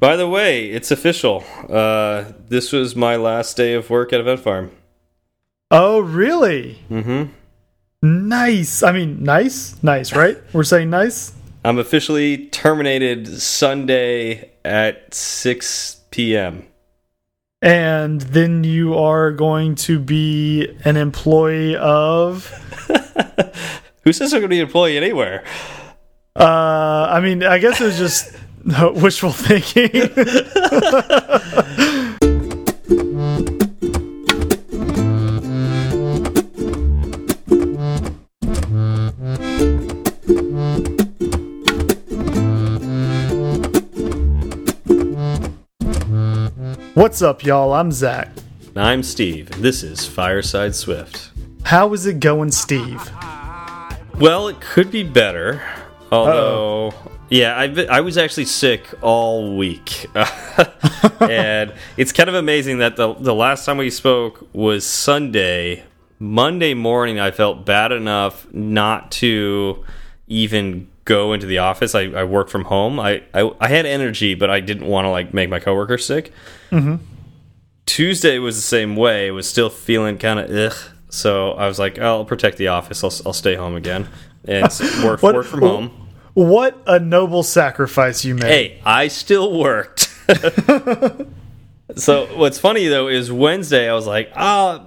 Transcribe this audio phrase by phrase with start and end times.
[0.00, 1.44] By the way, it's official.
[1.68, 4.70] Uh, this was my last day of work at Event Farm.
[5.70, 6.78] Oh, really?
[6.88, 7.32] Mm-hmm.
[8.28, 8.84] Nice.
[8.84, 10.36] I mean, nice, nice, right?
[10.52, 11.32] We're saying nice.
[11.64, 16.68] I'm officially terminated Sunday at 6 p.m.
[17.60, 22.46] And then you are going to be an employee of.
[24.04, 25.42] Who says I'm going to be an employee anywhere?
[26.36, 28.32] Uh, I mean, I guess it was just
[28.68, 30.08] wishful thinking.
[46.94, 47.72] What's up, y'all?
[47.72, 48.28] I'm Zach.
[48.76, 49.50] I'm Steve.
[49.62, 51.30] This is Fireside Swift.
[51.62, 53.10] How is it going, Steve?
[54.18, 55.62] Well, it could be better.
[56.10, 56.92] Although,
[57.30, 60.06] yeah, I, I was actually sick all week.
[61.20, 65.84] and it's kind of amazing that the, the last time we spoke was Sunday.
[66.18, 69.84] Monday morning, I felt bad enough not to
[70.26, 71.94] even go into the office.
[71.94, 72.98] I, I work from home.
[72.98, 76.32] I, I, I had energy, but I didn't want to like make my coworkers sick.
[76.70, 76.96] Mm-hmm.
[77.86, 79.28] Tuesday was the same way.
[79.28, 80.78] It was still feeling kind of ugh.
[81.08, 83.02] So I was like, I'll protect the office.
[83.02, 84.08] I'll, I'll stay home again
[84.44, 84.64] and
[85.04, 86.07] work, work from home.
[86.38, 88.44] What a noble sacrifice you made.
[88.44, 90.02] Hey, I still worked.
[91.96, 94.84] so what's funny though is Wednesday I was like, ah,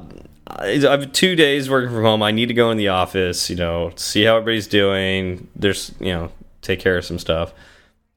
[0.48, 2.24] I have two days working from home.
[2.24, 5.50] I need to go in the office, you know, see how everybody's doing.
[5.54, 7.54] There's, you know, take care of some stuff.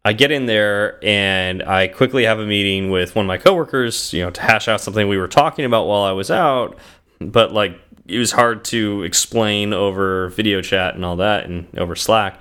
[0.05, 4.13] I get in there and I quickly have a meeting with one of my coworkers,
[4.13, 6.79] you know, to hash out something we were talking about while I was out.
[7.19, 11.97] But like, it was hard to explain over video chat and all that and over
[11.97, 12.39] Slack.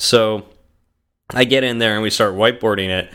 [0.00, 0.46] So
[1.30, 3.12] I get in there and we start whiteboarding it,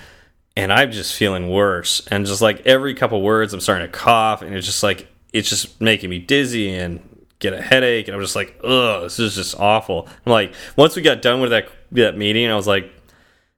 [0.55, 2.05] and I'm just feeling worse.
[2.11, 5.49] And just like every couple words, I'm starting to cough, and it's just like it's
[5.49, 7.01] just making me dizzy and
[7.39, 8.07] get a headache.
[8.07, 10.07] And I'm just like, ugh, this is just awful.
[10.25, 12.91] I'm like, once we got done with that that meeting, I was like,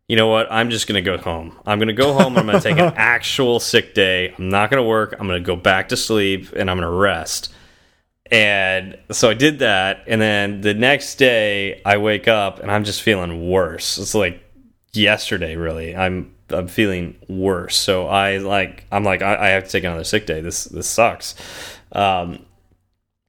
[0.08, 0.48] you know what?
[0.52, 1.58] I'm just gonna go home.
[1.66, 2.38] I'm gonna go home.
[2.38, 4.34] and I'm gonna take an actual sick day.
[4.38, 5.16] I'm not gonna work.
[5.20, 7.54] I'm gonna go back to sleep, and I'm gonna rest.
[8.32, 12.84] And so I did that, and then the next day I wake up and I'm
[12.84, 13.98] just feeling worse.
[13.98, 14.44] It's like
[14.94, 15.96] yesterday, really.
[15.96, 17.78] I'm I'm feeling worse.
[17.78, 20.42] So I like I'm like I, I have to take another sick day.
[20.42, 21.36] This this sucks.
[21.92, 22.46] Um,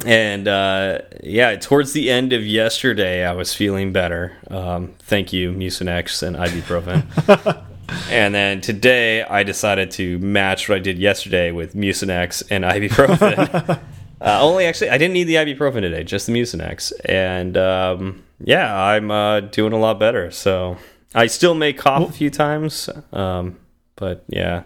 [0.04, 4.36] and uh, yeah, towards the end of yesterday, I was feeling better.
[4.48, 7.64] Um, thank you, Mucinex and ibuprofen.
[8.10, 13.80] and then today, I decided to match what I did yesterday with Mucinex and ibuprofen.
[14.20, 16.92] uh, only actually, I didn't need the ibuprofen today, just the Mucinex.
[17.04, 20.30] And um, yeah, I'm uh, doing a lot better.
[20.30, 20.76] So
[21.14, 23.58] I still may cough a few times, um,
[23.96, 24.64] but yeah.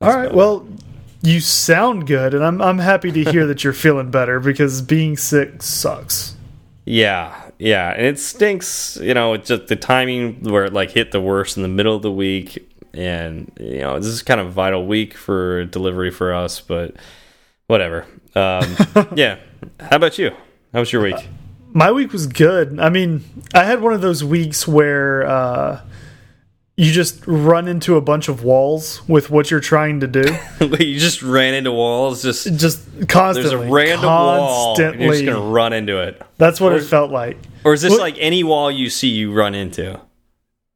[0.00, 0.32] All right.
[0.32, 0.66] Well,
[1.22, 5.16] you sound good, and I'm I'm happy to hear that you're feeling better because being
[5.16, 6.36] sick sucks.
[6.84, 8.98] Yeah, yeah, and it stinks.
[9.00, 11.96] You know, it's just the timing where it like hit the worst in the middle
[11.96, 16.10] of the week, and you know this is kind of a vital week for delivery
[16.10, 16.60] for us.
[16.60, 16.96] But
[17.66, 18.06] whatever.
[18.36, 18.76] Um,
[19.16, 19.38] yeah.
[19.80, 20.30] How about you?
[20.72, 21.28] How was your week?
[21.72, 22.78] My week was good.
[22.78, 23.24] I mean,
[23.54, 25.80] I had one of those weeks where uh,
[26.76, 30.24] you just run into a bunch of walls with what you're trying to do,
[30.60, 32.22] you just ran into walls.
[32.22, 33.42] Just just constantly.
[33.42, 33.68] there's constantly.
[33.68, 36.20] a random wall, and you're just gonna run into it.
[36.38, 37.38] That's what Or it is- felt like.
[37.64, 40.00] Or is this Well- like any wall you see you run into?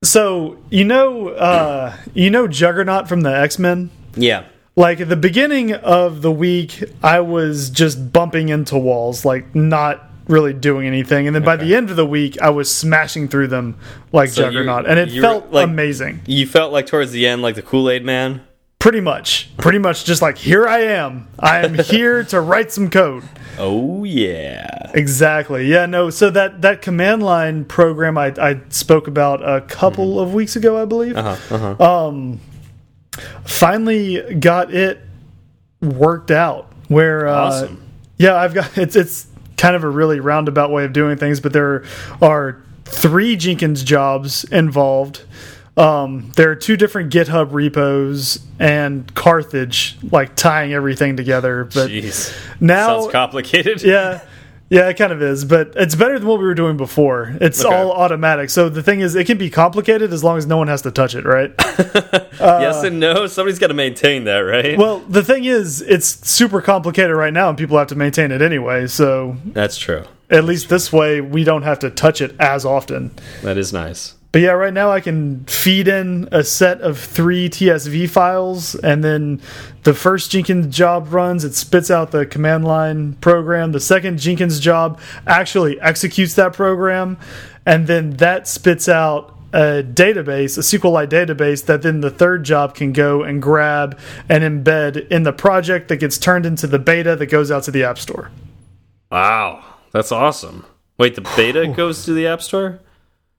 [0.03, 3.91] So you know, uh, you know Juggernaut from the X Men.
[4.17, 4.45] Yeah.
[4.81, 10.07] Like at the beginning of the week, I was just bumping into walls, like not
[10.27, 11.65] really doing anything, and then by Okay.
[11.67, 13.77] the end of the week, I was smashing through them
[14.11, 16.21] like So Juggernaut, and it felt like- amazing.
[16.25, 18.41] You felt like towards the end like the Kool Aid Man.
[18.79, 21.29] Pretty much, pretty much, just like here I am.
[21.39, 23.25] I am here to write some code.
[23.59, 24.91] Oh yeah.
[24.95, 25.67] Exactly.
[25.67, 25.85] Yeah.
[25.85, 26.09] No.
[26.09, 30.81] So that that command line program I I spoke about a couple of weeks ago,
[30.81, 31.15] I believe.
[31.19, 31.55] Uh huh.
[31.55, 31.75] Uh huh.
[33.45, 35.01] Finally got it
[35.81, 37.69] worked out where uh,
[38.19, 39.27] yeah i've got it's it's
[39.57, 41.85] kind of a really roundabout way of doing things but there
[42.23, 45.23] are three jenkins jobs involved
[45.77, 52.37] um, there are two different github repos and carthage like tying everything together but Jeez.
[52.61, 53.83] now Sounds complicated.
[53.83, 54.21] yeah
[54.71, 57.63] yeah it kind of is but it's better than what we were doing before it's
[57.65, 57.75] Okay.
[57.75, 60.69] all automatic so the thing is it can be complicated as long as no one
[60.69, 63.27] has to touch it right yes uh, and no.
[63.27, 64.79] Somebody's got to maintain that, right?
[64.79, 68.41] Well, the thing is, it's super complicated right now, and people have to maintain it
[68.41, 68.87] anyway.
[68.87, 70.05] So That's true.
[70.31, 73.11] at least this way, we don't have to touch it as often.
[73.43, 74.15] That is nice.
[74.33, 79.03] But yeah, right now I can feed in a set of three TSV files, and
[79.03, 79.41] then
[79.83, 83.73] the first Jenkins job runs, it spits out the command line program.
[83.73, 87.19] The second Jenkins job actually executes that program,
[87.67, 92.75] and then that spits out a database, a SQLite database that then the third job
[92.75, 93.99] can go and grab
[94.29, 97.73] and embed in the project that gets turned into the beta that goes out to
[97.73, 98.31] the App Store.
[99.11, 100.65] Wow, that's awesome.
[100.99, 102.79] Wait, the beta goes to the App Store?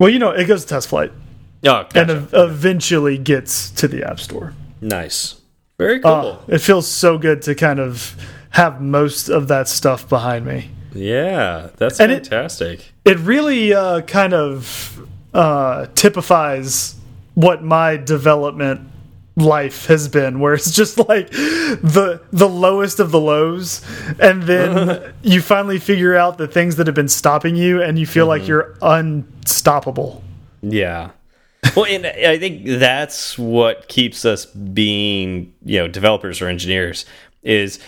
[0.01, 1.11] Well, you know, it goes to TestFlight.
[1.13, 1.13] Oh,
[1.61, 2.01] gotcha.
[2.01, 4.55] and ev eventually gets to the App Store.
[4.81, 5.39] nice.
[5.77, 6.11] Very cool.
[6.11, 8.15] Uh, it feels so good to kind of
[8.49, 10.71] have most of that stuff behind me.
[10.95, 12.91] yeah, that's and it- fantastic.
[13.05, 16.95] It really uh, kind of uh, typifies
[17.35, 18.81] what my development
[19.37, 23.81] life has been where it's just like the the lowest of the lows
[24.19, 28.05] and then you finally figure out the things that have been stopping you and you
[28.05, 28.49] feel like mm-hmm.
[28.49, 30.21] you're unstoppable
[30.61, 31.11] Yeah.
[31.75, 37.05] Well, and I think that's what keeps us being, you know, developers or engineers
[37.43, 37.79] is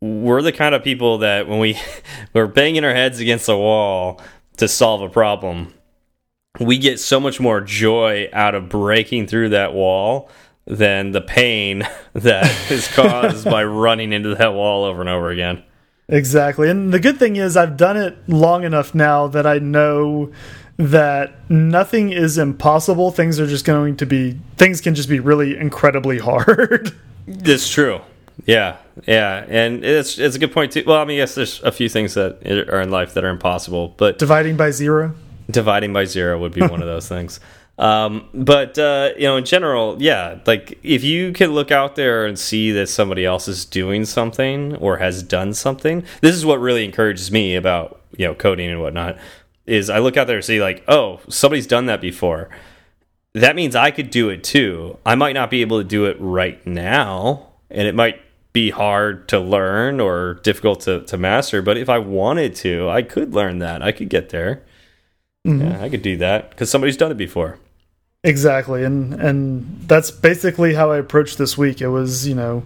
[0.00, 1.78] we're the kind of people that when we
[2.34, 4.20] we're banging our heads against the wall
[4.58, 5.74] to solve a problem,
[6.60, 10.30] we get so much more joy out of breaking through that wall
[10.66, 15.62] than the pain that is caused by running into that wall over and over again.
[16.08, 16.68] Exactly.
[16.70, 20.30] And the good thing is I've done it long enough now that I know
[20.76, 23.10] that nothing is impossible.
[23.10, 26.92] Things are just going to be things can just be really incredibly hard.
[27.26, 28.00] It's true.
[28.44, 28.76] Yeah,
[29.06, 30.84] yeah, and it's it's a good point too.
[30.86, 33.94] Well, I mean, yes, there's a few things that are in life that are impossible,
[33.96, 35.14] but Dividing by zero.
[35.50, 37.40] dividing by zero would be one of those things.
[37.78, 42.24] Um, but uh, you know, in general, yeah, like if you can look out there
[42.24, 46.60] and see that somebody else is doing something or has done something, this is what
[46.60, 49.18] really encourages me about you know coding and whatnot.
[49.66, 52.48] Is I look out there and see like, oh, somebody's done that before.
[53.34, 54.96] That means I could do it too.
[55.04, 58.20] I might not be able to do it right now, and it might
[58.54, 61.60] be hard to learn or difficult to, to master.
[61.60, 63.82] But if I wanted to, I could learn that.
[63.82, 64.62] I could get there.
[65.44, 67.58] Yeah, I could do that because somebody's done it before.
[68.26, 68.82] Exactly.
[68.82, 71.80] And and that's basically how I approached this week.
[71.80, 72.64] It was, you know,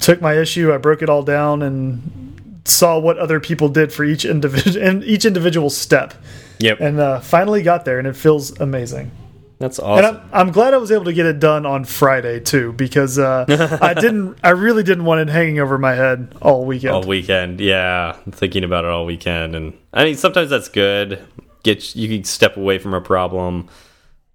[0.00, 4.04] took my issue, I broke it all down and saw what other people did for
[4.04, 6.14] each individual and each individual step.
[6.58, 9.10] Yep, And uh, finally got there and it feels amazing.
[9.58, 10.04] that's awesome.
[10.06, 10.16] And.
[10.32, 13.44] I'm, I'm glad I was able to get it done on Friday too, because uh,
[13.82, 16.94] I didn't, I really didn't want it hanging over my head all weekend.
[16.94, 21.20] all weekend, yeah, thinking about it all weekend, and I mean sometimes that's good.
[21.62, 23.68] Get you can step away from a problem,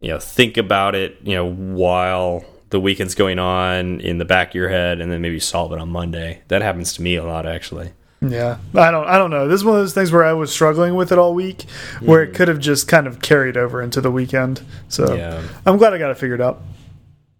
[0.02, 4.50] you know, think about it, you know, while the weekend's going on in the back
[4.50, 6.42] of your head, and then maybe solve it on Monday.
[6.48, 7.92] That happens to me a lot, actually.
[8.22, 9.48] Yeah, I don't, I don't know.
[9.48, 11.64] This is one of those things where I was struggling with it all week,
[12.02, 14.62] where it could have just kind of carried over into the weekend.
[14.90, 15.42] So Yeah.
[15.66, 16.62] I'm glad I got it figured out.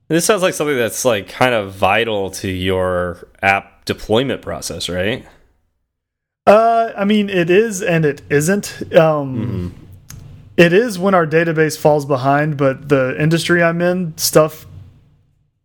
[0.08, 5.26] This sounds like something that's like kind of vital to your app deployment process, right?
[6.46, 8.94] Uh, I mean, it is and it isn't.
[8.96, 9.74] Um,
[10.62, 14.66] it is when our database falls behind, but the industry I'm in, stuff.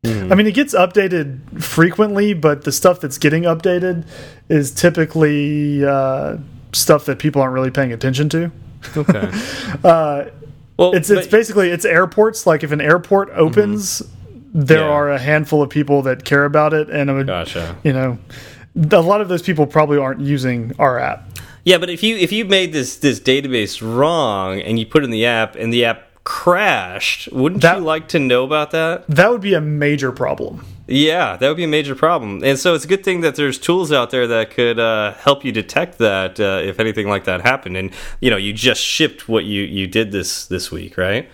[0.05, 4.07] I mean, it gets updated frequently, but the stuff that's getting updated
[4.49, 6.37] is typically uh,
[6.73, 8.53] stuff that people aren't really paying attention to.
[8.97, 9.31] Okay.
[9.85, 10.27] Uh,
[10.79, 12.47] well, it's it's basically it's airports.
[12.47, 14.03] Like if an airport opens,
[14.55, 14.85] there Yeah.
[14.91, 17.77] are a handful of people that care about it, and it would, gotcha.
[17.83, 18.19] you know,
[18.93, 21.26] a lot of those people probably aren't using our app.
[21.67, 25.07] Yeah, but if you if you made this this database wrong and you put it
[25.07, 29.05] in the app and the app crashed, wouldn't That- you like to know about that?
[29.09, 30.65] That would be a major problem.
[30.87, 32.45] Yeah, that would be a major problem.
[32.45, 35.45] And so it's a good thing that there's tools out there that could uh, help
[35.45, 37.77] you detect that uh, if anything like that happened.
[37.77, 41.29] And you know, you just shipped what you you did this this week, right?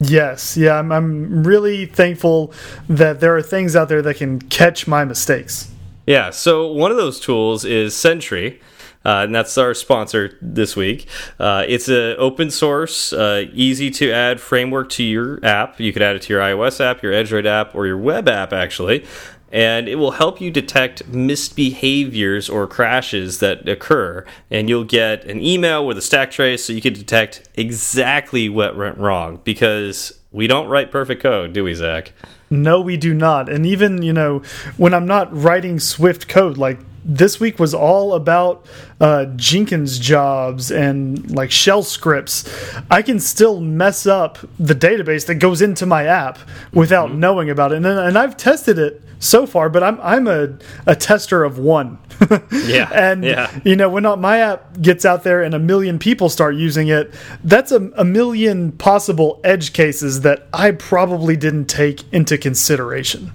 [0.00, 2.54] Yes, yeah, I'm, I'm really thankful
[2.88, 5.70] that there are things out there that can catch my mistakes.
[6.06, 8.60] Yeah, so one of those tools is Sentry.
[9.04, 11.06] Uh, and that's our sponsor this week.
[11.38, 15.78] Uh, it's an open source, uh, easy to add framework to your app.
[15.80, 18.52] You could add it to your iOS app, your Android app, or your web app,
[18.52, 19.04] actually.
[19.52, 24.24] And it will help you detect misbehaviors or crashes that occur.
[24.50, 28.76] And you'll get an email with a stack trace so you can detect exactly what
[28.76, 32.12] went wrong because we don't write perfect code, do we, Zach?
[32.50, 33.48] No, we do not.
[33.48, 34.42] And even, you know,
[34.76, 38.66] when I'm not writing Swift code, like this week was all about
[39.00, 42.48] uh, Jenkins jobs and like shell scripts,
[42.90, 46.38] I can still mess up the database that goes into my app
[46.72, 47.20] without mm -hmm.
[47.20, 47.76] knowing about it.
[47.76, 50.48] And, and I've tested it so far, but I'm I'm a,
[50.86, 51.98] a tester of one.
[52.52, 52.90] yeah.
[52.92, 53.50] And yeah.
[53.64, 57.14] you know, when my app gets out there and a million people start using it,
[57.42, 63.32] that's a, a million possible edge cases that I probably didn't take into consideration.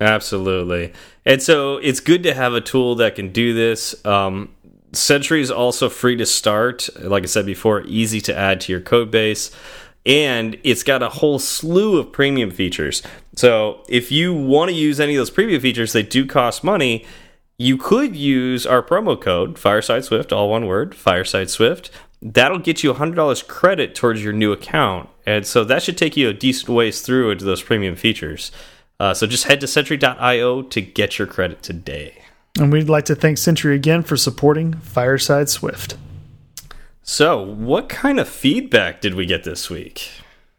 [0.00, 0.92] Absolutely.
[1.26, 4.04] And so it's good to have a tool that can do this.
[4.04, 4.54] Um,
[4.92, 6.88] Sentry is also free to start.
[7.00, 9.50] Like I said before, easy to add to your code base
[10.06, 13.02] and it's got a whole slew of premium features.
[13.36, 17.06] So if you want to use any of those premium features, they do cost money.
[17.56, 21.90] You could use our promo code Fireside Swift, all one word, Fireside Swift.
[22.20, 26.28] That'll get you $100 credit towards your new account, and so that should take you
[26.30, 28.50] a decent ways through into those premium features.
[29.04, 32.22] Uh, so just head to Sentry.io to get your credit today.
[32.58, 35.98] And we'd like to thank Sentry again for supporting Fireside Swift.
[37.02, 40.08] So, what kind of feedback did we get this week?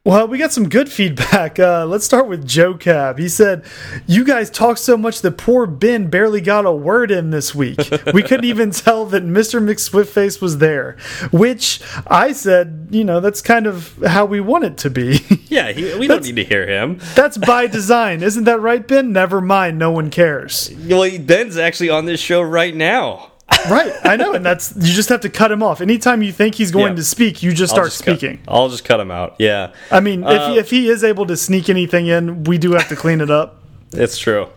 [0.05, 1.25] Well, we got some good feedback.
[1.65, 3.17] Uh, let's start with Joe Cab.
[3.17, 3.63] He said,
[4.05, 7.79] You guys talk so much that poor Ben barely got a word in this week.
[8.13, 9.63] we couldn't even tell that Mr.
[9.63, 10.97] McSwiftface was there,
[11.31, 15.25] which I said, you know, that's kind of how we want it to be.
[15.47, 16.99] yeah, he, we don't need to hear him.
[17.15, 18.21] that's by design.
[18.21, 19.11] Isn't that right, Ben?
[19.11, 19.79] Never mind.
[19.79, 20.71] No one cares.
[20.87, 23.31] Well, Ben's actually on this show right now
[23.69, 25.81] right, I know, and that's you just have to cut him off.
[25.81, 26.97] Anytime you think he's going yeah.
[26.97, 28.37] to speak, you just start just speaking.
[28.37, 29.35] Cut, I'll just cut him out.
[29.39, 32.73] Yeah, I mean, uh, if if he is able to sneak anything in, we do
[32.73, 33.61] have to clean it up.
[33.91, 34.47] It's true.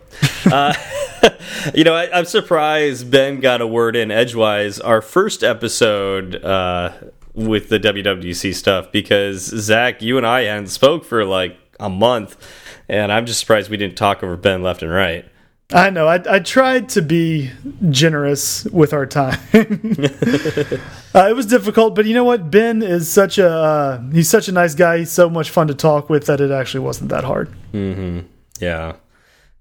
[0.51, 0.73] uh,
[1.73, 4.79] you know, I, am surprised Ben got a word in edgewise.
[4.79, 6.93] Our first episode uh,
[7.33, 12.37] with the WWDC stuff because Zach, you and I hadn't spoke for like a month,
[12.87, 15.25] and I'm just surprised we didn't talk over Ben left and right.
[15.71, 16.07] I know.
[16.07, 17.51] I, I tried to be
[17.89, 19.39] generous with our time.
[19.53, 22.49] uh, it was difficult, but you know what?
[22.49, 24.99] Ben is such a uh, he's such a nice guy.
[24.99, 27.53] He's so much fun to talk with that it actually wasn't that hard.
[27.71, 28.23] Mm -hmm.
[28.59, 28.93] Yeah.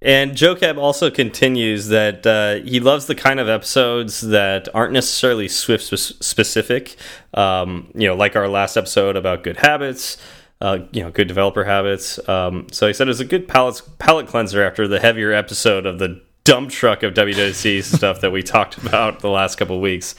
[0.00, 4.92] And Joe Cab also continues that uh, he loves the kind of episodes that aren't
[4.92, 5.82] necessarily Swift
[6.22, 6.96] specific.
[7.34, 10.18] Um, you know, like our last episode about good habits
[10.60, 12.18] uh, you know, good developer habits.
[12.28, 15.86] Um, so he said it was a good palate palate cleanser after the heavier episode
[15.86, 20.14] of the dump truck of WWDC stuff that we talked about the last couple weeks.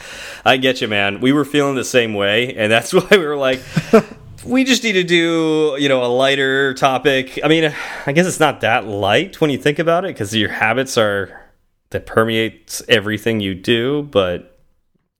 [0.45, 1.21] I get you, man.
[1.21, 3.61] We were feeling the same way, and that's why we were like.
[4.45, 7.73] we just need to do you know a lighter topic i mean
[8.05, 11.51] i guess it's not that light when you think about it because your habits are
[11.89, 14.57] that permeates everything you do but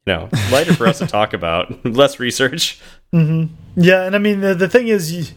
[0.06, 2.80] you know lighter for us to talk about less research
[3.12, 3.50] Mm -hmm.
[3.76, 5.34] Yeah, and I mean the the thing is,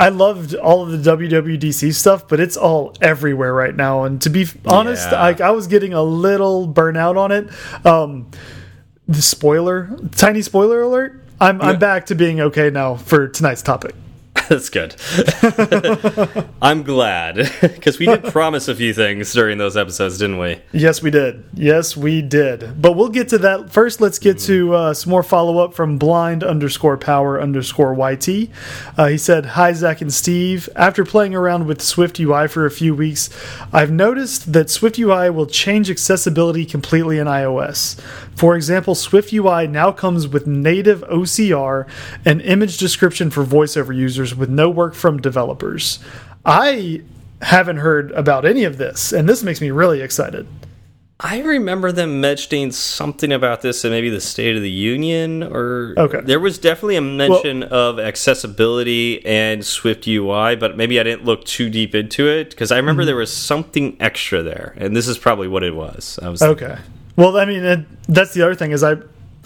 [0.00, 4.04] I loved all of the WWDC stuff, but it's all everywhere right now.
[4.04, 5.22] And to be honest, yeah.
[5.22, 7.50] I, I was getting a little burnout on it.
[7.84, 8.26] Um,
[9.08, 11.12] the spoiler, tiny spoiler alert.
[11.40, 11.66] I'm yeah.
[11.66, 13.94] I'm back to being okay now for tonight's topic.
[14.50, 14.96] That's good.
[16.60, 20.60] I'm glad because we did promise a few things during those episodes, didn't we?
[20.72, 21.44] Yes, we did.
[21.54, 22.82] Yes, we did.
[22.82, 24.00] But we'll get to that first.
[24.00, 28.50] Let's get to uh, some more follow up from blind underscore power underscore YT.
[28.98, 30.68] Uh, he said, Hi, Zach and Steve.
[30.74, 33.30] After playing around with Swift UI for a few weeks,
[33.72, 38.00] I've noticed that Swift UI will change accessibility completely in iOS.
[38.34, 41.86] For example, Swift UI now comes with native OCR
[42.24, 46.00] and image description for voiceover users with no work from developers.
[46.44, 47.02] I
[47.42, 50.48] haven't heard about any of this, and this makes me really excited.
[51.22, 55.94] I remember them mentioning something about this in maybe the State of the Union, or
[55.98, 56.22] okay.
[56.22, 61.26] there was definitely a mention well, of accessibility and Swift UI, but maybe I didn't
[61.26, 63.06] look too deep into it because I remember mm -hmm.
[63.06, 66.18] there was something extra there, and this is probably what it was.
[66.22, 66.76] I was okay.
[67.16, 68.96] Well, I mean, it, that's the other thing is I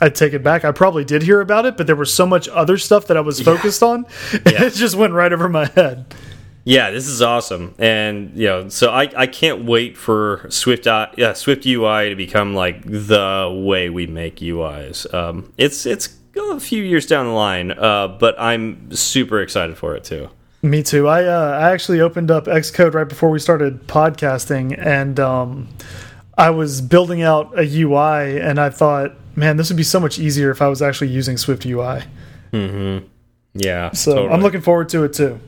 [0.05, 0.67] I take it back.
[0.67, 3.21] I probably did hear about it, but there was so much other stuff that I
[3.21, 3.89] was focused yeah.
[3.89, 4.07] on.
[4.33, 4.65] Yeah.
[4.65, 6.15] It just went right over my head.
[6.65, 11.09] Yeah, this is awesome, and you know, so I I can't wait for Swift uh,
[11.17, 15.13] yeah Swift UI to become like the way we make UIs.
[15.13, 19.95] Um, it's it's a few years down the line, uh, but I'm super excited for
[19.95, 20.29] it too.
[20.63, 21.09] Me too.
[21.09, 25.69] I uh, I actually opened up Xcode right before we started podcasting, and um,
[26.37, 30.19] I was building out a UI, and I thought man, this would be so much
[30.19, 32.03] easier if I was actually using Swift UI.
[32.53, 33.07] Mm-hmm.
[33.55, 33.93] Yeah.
[33.93, 34.33] So totally.
[34.33, 35.41] I'm looking forward to it too.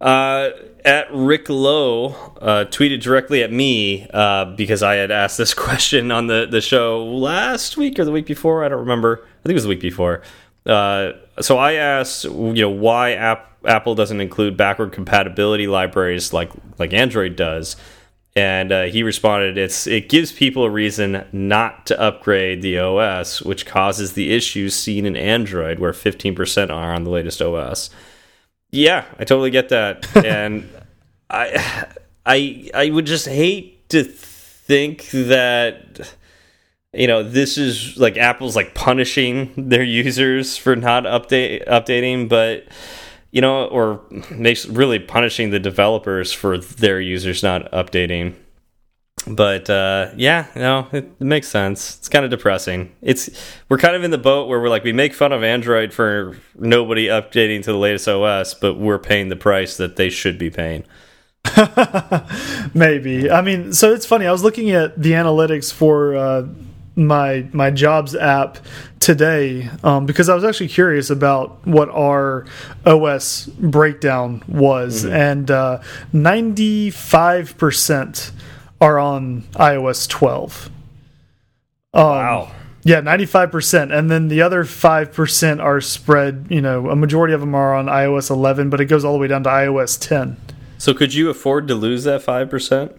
[0.00, 0.50] Uh,
[0.84, 2.08] at Rick Lowe
[2.40, 6.60] uh, tweeted directly at me uh, because I had asked this question on the the
[6.60, 8.64] show last week or the week before.
[8.64, 9.22] I don't remember.
[9.24, 10.22] I think it was the week before.
[10.64, 16.50] Uh, so I asked, you know, why App Apple doesn't include backward compatibility libraries like
[16.78, 17.76] like Android does
[18.36, 23.40] and uh, he responded, "It's it gives people a reason not to upgrade the OS,
[23.40, 27.88] which causes the issues seen in Android, where 15% are on the latest OS."
[28.70, 30.68] Yeah, I totally get that, and
[31.30, 31.86] I,
[32.26, 36.14] I, I would just hate to think that
[36.92, 42.66] you know this is like Apple's like punishing their users for not update updating, but
[43.36, 44.00] you know, or
[44.66, 48.34] really punishing the developers for their users not updating.
[49.26, 51.98] But uh, yeah, no, it, it makes sense.
[51.98, 52.94] It's kind of depressing.
[53.02, 53.28] It's
[53.68, 56.38] we're kind of in the boat where we're like we make fun of Android for
[56.54, 60.48] nobody updating to the latest OS, but we're paying the price that they should be
[60.48, 60.84] paying.
[62.72, 63.30] Maybe.
[63.30, 64.26] I mean, so it's funny.
[64.26, 66.46] I was looking at the analytics for uh,
[66.96, 68.58] my my jobs app
[68.98, 72.46] today um, because I was actually curious about what our
[72.84, 75.30] OS breakdown was, mm -hmm.
[75.30, 78.32] and ninety five percent
[78.80, 80.70] are on iOS twelve.
[81.94, 82.48] Um, wow.
[82.84, 86.46] Yeah, ninety five percent, and then the other five percent are spread.
[86.48, 89.18] You know, a majority of them are on iOS eleven, but it goes all the
[89.18, 90.36] way down to iOS ten.
[90.78, 92.92] So, could you afford to lose that five percent?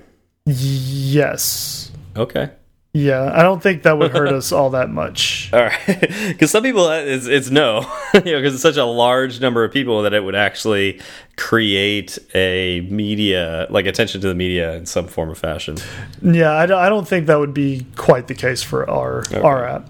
[0.45, 1.91] Yes.
[2.17, 2.49] Okay.
[2.93, 5.51] Yeah, I don't think that would hurt us all that much.
[5.53, 5.79] All right,
[6.27, 7.81] because some people uh, it's, it's no,
[8.13, 10.99] you know, because it's such a large number of people that it would actually
[11.35, 15.77] create a media like attention to the media in some form of fashion.
[16.21, 19.41] Yeah, I, I don't think that would be quite the case for our okay.
[19.41, 19.89] our app.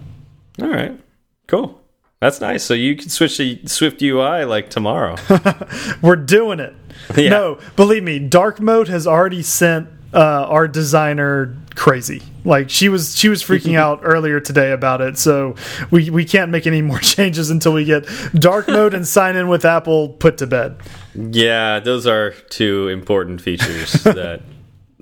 [0.61, 0.99] All right,
[1.47, 1.81] cool.
[2.19, 2.63] That's nice.
[2.63, 5.17] So you can switch to Swift UI like tomorrow.
[6.01, 6.75] We're doing it.
[7.15, 7.29] Yeah.
[7.29, 12.21] No, believe me, dark mode has already sent uh, our designer crazy.
[12.43, 15.17] Like she was she was freaking out earlier today about it.
[15.17, 15.55] So
[15.91, 19.47] we we can't make any more changes until we get dark mode and sign in
[19.47, 20.77] with Apple put to bed.
[21.15, 24.41] Yeah, those are two important features that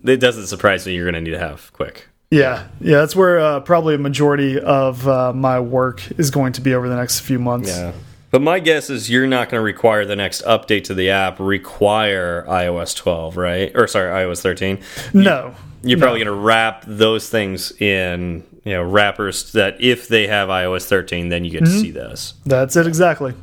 [0.04, 2.10] it doesn't surprise me you're going to need to have quick.
[2.32, 6.62] Yeah, yeah, that's where uh, probably a majority of uh, my work is going to
[6.62, 7.70] be over the next few months.
[7.70, 7.94] Yeah,
[8.32, 11.40] but my guess is you're not going to require the next update to the app
[11.40, 13.72] require iOS 12, right?
[13.76, 14.80] Or sorry, iOS 13.
[15.14, 15.50] No.
[15.50, 15.56] You,
[15.94, 16.26] probably no.
[16.26, 21.30] going to wrap those things in, you know, wrappers that if they have iOS 13,
[21.30, 21.70] then you get mm -hmm.
[21.70, 21.82] to mm-hmm.
[21.82, 22.34] see those.
[22.46, 23.34] That's it exactly.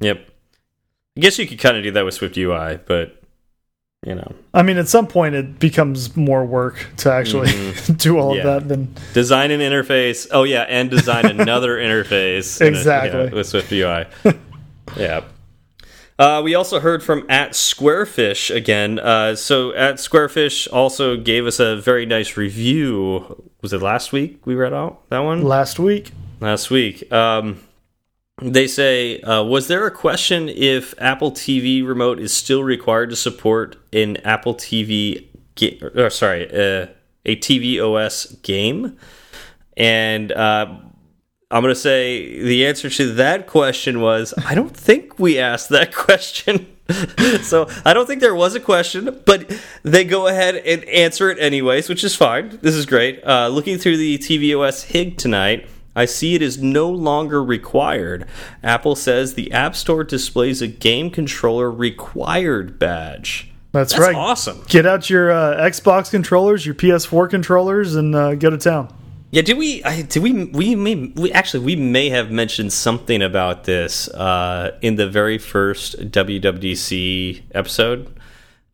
[0.00, 0.18] Yep.
[1.16, 3.22] I guess you could kind of do that with Swift UI, but
[4.06, 4.34] you know.
[4.52, 7.96] I mean, at some point, it becomes more work to actually mm -hmm.
[8.04, 8.46] do all yeah.
[8.46, 10.28] of that than design an interface.
[10.30, 12.60] Oh yeah, and design another interface.
[12.64, 14.04] Exactly a, with Swift UI.
[14.96, 15.22] yeah.
[16.18, 18.98] Uh, we also heard from at Squarefish again.
[18.98, 23.50] Uh, so at Squarefish also gave us a very nice review.
[23.60, 25.42] Was it last week we read out that one?
[25.42, 26.12] Last week.
[26.40, 27.10] Last week.
[27.12, 27.60] Um,
[28.40, 33.16] they say, uh, was there a question if Apple TV remote is still required to
[33.16, 35.26] support an Apple TV,
[35.94, 36.86] or sorry, uh,
[37.24, 38.96] a TV OS game?
[39.76, 40.76] And uh,
[41.48, 45.68] I'm going to say the answer to that question was I don't think we asked
[45.68, 46.66] that question.
[47.42, 51.38] so I don't think there was a question, but they go ahead and answer it
[51.38, 52.58] anyways, which is fine.
[52.62, 53.24] This is great.
[53.24, 58.26] Uh, looking through the tvOS HIG tonight, I see it is no longer required.
[58.62, 63.50] Apple says the App Store displays a game controller required badge.
[63.72, 64.14] That's, That's right.
[64.16, 64.64] Awesome.
[64.68, 68.92] Get out your uh, Xbox controllers, your PS4 controllers, and uh, go to town.
[69.30, 69.82] Yeah, did we?
[69.84, 70.44] I, did we?
[70.46, 71.12] We may.
[71.16, 77.42] We actually we may have mentioned something about this uh, in the very first WWDC
[77.52, 78.18] episode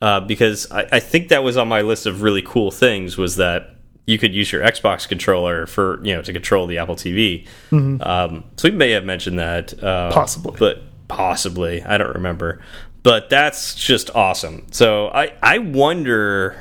[0.03, 3.17] uh, because I, I think that was on my list of really cool things.
[3.17, 6.97] Was that you could use your Xbox controller for you know to control the Apple
[6.97, 7.47] TV.
[7.71, 8.07] Mm -hmm.
[8.07, 12.61] um, so we may have mentioned that uh, possibly, but possibly I don't remember.
[13.03, 14.63] But that's just awesome.
[14.71, 16.57] So I I wonder.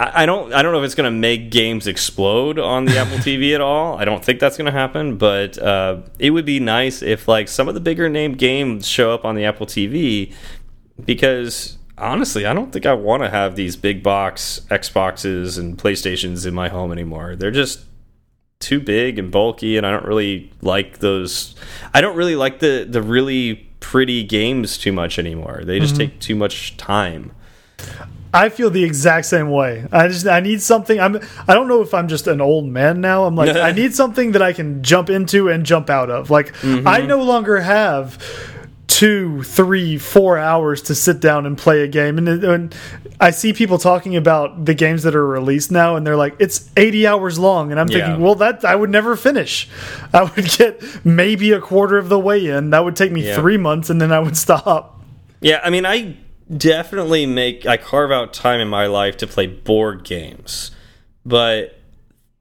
[0.00, 0.52] I, I don't.
[0.52, 3.60] I don't know if it's going to make games explode on the Apple TV at
[3.60, 3.98] all.
[3.98, 5.16] I don't think that's going to happen.
[5.16, 9.12] But uh, it would be nice if, like, some of the bigger name games show
[9.12, 10.32] up on the Apple TV,
[11.04, 16.46] because honestly, I don't think I want to have these big box Xboxes and PlayStations
[16.46, 17.36] in my home anymore.
[17.36, 17.80] They're just
[18.60, 21.54] too big and bulky, and I don't really like those.
[21.92, 25.62] I don't really like the the really pretty games too much anymore.
[25.64, 26.10] They just mm -hmm.
[26.10, 27.32] take too much time.
[28.32, 29.86] I feel the exact same way.
[29.90, 31.00] I just I need something.
[31.00, 33.24] I'm I don't know if I'm just an old man now.
[33.24, 36.30] I'm like I need something that I can jump into and jump out of.
[36.30, 36.98] Like mm -hmm.
[36.98, 38.18] I no longer have
[38.98, 42.18] two, three, four hours to sit down and play a game.
[42.18, 42.74] And, and,
[43.20, 46.70] I see people talking about the games that are released now, and they're like, it's
[46.76, 47.72] 80 hours long.
[47.72, 48.06] And I'm yeah.
[48.06, 49.68] thinking, well, that I would never finish.
[50.14, 52.70] I would get maybe a quarter of the way in.
[52.70, 53.34] That would take me yeah.
[53.34, 55.00] three months, and then I would stop.
[55.40, 56.16] Yeah, I mean, I
[56.54, 60.70] definitely make I carve out time in my life to play board games,
[61.24, 61.78] but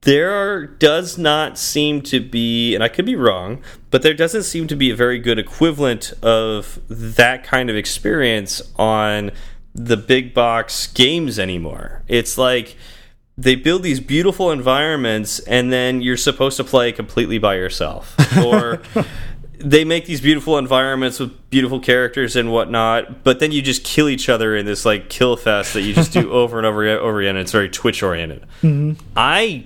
[0.01, 4.43] there are, does not seem to be, and I could be wrong, but there doesn't
[4.43, 9.31] seem to be a very good equivalent of that kind of experience on
[9.73, 12.03] the big box games anymore.
[12.07, 12.77] It's like
[13.37, 18.81] they build these beautiful environments and then you're supposed to play completely by yourself or
[19.59, 24.09] they make these beautiful environments with beautiful characters and whatnot but then you just kill
[24.09, 26.99] each other in this like kill fest that you just do over and over and
[26.99, 29.03] over again it's very twitch oriented mm -hmm.
[29.15, 29.65] i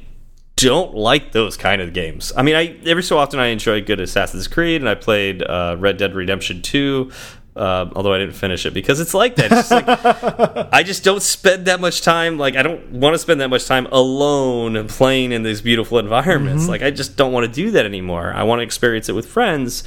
[0.55, 3.99] don't like those kind of games i mean i every so often i enjoy good
[3.99, 7.11] assassin's creed and i played uh, red dead redemption 2
[7.55, 9.51] um, although I didn't finish it because it's like that.
[9.51, 9.85] It's just like,
[10.73, 12.37] I just don't spend that much time.
[12.37, 16.63] Like I don't want to spend that much time alone playing in these beautiful environments.
[16.63, 16.71] Mm -hmm.
[16.71, 18.33] Like I just don't want to do that anymore.
[18.35, 19.83] I want to experience it with friends,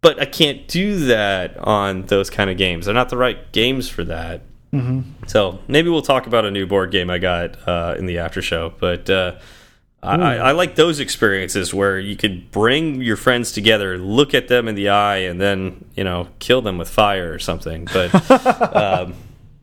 [0.00, 2.84] but I can't do that on those kind of games.
[2.84, 4.40] They're not the right games for that.
[4.72, 5.02] Mm -hmm.
[5.26, 8.42] So maybe we'll talk about a new board game I got uh, in the after
[8.42, 9.10] show, but.
[9.10, 9.32] Uh,
[10.06, 14.68] I, I, like those experiences where you could bring your friends together, look at them
[14.68, 17.86] in the eye, and then you know kill them with fire or something.
[17.92, 18.30] But
[18.76, 19.14] um,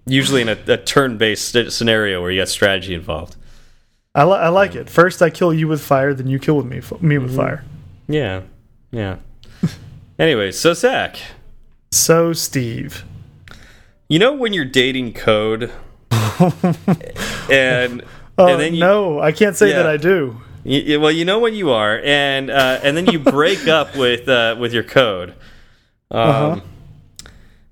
[0.06, 3.36] usually in a, a turn-based scenario where you got strategy involved.
[4.16, 4.90] I, li I like it.
[4.90, 7.36] First, I kill you with fire, then you kill with me me with mm -hmm.
[7.36, 7.64] fire.
[8.08, 8.42] Yeah,
[8.92, 9.18] yeah.
[10.20, 11.18] anyway, so Zach.
[11.92, 13.04] So Steve.
[14.10, 15.72] You know when you're dating code,
[17.50, 18.04] and
[18.38, 19.78] Oh and then you, no, I can't say yeah.
[19.78, 20.42] that I do.
[20.64, 24.28] You, well, you know when you are, and uh, and then you break up with
[24.28, 25.34] uh, with your code.
[26.10, 26.62] Um, uh -huh.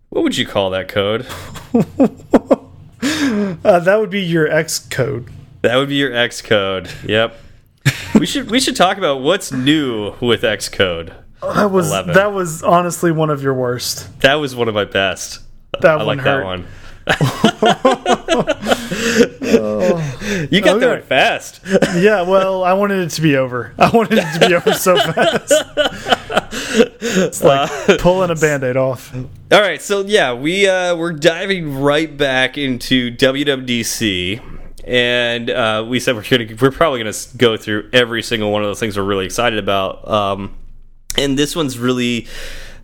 [0.09, 1.25] What would you call that code?
[3.63, 5.23] uh, that would be your X code.
[5.61, 6.89] That would be your X code.
[7.07, 7.35] Yep.
[8.19, 11.13] we should we should talk about what's new with X code.
[11.41, 12.13] That was 11.
[12.13, 14.19] that was honestly one of your worst.
[14.19, 15.41] That was one of my best.
[15.81, 16.39] That I like hurt.
[16.39, 16.65] that one
[19.41, 20.47] oh.
[20.49, 20.85] You got okay.
[20.85, 21.61] there fast.
[21.95, 23.73] yeah, well, I wanted it to be over.
[23.77, 25.51] I wanted it to be over so fast.
[27.13, 29.13] It's like uh, pulling a band-aid off.
[29.15, 35.99] All right, so yeah, we uh, we're diving right back into WWDC and uh, we
[35.99, 39.03] said we're gonna we're probably gonna go through every single one of those things we're
[39.03, 40.07] really excited about.
[40.07, 40.55] Um,
[41.17, 42.27] and this one's really,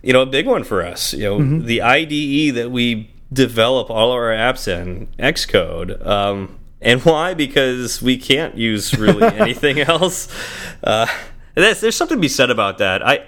[0.01, 1.13] you know, a big one for us.
[1.13, 1.65] You know, mm -hmm.
[1.65, 6.05] the IDE that we develop all our apps in Xcode.
[6.05, 7.33] Um, and why?
[7.33, 10.27] Because we can't use really anything else.
[10.83, 11.07] Uh,
[11.55, 13.05] there's, something to be said about that.
[13.05, 13.25] I,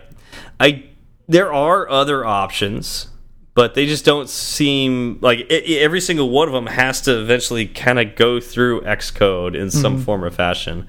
[0.60, 0.86] I,
[1.28, 3.08] there are other options,
[3.56, 7.66] but they just don't seem like it, every single one of them has to eventually
[7.68, 10.06] kind of go through Xcode in some mm -hmm.
[10.06, 10.88] form or fashion.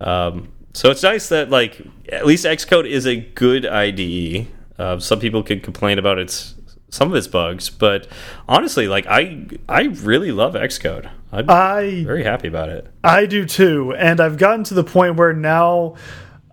[0.00, 4.46] Um, so it's nice that like at least Xcode is a good IDE.
[4.78, 6.54] Uh, some people could complain about its
[6.90, 8.08] some of its bugs, but
[8.48, 11.10] honestly, like I I really love Xcode.
[11.30, 12.86] I'm I, very happy about it.
[13.04, 15.96] I do too, and I've gotten to the point where now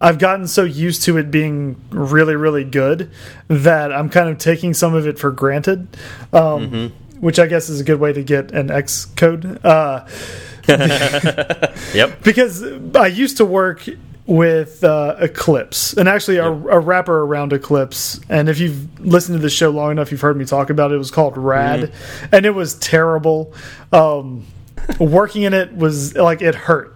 [0.01, 3.11] I've gotten so used to it being really really good
[3.47, 5.87] that I'm kind of taking some of it for granted.
[6.33, 6.91] Um, mm -hmm.
[7.21, 9.59] Which I guess is a good way to get an Xcode.
[9.63, 10.01] Uh,
[11.93, 12.21] yep.
[12.23, 12.63] Because
[12.95, 13.87] I used to work
[14.27, 18.19] with uh, Eclipse, and actually a, a, wrapper around Eclipse.
[18.27, 20.95] And if you've listened to the show long enough, you've heard me talk about it.
[20.95, 22.27] It was called Rad, mm -hmm.
[22.31, 23.53] and it was terrible.
[23.91, 24.43] Um,
[24.99, 26.91] working in it was like it hurt.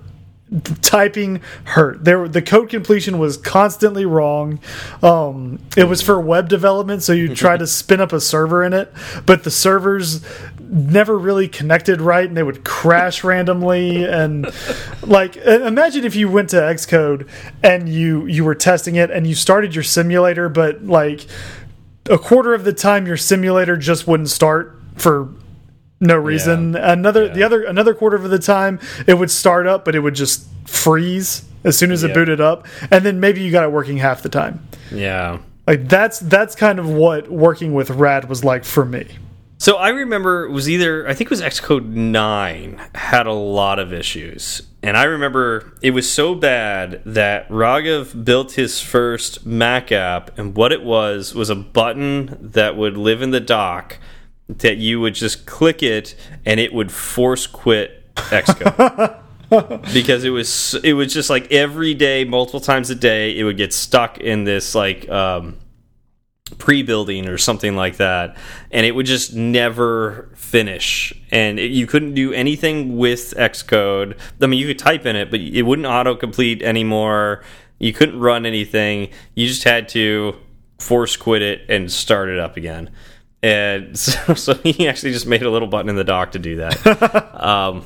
[0.82, 2.04] Typing hurt.
[2.04, 4.60] There, the code completion was constantly wrong.
[5.04, 8.74] Um, it was for web development, so you try to spin up a server in
[8.74, 8.92] it,
[9.26, 10.22] but the servers
[10.70, 14.48] never really connected right and they would crash randomly and
[15.02, 17.28] like imagine if you went to Xcode
[17.64, 21.26] and you you were testing it and you started your simulator but like
[22.10, 25.30] a quarter of the time your simulator just wouldn't start for
[26.00, 26.74] no reason.
[26.74, 26.94] Yeah.
[26.94, 27.34] another yeah.
[27.34, 30.48] the other another quarter of the time it would start up but it would just
[30.66, 34.22] freeze as soon as it booted up and then maybe you got it working half
[34.22, 34.66] the time.
[34.92, 35.40] Yeah.
[35.66, 39.08] Like that's that's kind of what working with rad was like for me
[39.60, 43.78] so I remember it was either I think it was Xcode 9 had a lot
[43.78, 44.63] of issues.
[44.82, 50.56] And I remember it was so bad that Raghav built his first Mac app and
[50.56, 53.98] what it was was a button that would live in the dock
[54.48, 59.17] that you would just click it and it would force quit Xcode.
[59.93, 63.58] because it was it was just like every day multiple times a day it would
[63.58, 65.58] get stuck in this like um
[66.58, 68.36] pre-building or something like that
[68.72, 71.14] and it would just never finish.
[71.32, 74.18] And it, you couldn't do anything with xcode.
[74.42, 77.44] I mean you could type in it but it wouldn't auto-complete anymore.
[77.78, 79.10] You couldn't run anything.
[79.36, 80.36] You just had to
[80.80, 82.90] force quit it and start it up again.
[83.42, 86.58] And so, so he actually just made a little button in the dock to do
[86.58, 87.34] that.
[87.44, 87.86] um,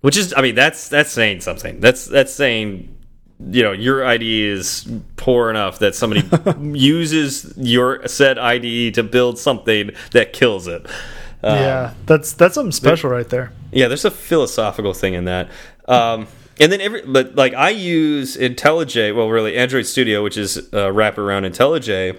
[0.00, 1.80] which is, I mean, that's that's saying something.
[1.80, 2.96] That's that's saying,
[3.50, 6.22] you know, your IDE is poor enough that somebody
[6.78, 10.86] uses your said IDE to build something that kills it.
[11.44, 13.52] Um, yeah, that's that's something special right there.
[13.72, 15.50] Yeah, there's a philosophical thing in that.
[15.86, 16.28] Um,
[16.60, 20.92] and then every, but like I use IntelliJ, well, really Android Studio, which is uh,
[20.92, 22.18] wrap around IntelliJ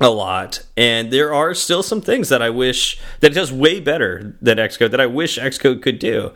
[0.00, 3.78] a lot and there are still some things that i wish that it does way
[3.78, 6.32] better than xcode that i wish xcode could do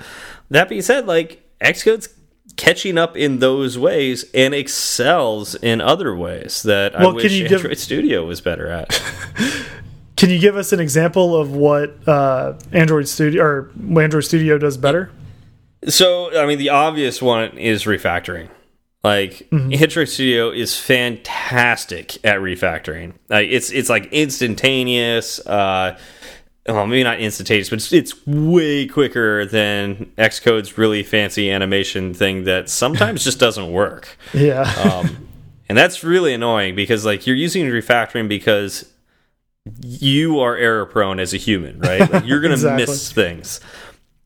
[0.51, 2.07] that being said like xcode's
[2.57, 7.71] catching up in those ways and excels in other ways that well, i wish android
[7.71, 8.89] give, studio was better at
[10.17, 14.77] can you give us an example of what uh, android studio or android studio does
[14.77, 15.11] better
[15.89, 18.49] so i mean the obvious one is refactoring
[19.07, 20.07] like mm -hmm.
[20.07, 23.13] Studio is fantastic at refactoring.
[23.29, 25.39] Like it's it's like instantaneous.
[25.47, 25.97] Uh,
[26.69, 32.45] well, maybe not instantaneous, but it's, it's way quicker than Xcode's really fancy animation thing
[32.45, 34.17] that sometimes just doesn't work.
[34.35, 35.29] Yeah, um,
[35.69, 38.93] and that's really annoying because like you're using refactoring because
[39.83, 42.11] you are error prone as a human, right?
[42.11, 42.87] Like, you're gonna exactly.
[42.87, 43.61] miss things,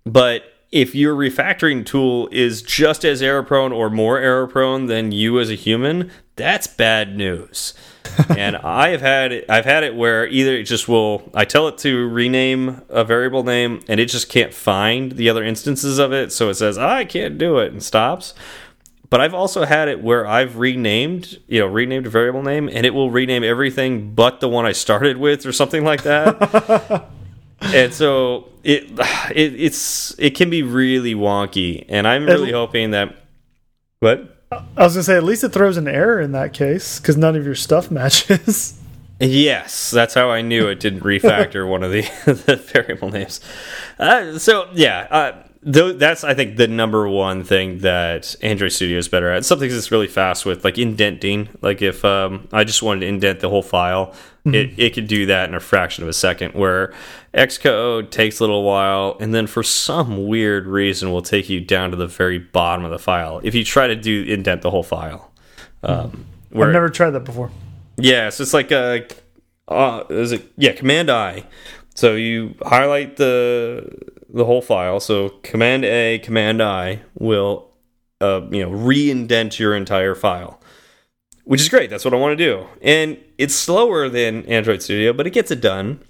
[0.05, 5.11] but if your refactoring tool is just as error prone or more error prone than
[5.11, 7.75] you as a human, that's bad news.
[8.37, 11.69] and I have had it, I've had it where either it just will I tell
[11.69, 16.13] it to rename a variable name and it just can't find the other instances of
[16.13, 18.35] it, so it says ah, I can't do it and stops.
[19.11, 22.87] But I've also had it where I've renamed, you know, renamed a variable name and
[22.87, 27.11] it will rename everything but the one I started with or something like that.
[27.61, 28.91] and so it,
[29.35, 33.17] it it's it can be really wonky, and I'm really hoping that.
[34.01, 34.37] What?
[34.53, 37.37] I was gonna say, at least it throws an error in that case because none
[37.37, 38.81] of your stuff matches.
[39.21, 42.03] Yes, that's how I knew it didn't refactor one of the,
[42.47, 43.41] the variable names.
[43.99, 48.99] Uh, so yeah, uh, though that's I think the number one thing that Android Studio
[48.99, 49.45] is better at.
[49.45, 51.49] Something that's really fast with like indenting.
[51.61, 54.55] Like if um, I just wanted to indent the whole file, mm -hmm.
[54.55, 56.53] it it could do that in a fraction of a second.
[56.55, 56.93] Where
[57.35, 61.91] Xcode takes a little while, and then for some weird reason will take you down
[61.91, 64.85] to the very bottom of the file if you try to do indent the whole
[64.85, 65.31] file.
[65.83, 67.51] Um, where, I've never tried that before.
[67.97, 69.07] Yeah, so it's like a
[69.69, 71.45] uh, is it yeah Command I.
[71.95, 73.85] So you highlight the
[74.33, 75.01] the whole file.
[75.01, 77.71] So Command A, Command I will,
[78.21, 80.61] uh, you know, re-indent your entire file,
[81.45, 81.91] which is great.
[81.91, 85.51] That's what I want to do, and it's slower than Android Studio, but it gets
[85.51, 86.01] it done.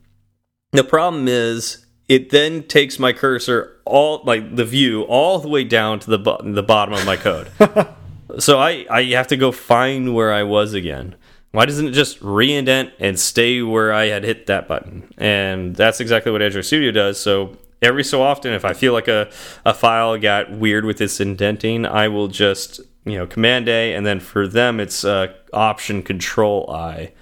[0.72, 5.64] The problem is it then takes my cursor all like the view all the way
[5.64, 7.50] down to the the bottom of my code.
[8.38, 11.14] so I I have to go find where I was again.
[11.52, 15.12] Why doesn't it just re-indent and stay where I had hit that button?
[15.18, 17.18] And that's exactly what Android Studio does.
[17.18, 19.30] So every so often, if I feel like a,
[19.64, 24.06] a file got weird with its indenting, I will just, you know, Command A, and
[24.06, 27.12] then for them, it's uh, Option Control I,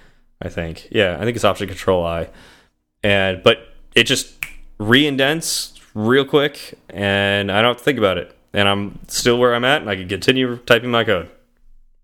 [0.41, 0.87] I think.
[0.91, 2.29] Yeah, I think it's Option Control I.
[3.03, 3.59] And, but
[3.95, 4.33] it just
[4.77, 8.35] re-indents real quick, and I don't have to think about it.
[8.51, 11.29] And I'm still where I'm at, and I can continue typing my code.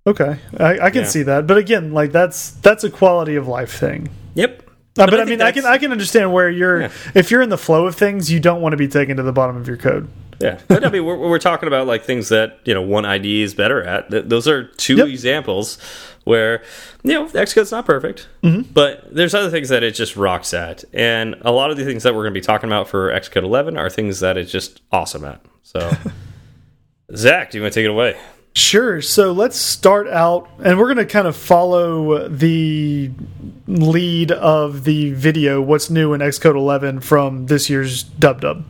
[0.08, 1.08] Okay, I, I can yeah.
[1.08, 4.10] see that, but again, like that's that's a quality of life thing.
[4.36, 4.64] Yep,
[4.97, 6.91] uh, but, I, I mean, I can I can understand where you're yeah.
[7.13, 9.34] if you're in the flow of things, you don't want to be taken to the
[9.34, 10.08] bottom of your code.
[10.39, 13.41] Yeah, but I mean, we're, we're talking about like things that you know one ID
[13.41, 14.29] is better at.
[14.29, 15.08] Those are two yep.
[15.08, 15.77] examples
[16.23, 16.63] where
[17.03, 18.65] you know Xcode's not perfect, mm -hmm.
[18.73, 22.03] but there's other things that it just rocks at, and a lot of the things
[22.03, 24.81] that we're going to be talking about for Xcode 11 are things that it's just
[24.91, 25.41] awesome at.
[25.63, 25.79] So,
[27.15, 28.15] Zach, do you want to take it away?
[28.56, 29.02] Sure.
[29.02, 33.12] So let's start out, and we're going to kind of follow the
[33.68, 38.63] lead of the video, What's New in Xcode 11 from this year's Dub Dub.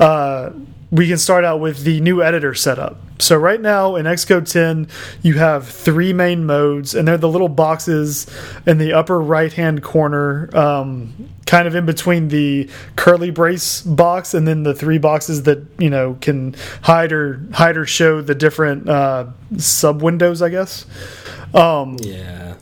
[0.00, 0.52] Uh,
[0.90, 2.98] we can start out with the new editor setup.
[3.18, 4.88] So right now in Xcode 10,
[5.22, 8.26] you have three main modes, and they're the little boxes
[8.66, 14.46] in the upper right-hand corner, um, kind of in between the curly brace box and
[14.46, 18.88] then the three boxes that you know can hide or hide or show the different
[18.88, 20.86] uh, sub windows, I guess.
[21.54, 22.54] Um, yeah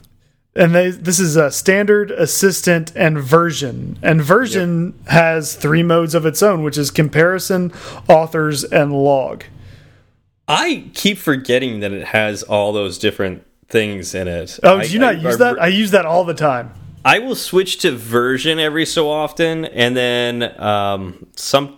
[0.56, 5.08] and they this is a standard assistant and version and version yep.
[5.08, 7.72] has three modes of its own which is comparison
[8.08, 9.44] authors and log
[10.48, 14.98] i keep forgetting that it has all those different things in it oh do you
[14.98, 16.72] not I, use I, that i use that all the time
[17.04, 21.76] i will switch to version every so often and then um some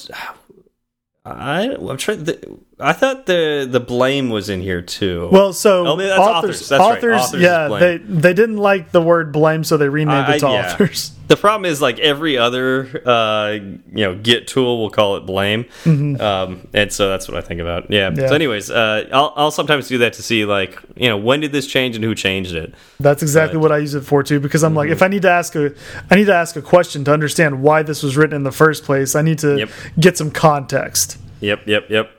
[1.24, 2.24] I, I'm trying.
[2.24, 5.28] The, I thought the the blame was in here too.
[5.32, 7.20] Well, so oh, authors, authors, authors, right.
[7.20, 10.46] authors, yeah, they they didn't like the word blame, so they renamed uh, it to
[10.46, 10.72] yeah.
[10.72, 11.12] authors.
[11.26, 15.66] the problem is like every other uh, you know Git tool will call it blame,
[15.84, 17.90] um, and so that's what I think about.
[17.90, 18.10] Yeah.
[18.10, 18.20] Mm-hmm.
[18.20, 18.28] Yeah.
[18.28, 21.50] So, anyways, uh, I'll I'll sometimes do that to see like you know when did
[21.50, 22.74] this change and who changed it.
[23.00, 24.38] That's exactly what I use it for too.
[24.38, 25.74] Because I'm like, if I need to ask a,
[26.10, 28.84] I need to ask a question to understand why this was written in the first
[28.84, 29.16] place.
[29.16, 29.70] I need to Yep.
[29.98, 31.18] get some context.
[31.40, 32.10] Yep, yep, yep.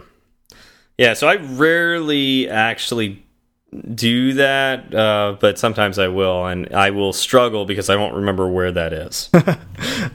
[0.99, 3.23] Yeah, so I rarely actually
[3.95, 8.49] do that, uh, but sometimes I will, and I will struggle because I won't remember
[8.49, 9.29] where that is.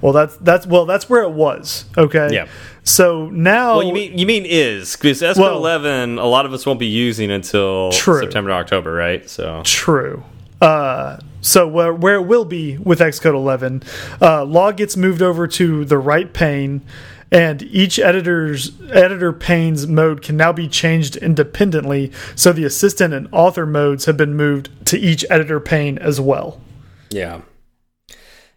[0.01, 1.87] Well, that's that's well, that's where it was.
[1.97, 2.29] Okay.
[2.31, 2.49] Yeah.
[2.83, 6.53] So now, well, you mean you mean is because SQL Well- 11, a lot of
[6.53, 8.20] us won't be using until True.
[8.20, 9.29] September to October, right?
[9.31, 10.23] So True.
[10.61, 13.83] Uh, so where, where it will be with Xcode 11,
[14.20, 16.83] uh, log gets moved over to the right pane,
[17.35, 22.12] and each editor's editor pane's mode can now be changed independently.
[22.37, 26.61] So the assistant and author modes have been moved to each editor pane as well.
[27.11, 27.40] yeah,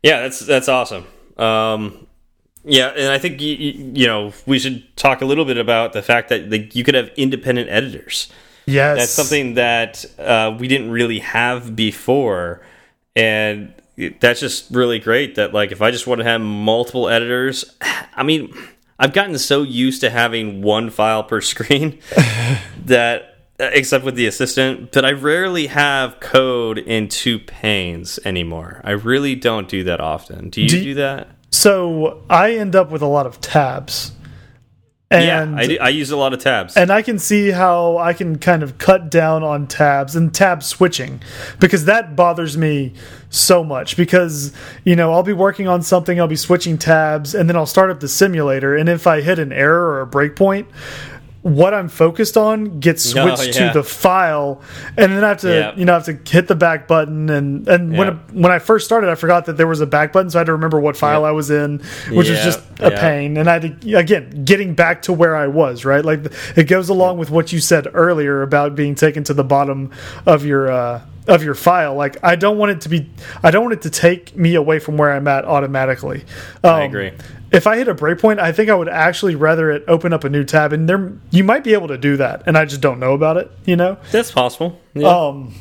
[0.03, 1.07] yeah, that's that's awesome.
[1.37, 2.05] Um,
[2.63, 6.03] yeah, and I think you, you know we should talk a little bit about the
[6.03, 8.31] fact that like, you could have independent editors.
[8.67, 12.61] Yes, that's something that uh, we didn't really have before
[13.15, 13.73] and
[14.19, 17.65] that's just really great that like if i just want to have multiple editors
[18.15, 18.53] i mean
[18.99, 21.99] i've gotten so used to having one file per screen
[22.85, 28.81] that uh, except with the assistant but i rarely have code in two panes anymore.
[28.83, 30.49] I really don't do that often.
[30.49, 31.29] Do you Do do, that?
[31.51, 34.11] So I end up with a lot of tabs,
[35.09, 36.75] and yeah I, do, I use a lot of tabs.
[36.75, 40.63] and I can see how I can kind of cut down on tabs and tab
[40.63, 41.21] switching
[41.59, 42.93] because that bothers me
[43.29, 47.47] so much because you know I'll be working on something I'll be switching tabs and
[47.49, 50.67] then I'll start up the simulator and if I hit an error or a breakpoint
[51.55, 53.71] what I'm focused on gets No, switched yeah.
[53.71, 54.61] to the file
[54.97, 55.75] and then I have to Yeah.
[55.75, 58.13] you know I have to hit the back button and and when Yeah.
[58.13, 60.41] it, when I first started I forgot that there was a back button so I
[60.41, 61.23] had to remember what file.
[61.25, 61.79] I was in
[62.09, 65.47] which was just a pain and I had to, again getting back to where I
[65.47, 69.33] was right like it goes along with what you said earlier about being taken to
[69.33, 69.91] the bottom
[70.25, 73.09] of your uh, of your file like I don't want it to be
[73.43, 76.23] I don't want it to take me away from where I'm at automatically
[76.63, 77.11] um, I agree.
[77.51, 80.29] If I hit a breakpoint I think I would actually rather it open up a
[80.29, 82.99] new tab and there you might be able to do that and I just don't
[82.99, 85.07] know about it you know that's possible yeah.
[85.07, 85.53] um,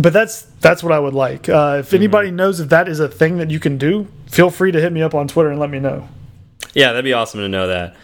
[0.00, 1.48] but that's that's what I would like.
[1.48, 1.80] Uh, Mm-hmm.
[1.80, 4.80] if anybody knows if that is a thing that you can do, feel free to
[4.80, 6.06] hit me up on Twitter and let me know.
[6.74, 7.96] Yeah, that'd be awesome to know that.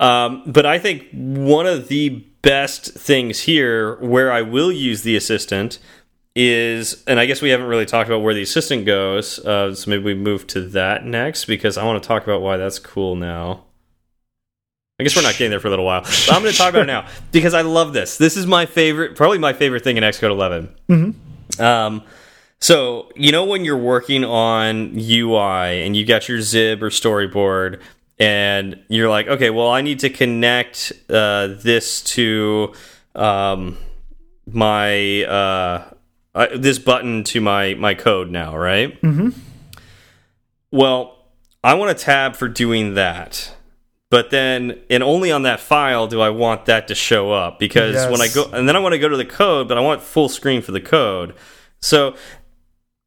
[0.00, 5.16] Um, but I think one of the best things here where I will use the
[5.16, 5.78] assistant
[6.38, 9.90] is, and I guess we haven't really talked about where the assistant goes, uh, so
[9.90, 13.16] maybe we move to that next because I want to talk about why that's cool
[13.16, 13.64] now.
[15.00, 16.70] I guess we're not getting there for a little while, but I'm going to talk
[16.70, 18.18] about it now because I love this.
[18.18, 20.74] This is my favorite, probably my favorite thing in Xcode 11.
[21.58, 22.02] Um,
[22.60, 27.80] so you know when you're working on UI and you got your xib or storyboard,
[28.20, 32.74] and you're like, okay, well, I need to connect uh, this to
[33.14, 33.76] um,
[34.46, 35.90] my uh,
[36.38, 39.02] uh, this button to my my code now, right?
[39.02, 39.32] Mm -hmm.
[40.70, 41.18] Well,
[41.64, 43.56] I want a tab for doing that.
[44.10, 48.08] But then, and only on that file do I want that to show up because
[48.10, 50.02] when I go, and then I want to go to the code, but I want
[50.02, 51.34] full screen for the code.
[51.80, 52.14] So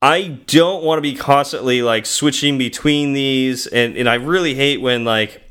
[0.01, 4.79] I don't want to be constantly like switching between these, and and I really hate
[4.81, 5.41] when like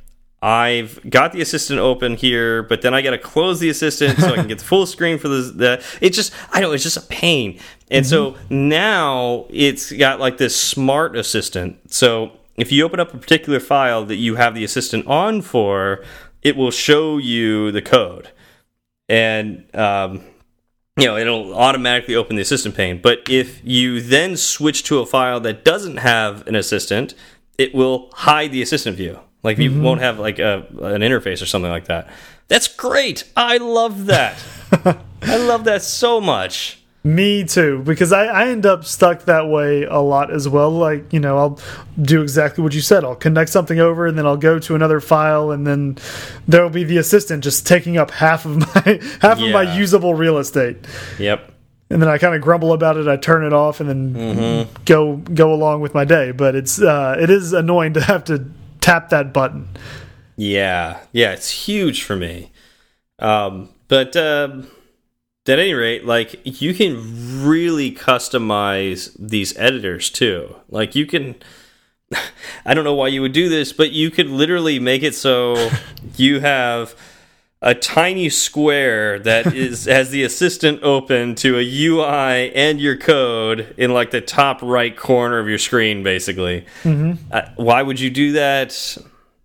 [0.43, 4.33] I've got the assistant open here, but then I got to close the assistant so
[4.33, 5.43] I can get the full screen for the.
[5.43, 10.39] the it's just I know it's just a pain, and so now it's got like
[10.39, 11.93] this smart assistant.
[11.93, 16.03] So if you open up a particular file that you have the assistant on for,
[16.43, 18.31] it will show you the code,
[19.11, 20.25] and um,
[20.97, 25.07] you know it'll automatically open the assistant pane but if you then switch to a
[25.07, 27.15] file that doesn't have an assistant
[27.59, 31.47] it will hide the assistant view like you won't have like a, an interface or
[31.47, 32.09] something like that
[32.49, 34.43] that's great i love that
[35.23, 39.85] i love that so much Me too, because I, I end up stuck that way
[39.85, 40.71] a lot as well.
[40.71, 41.59] Like, you know, I'll
[41.97, 43.05] do exactly what you said.
[43.05, 45.97] I'll connect something over and then I'll go to another file and then
[46.47, 50.37] there'll be the assistant just taking up half of my half of my usable real
[50.37, 50.77] estate.
[51.19, 51.51] yep
[51.89, 54.83] And then I kind of grumble about it, I turn it off and then Mm-hmm.
[54.85, 56.33] go go along with my day.
[56.33, 58.45] But it's uh it is annoying to have to
[58.81, 59.69] tap that button.
[60.37, 62.51] yeah yeah it's huge for me
[63.19, 64.69] um but um
[65.47, 71.35] at any rate like you can really customize these editors too like you can
[72.65, 75.71] I don't know why you would do this, but you could literally make it so
[76.17, 76.95] you have
[77.63, 83.75] a tiny square that is has the assistant open to a UI and your code
[83.77, 86.65] in like the top right corner of your screen, basically.
[86.85, 87.17] Mm -hmm.
[87.33, 88.99] uh, why would you do that?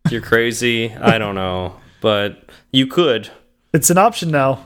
[0.10, 0.86] You're crazy.
[0.86, 2.32] I don't know, but
[2.72, 3.32] you could.
[3.74, 4.60] It's an option now.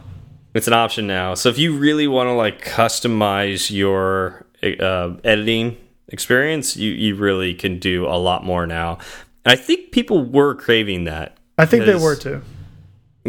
[0.53, 1.35] It's an option now.
[1.35, 5.77] So if you really want to like customize your uh, editing
[6.07, 8.97] experience, you you really can do a lot more now.
[9.45, 11.37] And I think people were craving that.
[11.57, 12.41] I think they were too.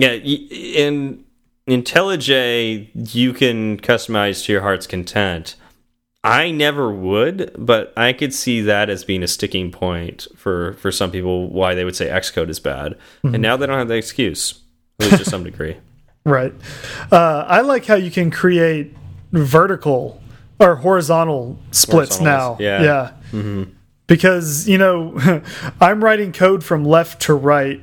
[0.00, 1.24] Yeah, in
[1.68, 5.56] IntelliJ, you can customize to your heart's content.
[6.24, 10.90] I never would, but I could see that as being a sticking point for for
[10.90, 12.92] some people why they would say Xcode is bad.
[12.92, 13.20] Mm -hmm.
[13.22, 13.42] And mm-hmm.
[13.42, 14.54] now they don't have the excuse,
[14.98, 15.76] at least to some degree.
[16.24, 16.52] Right.
[17.10, 18.86] Uh, I like how you can create
[19.32, 20.20] vertical
[20.58, 22.56] or horizontal splits now.
[22.60, 22.82] Yeah.
[22.82, 23.10] Yeah.
[23.32, 23.66] Mm -hmm.
[24.06, 25.14] Because you know,
[25.86, 27.80] I'm writing code from left to right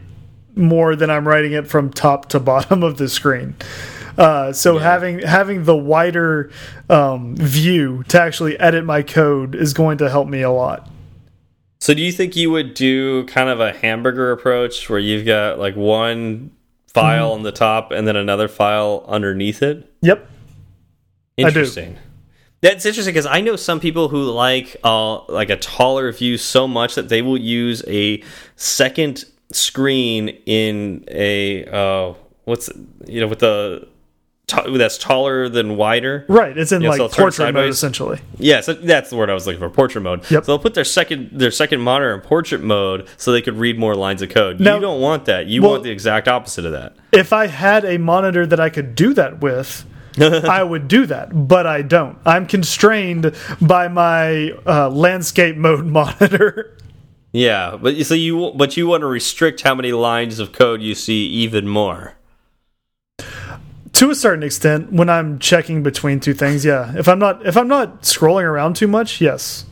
[0.57, 3.55] more than I'm writing it from top to bottom of the screen.
[4.17, 4.83] Uh, so yeah.
[4.83, 6.49] having having the wider
[6.89, 10.89] um, view to actually edit my code is going to help me a lot.
[11.79, 15.59] So do you think you would do kind of a hamburger approach where you've got
[15.59, 16.51] like one
[16.87, 17.35] file mm.
[17.35, 19.87] on the top and then another file underneath it?
[20.01, 20.27] Yep.
[21.37, 21.97] Interesting.
[22.61, 26.67] That's interesting because I know some people who like uh, like a taller view so
[26.67, 28.23] much that they will use a
[28.55, 32.13] second screen in a uh,
[32.45, 32.69] what's
[33.05, 33.87] you know with the
[34.47, 36.25] that's taller than wider.
[36.29, 38.19] Right, it's in you know, like so portrait mode essentially.
[38.37, 40.19] Yeah, so that's the word I was looking for, portrait mode.
[40.31, 40.45] Yep.
[40.45, 43.77] So they'll put their second their second monitor in portrait mode so they could read
[43.77, 44.59] more lines of code.
[44.59, 45.47] Now, you don't want that.
[45.47, 46.95] You well, want the exact opposite of that.
[47.11, 49.85] If I had a monitor that I could do that with,
[50.17, 52.17] I would do that, but I don't.
[52.25, 56.73] I'm constrained by my uh, landscape mode monitor.
[57.31, 60.81] Yeah, but you so you but you want to restrict how many lines of code
[60.81, 62.15] you see even more.
[63.93, 66.93] To a certain extent, when I'm checking between two things, yeah.
[66.95, 69.65] If I'm not if I'm not scrolling around too much, yes.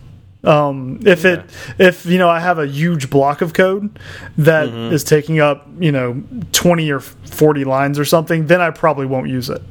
[0.43, 1.31] Um, if yeah.
[1.31, 1.45] it
[1.79, 3.97] if you know I have a huge block of code
[4.37, 4.93] that mm -hmm.
[4.93, 9.27] is taking up you know 20 or 40 lines or something, then I probably won't
[9.27, 9.61] use it.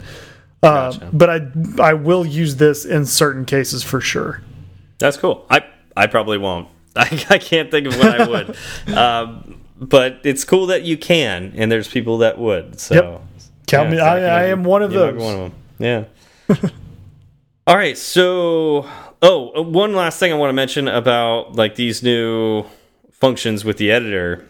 [0.63, 1.09] Uh, gotcha.
[1.13, 4.41] But I I will use this in certain cases for sure.
[4.99, 5.45] That's cool.
[5.51, 5.61] I
[5.97, 6.69] I probably won't.
[6.97, 8.57] I, I can't think of what I would.
[8.97, 12.79] um, but it's cool that you can, and there's people that would.
[12.79, 13.23] So yep.
[13.67, 14.01] count yeah, me.
[14.01, 15.21] I, I, am one of those.
[15.21, 16.09] One of them.
[16.49, 16.69] Yeah.
[17.67, 17.99] All right.
[17.99, 18.89] So,
[19.23, 22.65] oh, uh, one last thing I want to mention about like these new
[23.11, 24.49] functions with the editor.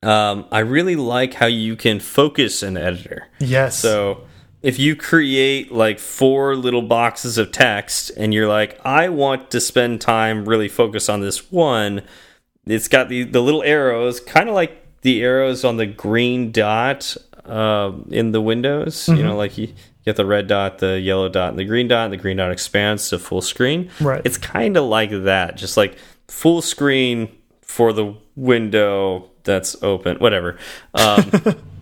[0.00, 3.26] Um, I really like how you can focus an editor.
[3.40, 3.80] Yes.
[3.80, 4.27] So
[4.62, 9.60] if you create like four little boxes of text and you're like, I want to
[9.60, 12.02] spend time really focus on this one,
[12.66, 17.16] it's got the, the little arrows, kind of like the arrows on the green dot
[17.44, 19.06] uh, in the windows.
[19.06, 19.18] Mm -hmm.
[19.18, 19.40] You know, mm-hmm.
[19.40, 19.68] like you
[20.04, 22.50] get the red dot, the yellow dot, and the green dot, and the green dot
[22.50, 23.90] expands to full screen.
[24.00, 24.20] Right.
[24.24, 25.96] It's kind of like that, just like
[26.26, 27.28] full screen
[27.62, 30.56] for the window that's open, whatever.
[30.94, 31.30] Um,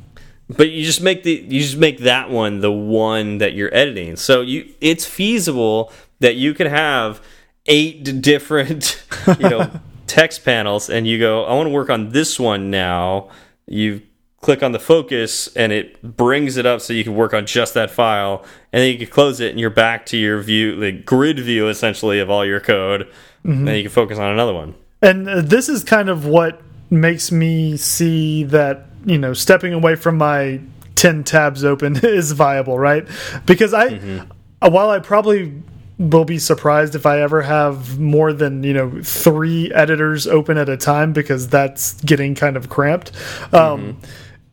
[0.49, 4.17] but you just make the you just make that one the one that you're editing.
[4.17, 7.21] So you it's feasible that you can have
[7.67, 9.05] eight different
[9.41, 9.71] you know
[10.07, 13.29] text panels and you go i want to work on this one now.
[13.67, 14.03] You
[14.41, 17.75] click on the focus and it brings it up so you can work on just
[17.75, 20.93] that file and then you can close it and you're back to your view the
[20.93, 23.09] grid view essentially of all your code.
[23.45, 23.59] Mm -hmm.
[23.59, 24.75] and then you can focus on another one.
[25.03, 29.95] And uh, this is kind of what makes me see that you know stepping away
[29.95, 30.61] from my
[30.97, 33.07] 10 tabs open is viable right
[33.47, 34.73] because i mm -hmm.
[34.73, 35.53] while i probably
[35.99, 40.69] will be surprised if i ever have more than you know three editors open at
[40.69, 43.13] a time because that's getting kind of cramped
[43.53, 43.95] um, mm -hmm.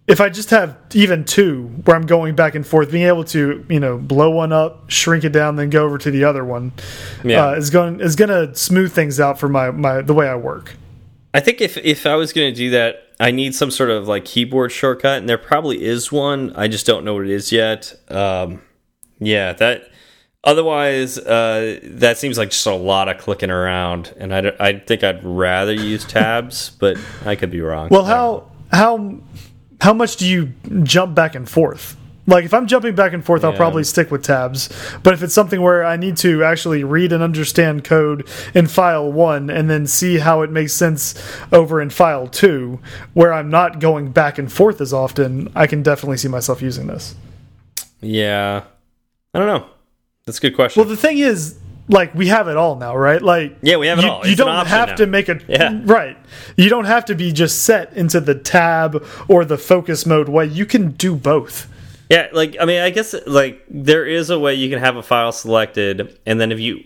[0.08, 1.54] if i just have even two
[1.86, 3.40] where i'm going back and forth being able to
[3.70, 6.72] you know blow one up shrink it down then go over to the other one
[7.24, 7.50] yeah.
[7.50, 10.36] uh, is going is going to smooth things out for my my the way i
[10.36, 10.76] work
[11.34, 14.08] I think if if I was going to do that, I need some sort of
[14.08, 16.54] like keyboard shortcut, and there probably is one.
[16.56, 17.94] I just don't know what it is yet.
[18.10, 18.62] Um,
[19.20, 19.90] yeah, that.
[20.46, 25.02] Otherwise, uh, that seems like just a lot of clicking around, and I, I think
[25.02, 27.88] I'd rather use tabs, but I could be wrong.
[27.90, 29.20] Well, how how
[29.80, 30.52] how much do you
[30.84, 31.96] jump back and forth?
[32.26, 33.50] Like if I'm jumping back and forth, yeah.
[33.50, 34.70] I'll probably stick with tabs.
[35.04, 39.12] But if it's something where I need to actually read and understand code in file
[39.12, 41.16] one and then see how it makes sense
[41.52, 42.80] over in file two,
[43.14, 46.88] where I'm not going back and forth as often, I can definitely see myself using
[46.88, 47.14] this.
[48.02, 48.64] Yeah.
[49.34, 49.68] I don't know.
[50.26, 50.80] That's a good question.
[50.82, 51.60] Well, the thing is,
[51.90, 53.22] like we have it all now, right?
[53.22, 54.26] Like Yeah, we have it you, all.
[54.26, 54.96] You It's an don't have now.
[54.96, 55.82] to make a Yeah.
[55.84, 56.18] right.
[56.56, 60.46] You don't have to be just set into the tab or the focus mode way.
[60.46, 61.68] You can do both.
[62.14, 65.02] Yeah, like I mean, I guess like there is a way you can have a
[65.04, 66.84] file selected, and then if you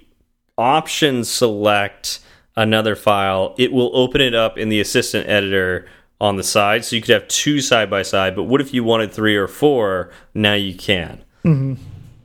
[0.57, 2.19] option select
[2.55, 5.86] another file, it will open it up in the assistant editor
[6.21, 8.36] on the side, so you could have two side by side.
[8.38, 10.11] But what if you wanted three or four?
[10.34, 11.23] Now you can.
[11.43, 11.73] Mm-hmm.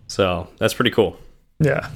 [0.06, 1.16] So that's pretty cool.
[1.58, 1.90] Yeah.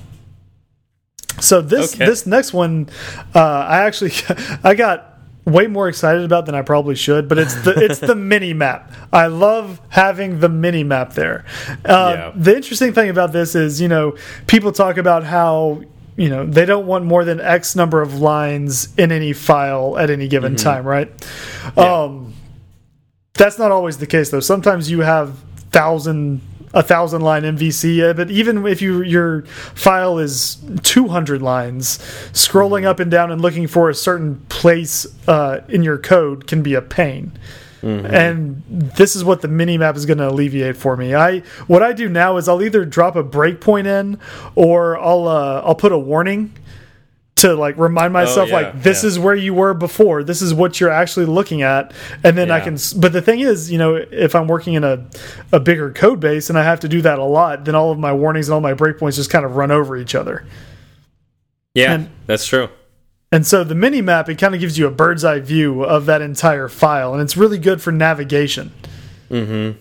[1.40, 2.04] So this Okay.
[2.06, 2.88] this next one,
[3.34, 3.38] uh,
[3.68, 4.12] I actually
[4.64, 5.15] I got
[5.46, 8.92] way more excited about than I probably should, but it's the it's the mini map.
[9.12, 11.44] I love having the mini map there.
[11.84, 12.32] Uh, Yeah.
[12.34, 14.16] The interesting thing about this is, you know,
[14.46, 15.82] people talk about how
[16.16, 20.10] you know they don't want more than X number of lines in any file at
[20.10, 21.08] any given time, right?
[21.78, 22.34] Um,
[23.34, 24.40] that's not always the case though.
[24.40, 25.38] Sometimes you have
[25.70, 26.40] thousand
[26.76, 29.42] a thousand line MVC, but even if you your
[29.74, 31.98] file is 200 lines,
[32.32, 36.62] scrolling up and down and looking for a certain place uh, in your code can
[36.62, 37.32] be a pain.
[37.82, 41.14] And this is what the mini map is going to alleviate for me.
[41.14, 44.18] I what I do now is I'll either drop a breakpoint in,
[44.54, 46.52] or I'll uh, I'll put a warning
[47.36, 49.08] to like remind oh, myself yeah, like this yeah.
[49.08, 50.24] is where you were before.
[50.24, 51.92] This is what you're actually looking at.
[52.24, 55.06] And then i can but the thing is you know if i'm working in a,
[55.52, 57.98] a bigger code base and i have to do that a lot then all of
[57.98, 60.44] my warnings and all my breakpoints just kind of run over each other.
[61.74, 62.68] Yeah, And- that's true.
[63.30, 66.06] and so the mini map it kind of gives you a bird's eye view of
[66.06, 68.72] that entire file and it's really good for navigation
[69.30, 69.78] mm-hmm.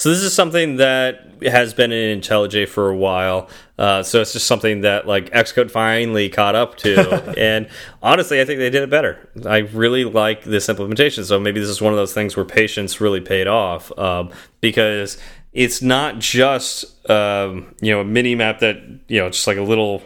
[0.00, 3.50] So this is something that has been in IntelliJ for a while.
[3.78, 7.68] Uh, so it's just something that like Xcode finally caught up to, and
[8.02, 9.28] honestly, I think they did it better.
[9.44, 11.26] I really like this implementation.
[11.26, 14.30] So maybe this is one of those things where patience really paid off um,
[14.62, 15.18] because
[15.52, 19.62] it's not just um, you know a mini map that you know just like a
[19.62, 20.02] little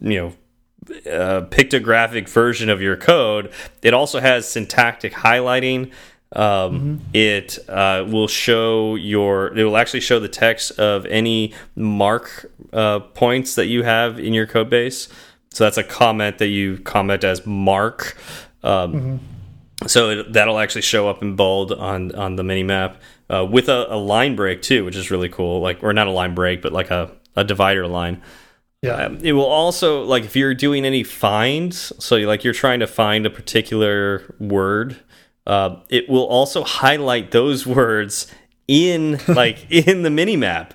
[0.00, 0.32] you know
[1.06, 3.52] uh, pictographic version of your code.
[3.82, 5.92] It also has syntactic highlighting.
[6.34, 9.56] Um, It uh, will show your.
[9.56, 14.34] It will actually show the text of any mark uh, points that you have in
[14.34, 15.08] your code base.
[15.50, 18.16] So that's a comment that you comment as mark.
[18.62, 19.20] Um,
[19.86, 23.68] So it, that'll actually show up in bold on on the mini map uh, with
[23.68, 25.60] a, a line break too, which is really cool.
[25.60, 28.22] Like or not a line break, but like a a divider line.
[28.82, 32.80] yeah Um, it will also like if you're doing any finds, so like you're trying
[32.80, 34.96] to find a particular word,
[35.46, 38.26] uh, it will also highlight those words
[38.66, 40.74] in like in the mini map.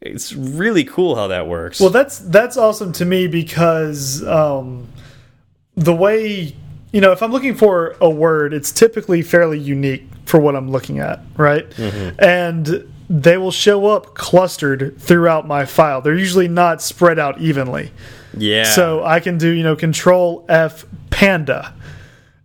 [0.00, 1.78] It's really cool how that works.
[1.78, 4.88] Well, that's that's awesome to me because um,
[5.76, 6.56] the way
[6.92, 10.70] you know, if I'm looking for a word, it's typically fairly unique for what I'm
[10.70, 11.66] looking at, right?
[12.18, 16.00] And they will show up clustered throughout my file.
[16.00, 17.92] They're usually not spread out evenly.
[18.36, 18.64] yeah.
[18.64, 21.74] So I can do, you know, control F panda.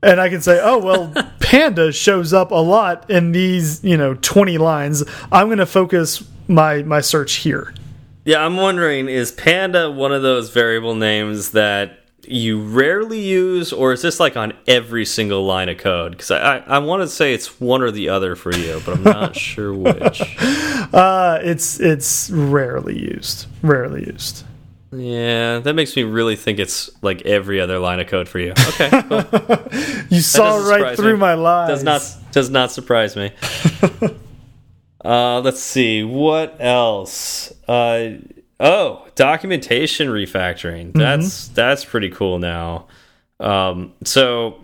[0.08, 4.14] And I can say, oh, well, panda shows up a lot in these, you know,
[4.16, 5.04] 20 lines.
[5.32, 7.74] I'm going to focus my my search here.
[8.24, 13.94] Yeah, I'm wondering is panda one of those variable names that you rarely use, or
[13.94, 16.12] is this like on every single line of code?
[16.12, 18.98] Because I, I, I want to say it's one or the other for you, but
[18.98, 20.22] I'm not sure which.
[20.42, 23.48] Uh, it's it's rarely used.
[23.62, 24.44] Rarely used.
[24.92, 28.54] Yeah, that makes me really think it's like every other line of code for you.
[28.68, 29.24] Okay, cool.
[30.10, 31.20] You saw right through me.
[31.20, 31.70] my lies.
[31.70, 33.32] does not does not surprise me.
[35.06, 37.52] uh, let's see what else.
[37.68, 38.10] Uh,
[38.60, 40.94] oh, documentation refactoring.
[40.94, 42.88] That's that's pretty cool now.
[43.40, 44.64] Um, so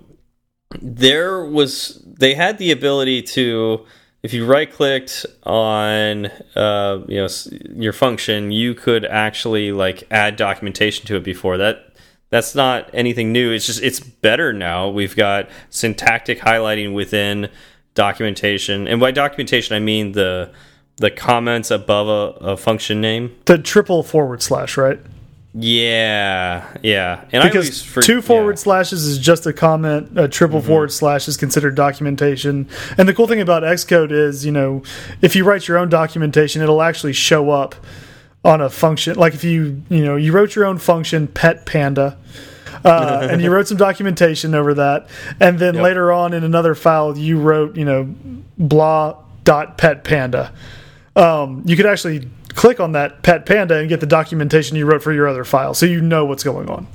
[0.82, 3.86] there was they had the ability to
[4.24, 7.28] if you right clicked on uh, you know
[7.76, 11.58] your function you could actually like add documentation to it before.
[11.58, 11.94] That
[12.30, 13.52] that's not anything new.
[13.52, 14.90] It's just it's better now.
[14.90, 17.50] We've got syntactic highlighting within
[17.94, 18.88] documentation.
[18.88, 20.52] And by documentation i mean the
[20.98, 23.36] the comments above a, a function name.
[23.46, 25.00] The triple forward slash, right?
[25.56, 28.64] Yeah yeah and Because for- two forward yeah.
[28.64, 30.18] slashes is just a comment.
[30.18, 30.68] A triple Mm-hmm.
[30.68, 32.68] forward slash is considered documentation.
[32.98, 34.82] And the cool thing about Xcode is, you know,
[35.22, 37.76] if you write your own documentation, it'll actually show up
[38.44, 39.16] on a function.
[39.16, 42.18] Like if you, you know, you wrote your own function, pet panda.
[42.84, 45.08] Uh, and you wrote some documentation over that,
[45.40, 45.84] and then Yep.
[45.84, 48.14] later on in another file you wrote, you know,
[48.58, 50.52] blah dot pet panda.
[51.16, 55.02] Um, you could actually click on that pet panda and get the documentation you wrote
[55.04, 56.88] for your other file, so you know what's going on.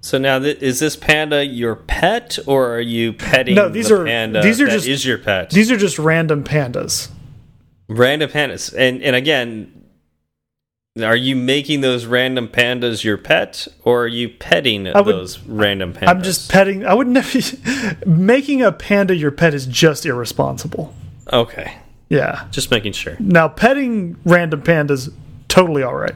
[0.00, 4.00] So now, th is this panda your pet, or are you petting No, these the
[4.00, 5.50] are- panda these are just- is your pet?
[5.50, 7.08] These are just random pandas.
[7.88, 9.68] Random pandas, and and again,
[11.00, 15.94] Are you making those random pandas your pet, or are you petting would- those random
[15.94, 16.08] pandas?
[16.08, 16.84] I'm just petting.
[16.84, 17.38] I would never.
[18.06, 20.92] making a panda your pet is just irresponsible.
[21.32, 21.76] okay.
[22.12, 22.46] Yeah.
[22.50, 23.16] Just making sure.
[23.18, 25.12] Now petting random pandas
[25.48, 26.14] totally all right.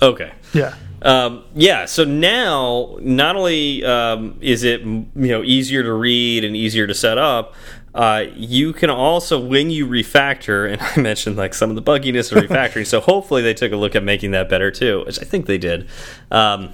[0.00, 0.32] Okay.
[0.54, 0.74] Yeah.
[1.02, 1.84] Um, yeah.
[1.84, 6.94] So now, not only um, is it you know easier to read and easier to
[6.94, 7.54] set up,
[7.94, 12.32] uh, you can also when you refactor, and I mentioned like some of the bugginess
[12.32, 12.86] of refactoring.
[12.86, 15.58] so hopefully they took a look at making that better too, which I think they
[15.58, 15.88] did.
[16.30, 16.72] Um,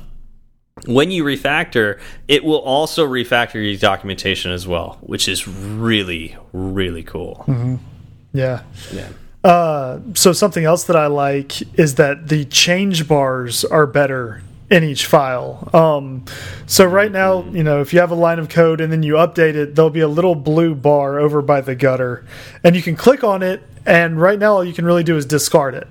[0.86, 7.02] when you refactor, it will also refactor your documentation as well, which is really, really
[7.02, 7.44] cool.
[8.34, 8.62] Yeah.
[8.92, 9.08] Yeah.
[9.42, 14.82] Uh, so something else that I like is that the change bars are better in
[14.82, 15.68] each file.
[15.72, 16.24] Um,
[16.66, 19.14] so right now, you know, if you have a line of code and then you
[19.14, 22.24] update it, there'll be a little blue bar over by the gutter,
[22.64, 23.62] and you can click on it.
[23.86, 25.86] And right now, all you can really do is discard it,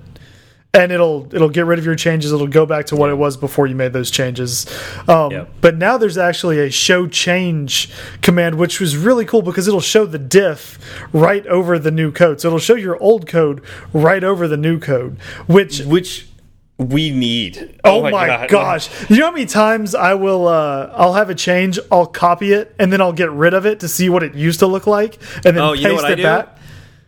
[0.74, 2.32] and it'll it'll get rid of your changes.
[2.32, 4.66] It'll go back to what it was before you made those changes.
[5.08, 5.50] Um, Yep.
[5.60, 10.04] But now there's actually a show change command, which was really cool because it'll show
[10.04, 10.78] the diff
[11.12, 12.40] right over the new code.
[12.40, 13.62] So it'll show your old code
[13.92, 15.16] right over the new code,
[15.46, 16.26] which Which
[16.76, 17.78] we need.
[17.84, 18.88] Oh, my, gosh!
[19.08, 22.74] You know how many times I will uh, I'll have a change, I'll copy it,
[22.80, 25.16] and then I'll get rid of it to see what it used to look like,
[25.44, 26.58] and then Oh, paste you know it back.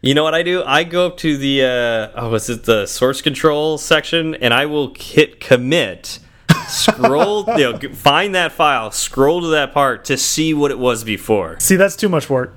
[0.03, 0.63] You know what I do?
[0.65, 4.67] I go up to the uh, oh, is it the source control section, and I
[4.67, 6.19] will hit commit,
[6.69, 11.03] scroll, you know, find that file, scroll to that part to see what it was
[11.03, 11.59] before.
[11.61, 12.55] See, that's too much work.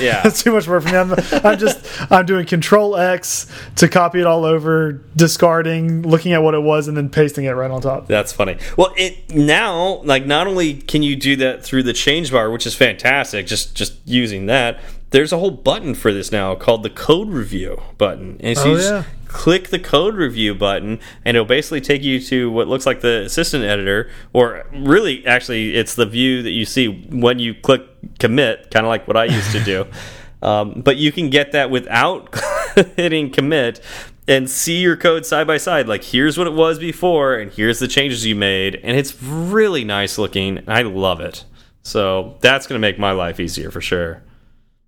[0.00, 0.96] Yeah, That's too much work for me.
[0.96, 1.12] I'm,
[1.44, 6.54] I'm just I'm doing Control X to copy it all over, discarding, looking at what
[6.54, 8.06] it was, and then pasting it right on top.
[8.06, 8.56] That's funny.
[8.76, 12.66] Well, it now like not only can you do that through the change bar, which
[12.66, 14.80] is fantastic, just just using that.
[15.14, 18.70] There's a whole button for this now called the code review button, and so Oh,
[18.72, 19.04] you just yeah.
[19.28, 23.22] click the code review button, and it'll basically take you to what looks like the
[23.22, 27.82] assistant editor, or really, actually, it's the view that you see when you click
[28.18, 29.86] commit, kind of like what I used to do.
[30.42, 32.34] Um, but you can get that without
[32.96, 33.80] hitting commit
[34.28, 35.88] and see your code side by side.
[35.88, 38.74] Like, here's what it was before, and here's the changes you made.
[38.82, 40.58] And it's really nice looking.
[40.58, 41.46] and I love it.
[41.82, 44.22] So that's going to make my life easier for sure.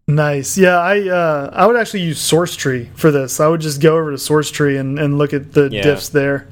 [0.09, 0.57] Nice.
[0.57, 3.41] Yeah, I uh, I would actually use Source Tree for this.
[3.41, 5.83] I would just go over to Source Tree and, and look at the Yeah.
[5.83, 6.47] diffs there.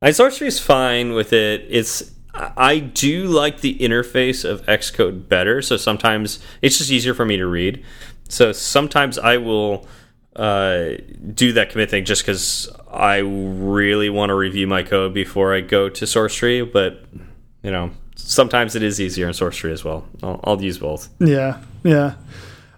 [0.00, 1.66] I is fine with it.
[1.68, 5.60] It's I I do like the interface of Xcode better.
[5.60, 7.84] So sometimes it's just easier for me to read.
[8.28, 9.88] So sometimes I will
[10.36, 10.90] uh,
[11.34, 15.60] do that commit thing just because I really want to review my code before I
[15.62, 16.62] go to Source Tree.
[16.62, 17.04] But
[17.64, 20.06] you know, sometimes it is easier in Source Tree as well.
[20.22, 21.08] I'll, I'll use both.
[21.18, 22.14] Yeah, yeah.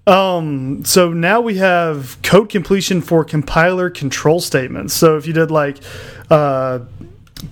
[0.07, 4.95] Um, so now we have code completion for compiler control statements.
[4.95, 5.79] So if you did like
[6.31, 6.81] uh,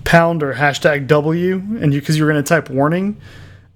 [0.03, 3.17] pound or hashtag W, and you because you were going to type warning,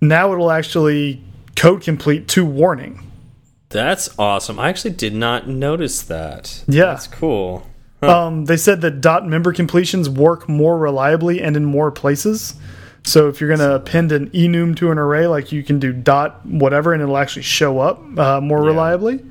[0.02, 1.22] now it'll actually
[1.56, 3.10] code complete to warning.
[3.70, 4.60] That's awesome.
[4.60, 6.64] I actually did not notice that.
[6.68, 6.86] Yeah.
[6.86, 7.68] that's cool.
[8.02, 12.54] Um, they said that dot member completions work more reliably and in more places.
[13.06, 15.92] So if you're going to append an enum to an array, like you can do
[15.92, 19.26] dot whatever, and it'll actually show up uh, more reliably.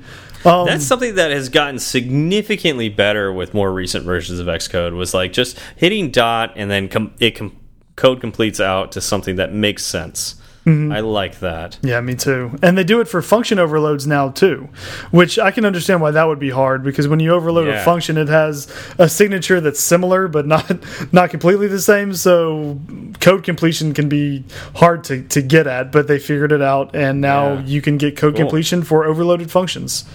[0.45, 4.95] Um, That's something that has gotten significantly better with more recent versions of Xcode.
[4.95, 7.57] Was like just hitting dot and then com it com
[7.95, 10.35] code completes out to something that makes sense.
[10.65, 10.93] Mm-hmm.
[10.93, 11.77] I like that.
[11.81, 12.57] Yeah, me too.
[12.61, 14.69] And they do it for function overloads now too,
[15.11, 18.17] which I can understand why that would be hard because when you overload a function,
[18.17, 20.79] it has a signature that's similar but not
[21.13, 22.13] not completely the same.
[22.13, 22.79] So
[23.19, 24.45] code completion can be
[24.75, 27.63] hard to to get at, but they figured it out, and now Yeah.
[27.65, 28.43] you can get code Cool.
[28.45, 30.05] completion for overloaded functions.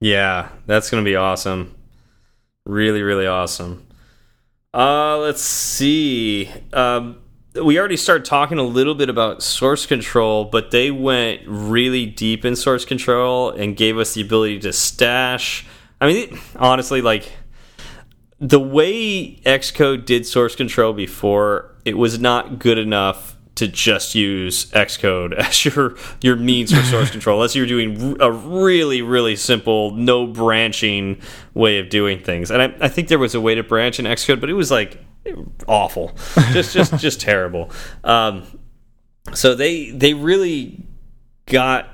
[0.00, 1.74] Yeah, that's gonna be awesome.
[2.66, 3.84] Really, really awesome.
[4.74, 6.50] Uh, let's see.
[6.72, 7.18] Um,
[7.62, 12.44] we already started talking a little bit about source control, but they went really deep
[12.44, 15.66] in source control and gave us the ability to stash.
[16.00, 17.32] I mean, honestly, like
[18.38, 24.66] the way Xcode did source control before, it was not good enough to just use
[24.66, 29.90] Xcode as your your means for source control, unless you're doing a really really simple
[29.90, 31.20] no branching
[31.54, 32.50] way of doing things.
[32.50, 34.70] And I, I think there was a way to branch in Xcode, but it was
[34.70, 35.00] like
[35.66, 36.12] awful,
[36.52, 37.70] just just just terrible.
[38.04, 38.44] Um,
[39.34, 40.84] so they they really
[41.46, 41.88] got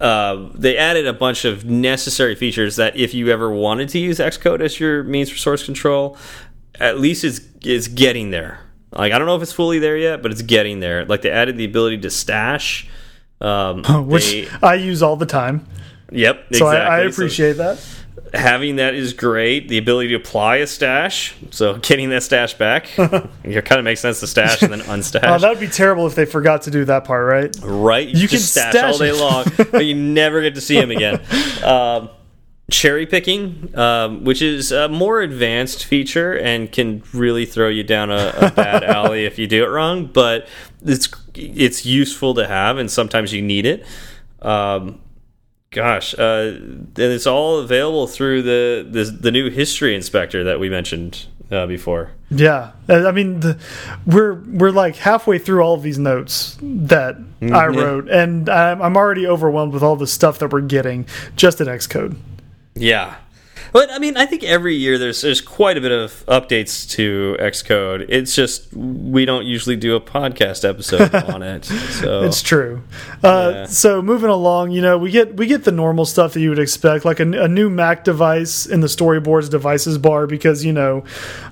[0.00, 4.18] uh, they added a bunch of necessary features that if you ever wanted to use
[4.18, 6.16] Xcode as your means for source control,
[6.78, 8.60] at least it's it's getting there.
[8.92, 11.04] Like I don't know if it's fully there yet, but it's getting there.
[11.04, 12.88] Like they added the ability to stash.
[13.40, 15.66] Um, Which they- I use all the time,
[16.10, 17.06] yep, so I, I exactly.
[17.10, 17.84] appreciate that.
[18.34, 19.68] Having that is great.
[19.68, 24.00] The ability to apply a stash, so getting that stash back, it kind of makes
[24.00, 25.20] sense to stash and then unstash.
[25.24, 27.56] Oh, that would be terrible if they forgot to do that part, right?
[27.62, 30.76] right, You you, can stash, stash all day long, but you never get to see
[30.76, 31.20] him again.
[31.64, 32.10] Um,
[32.70, 38.10] cherry picking, um, which is a more advanced feature and can really throw you down
[38.10, 40.06] a, a bad alley if you do it wrong.
[40.06, 40.48] But
[40.84, 43.86] it's it's useful to have, and sometimes you need it.
[44.42, 45.00] Um,
[45.70, 50.68] gosh, uh, and it's all available through the, the the new history inspector that we
[50.68, 52.12] mentioned uh, before.
[52.30, 53.58] Yeah, I mean, the,
[54.06, 58.96] we're we're like halfway through all of these notes that I wrote, and I'm, I'm
[58.96, 61.06] already overwhelmed with all the stuff that we're getting
[61.36, 62.16] just in Xcode.
[62.74, 63.16] Yeah.
[63.72, 67.36] But I mean, I think every year there's there's quite a bit of updates to
[67.40, 68.06] Xcode.
[68.08, 71.64] It's just we don't usually do a podcast episode on it.
[71.64, 72.82] So It's true.
[73.22, 73.64] Uh, Yeah.
[73.66, 76.58] So moving along, you know, we get we get the normal stuff that you would
[76.58, 81.04] expect, like a, a new Mac device in the storyboards devices bar, because you know,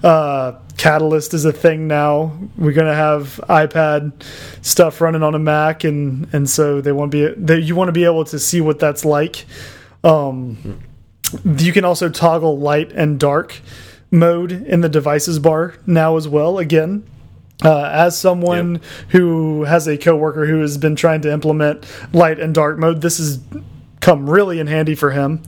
[0.02, 2.38] uh, Catalyst is a thing now.
[2.58, 4.12] We're gonna have iPad
[4.62, 7.88] stuff running on a Mac, and and so they want to be they, you want
[7.88, 9.46] to be able to see what that's like.
[10.04, 10.80] Um,
[11.44, 13.60] you can also toggle light and dark
[14.10, 16.58] mode in the devices bar now as well.
[16.58, 17.04] Again,
[17.64, 22.54] uh, as someone who has a coworker who has been trying to implement light and
[22.54, 23.40] dark mode, this has
[24.00, 25.42] come really in handy for him.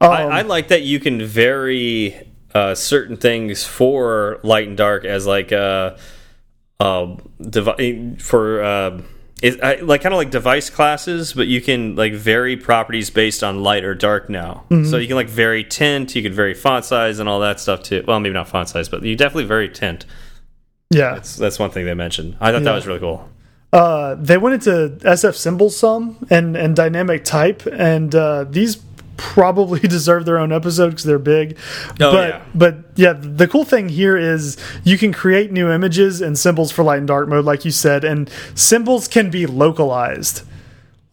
[0.00, 5.26] I, I like that you can vary uh, certain things for light and dark as
[5.26, 5.96] like uh,
[6.80, 7.16] uh,
[8.18, 9.00] for uh,
[9.42, 13.42] it, I, like kind of like device classes, but you can like vary properties based
[13.44, 14.64] on light or dark now.
[14.70, 17.82] So you can like vary tint, you can vary font size and all that stuff
[17.82, 18.02] too.
[18.06, 20.06] Well, maybe not font size, but you definitely vary tint.
[20.90, 22.36] Yeah, That's that's one thing they mentioned.
[22.40, 23.28] I thought that was really cool.
[23.72, 28.76] uh, they went into SF symbols some and and dynamic type, and uh, these
[29.16, 31.58] probably deserve their own episode because they're big.
[32.00, 32.44] Oh, but yeah.
[32.54, 36.82] but yeah, the cool thing here is you can create new images and symbols for
[36.82, 40.42] light and dark mode, like you said, and symbols can be localized.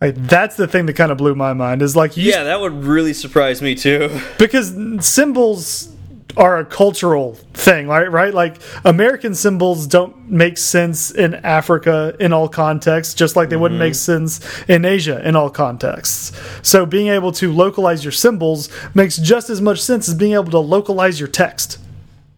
[0.02, 2.60] Like that's the thing that kind of blew my mind is like you Yeah, that
[2.60, 4.10] would really surprise me too.
[4.38, 4.76] because
[5.06, 5.93] symbols
[6.36, 8.12] are a cultural thing, right?
[8.12, 8.34] Right?
[8.34, 13.80] Like American symbols don't make sense in Africa in all contexts, just like they wouldn't
[13.80, 16.32] make sense in Asia in all contexts.
[16.62, 20.52] So being able to localize your symbols makes just as much sense as being able
[20.52, 21.80] to localize your text.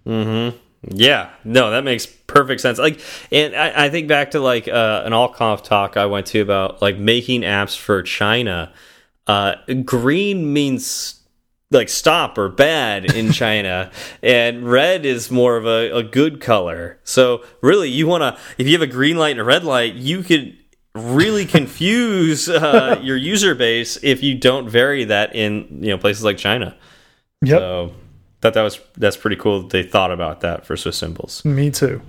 [0.05, 0.49] Hmm.
[0.87, 2.77] Yeah, no, that makes perfect sense.
[2.77, 2.99] Like,
[3.31, 6.81] and I, I think back to like uh, an AltConf talk I went to about
[6.81, 8.71] like making apps for China.
[9.25, 11.21] Uh, green means
[11.71, 13.91] like stop or bad in China,
[14.21, 16.99] and red is more of a, a good color.
[17.03, 19.95] So really, you want to if you have a green light and a red light,
[19.95, 20.57] you could
[20.93, 26.23] really confuse uh, your user base if you don't vary that in you know places
[26.23, 26.75] like China.
[27.41, 27.59] Yep.
[27.59, 27.93] So
[28.41, 31.43] thought that was that's pretty cool that they thought about that for Swiss symbols.
[31.43, 32.01] Me too.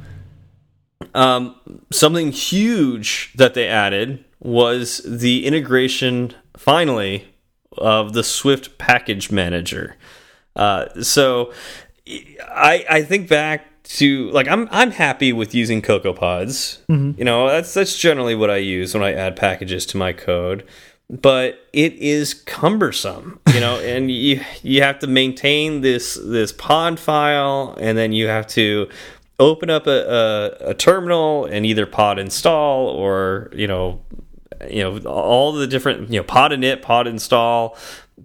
[1.14, 1.54] Um,
[1.90, 7.26] something huge that they added was the integration finally
[7.78, 9.96] of the Swift package manager.
[10.54, 11.52] Uh, so
[12.06, 16.78] I I think back to like I'm I'm happy with using CocoaPods.
[17.18, 20.66] You know, that's that's generally what I use when I add packages to my code.
[21.08, 26.98] But it is cumbersome, you know, and you you have to maintain this this pod
[26.98, 28.88] file, and then you have to
[29.38, 34.00] open up a, a, a terminal and either pod install or you know
[34.70, 37.76] you know all the different you know pod init pod install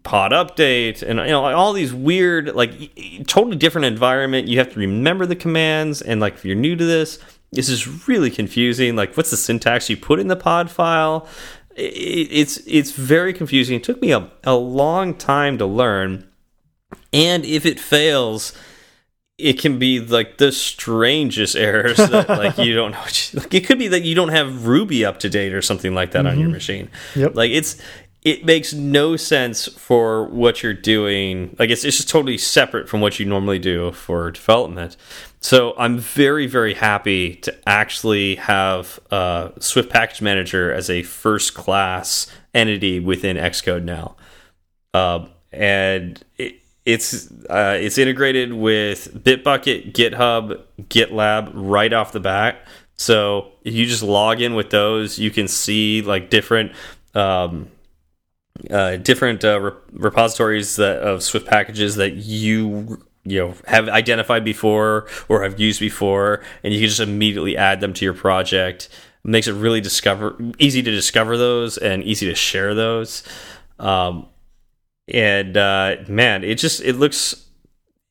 [0.03, 2.71] pod update and you know all these weird like
[3.27, 4.47] totally different environment.
[4.47, 7.19] You have to remember the commands and like if you're new to this
[7.51, 8.95] this is really confusing.
[8.95, 11.27] Like what's the syntax you put in the pod file?
[11.75, 13.77] It's it's very confusing.
[13.77, 16.27] It took me a, a long time to learn.
[17.13, 18.53] And if it fails
[19.41, 23.53] it can be like the strangest errors that like you don't know what you- like
[23.53, 26.25] it could be that you don't have ruby up to date or something like that
[26.25, 26.89] on your machine.
[27.15, 27.35] Yep.
[27.35, 27.81] like it's
[28.23, 31.55] it makes no sense for what you're doing.
[31.57, 34.95] Like it's, it's just totally separate from what you normally do for development.
[35.43, 41.55] So i'm very very happy to actually have uh, swift package manager as a first
[41.55, 44.15] class entity within xcode now.
[44.93, 46.60] Uh, and it,
[46.93, 52.65] it's uh, it's integrated with Bitbucket, GitHub, GitLab right off the bat.
[52.95, 56.73] So if you just log in with those, you can see like different
[57.13, 57.69] um,
[58.69, 64.43] uh, different uh, re repositories that of Swift packages that you you know have identified
[64.43, 68.89] before or have used before, and you can just immediately add them to your project.
[69.23, 73.23] makes it really discover easy to discover those and easy to share those.
[73.79, 74.27] Um,
[75.07, 77.47] and uh, man, it just it looks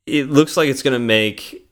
[0.06, 1.66] it looks like it's going to make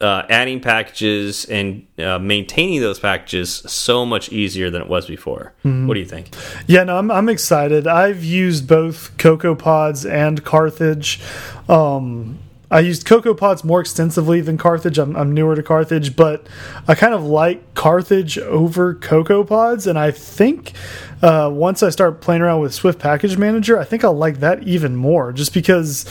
[0.00, 5.54] uh, adding packages and uh, maintaining those packages so much easier than it was before.
[5.64, 5.86] Mm -hmm.
[5.86, 6.26] What do you think?
[6.66, 7.86] Yeah, no, I'm I'm excited.
[7.86, 11.20] I've used both CocoaPods and Carthage.
[11.68, 12.38] Um,
[12.72, 14.96] I used CocoaPods more extensively than Carthage.
[14.96, 16.46] I'm, I'm newer to Carthage, but
[16.88, 20.72] I kind of like Carthage over CocoaPods, and I think
[21.20, 24.62] uh, once I start playing around with Swift Package Manager, I think I'll like that
[24.62, 26.06] even more, just because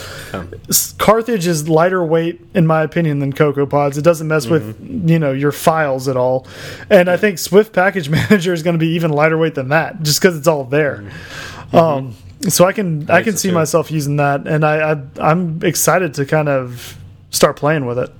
[0.98, 3.98] Carthage is lighter weight, in my opinion, than CocoaPods.
[3.98, 4.52] It doesn't mess mm -hmm.
[4.52, 5.08] with mm-hmm.
[5.08, 6.46] you know your files at all,
[6.88, 10.02] and I think Swift Package Manager is going to be even lighter weight than that,
[10.02, 10.98] just because it's all there.
[10.98, 11.08] Mm
[11.72, 11.98] -hmm.
[11.98, 12.14] um,
[12.48, 13.54] so I can I, I can see too.
[13.54, 16.96] myself using that, and I, I I'm excited to kind of
[17.30, 18.10] start playing with it.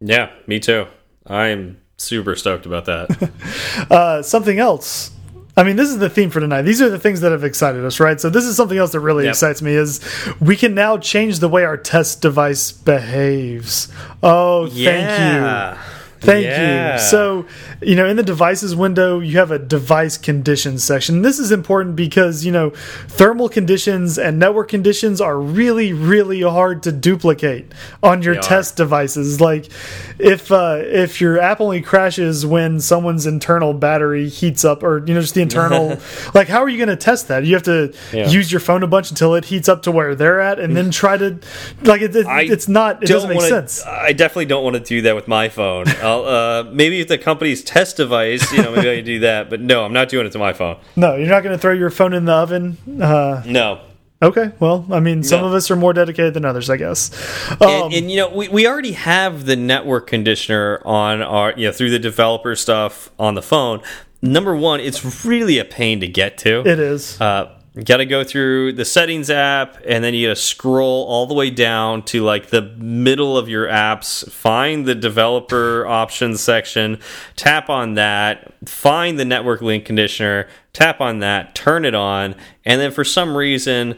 [0.00, 0.86] Yeah, me too.
[1.26, 3.30] I'm super stoked about that.
[3.90, 5.12] uh, something else.
[5.56, 6.62] I mean, this is the theme for tonight.
[6.62, 8.20] These are the things that have excited us, right?
[8.20, 9.32] So this is something else that really yep.
[9.32, 10.00] excites me is
[10.40, 13.92] we can now change the way our test device behaves.
[14.22, 15.74] Oh, yeah.
[15.74, 16.00] thank you.
[16.20, 16.94] Thank yeah.
[16.94, 17.00] you.
[17.00, 17.46] So,
[17.82, 21.22] you know, in the devices window, you have a device conditions section.
[21.22, 22.70] This is important because, you know,
[23.08, 27.72] thermal conditions and network conditions are really, really hard to duplicate
[28.02, 29.40] on your test devices.
[29.40, 29.70] Like
[30.18, 35.14] if uh, if your app only crashes when someone's internal battery heats up or, you
[35.14, 35.98] know, just the internal,
[36.34, 37.44] like how are you going to test that?
[37.44, 38.28] You have to yeah.
[38.28, 40.90] use your phone a bunch until it heats up to where they're at and then
[40.90, 41.38] try to,
[41.82, 43.84] like, it, it, it's not, it doesn't make wanna, sense.
[43.86, 45.88] I definitely don't want to do that with my phone.
[45.88, 49.48] uh, maybe if the company's test device, you know, maybe I can do that.
[49.48, 50.76] But no, I'm not doing it to my phone.
[50.96, 52.76] No, you're not going to throw your phone in the oven.
[53.00, 53.80] Uh, no.
[54.22, 55.46] Okay, well, I mean, some no.
[55.46, 57.10] of us are more dedicated than others, I guess.
[57.52, 61.66] Um, and, and, you know, we, we already have the network conditioner on our, you
[61.68, 63.80] know, through the developer stuff on the phone.
[64.20, 66.60] Number one, it's really a pain to get to.
[66.66, 67.18] It is.
[67.18, 71.06] Uh, you got to go through the settings app and then you got to scroll
[71.06, 74.30] all the way down to like the middle of your apps.
[74.30, 76.98] Find the developer options section.
[77.36, 78.52] Tap on that.
[78.68, 80.46] Find the network link conditioner.
[80.74, 81.54] Tap on that.
[81.54, 82.34] Turn it on.
[82.66, 83.96] And then for some reason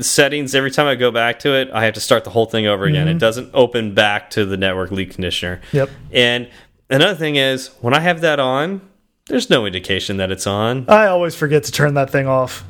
[0.00, 2.66] settings every time i go back to it i have to start the whole thing
[2.66, 3.02] over again.
[3.02, 3.16] Mm -hmm.
[3.16, 5.60] it doesn't open back to the network link conditioner.
[5.72, 5.90] Yep.
[6.14, 6.48] And
[6.88, 8.80] another thing is when i have that on
[9.26, 10.86] there's no indication that it's on.
[10.88, 12.64] I always forget to turn that thing off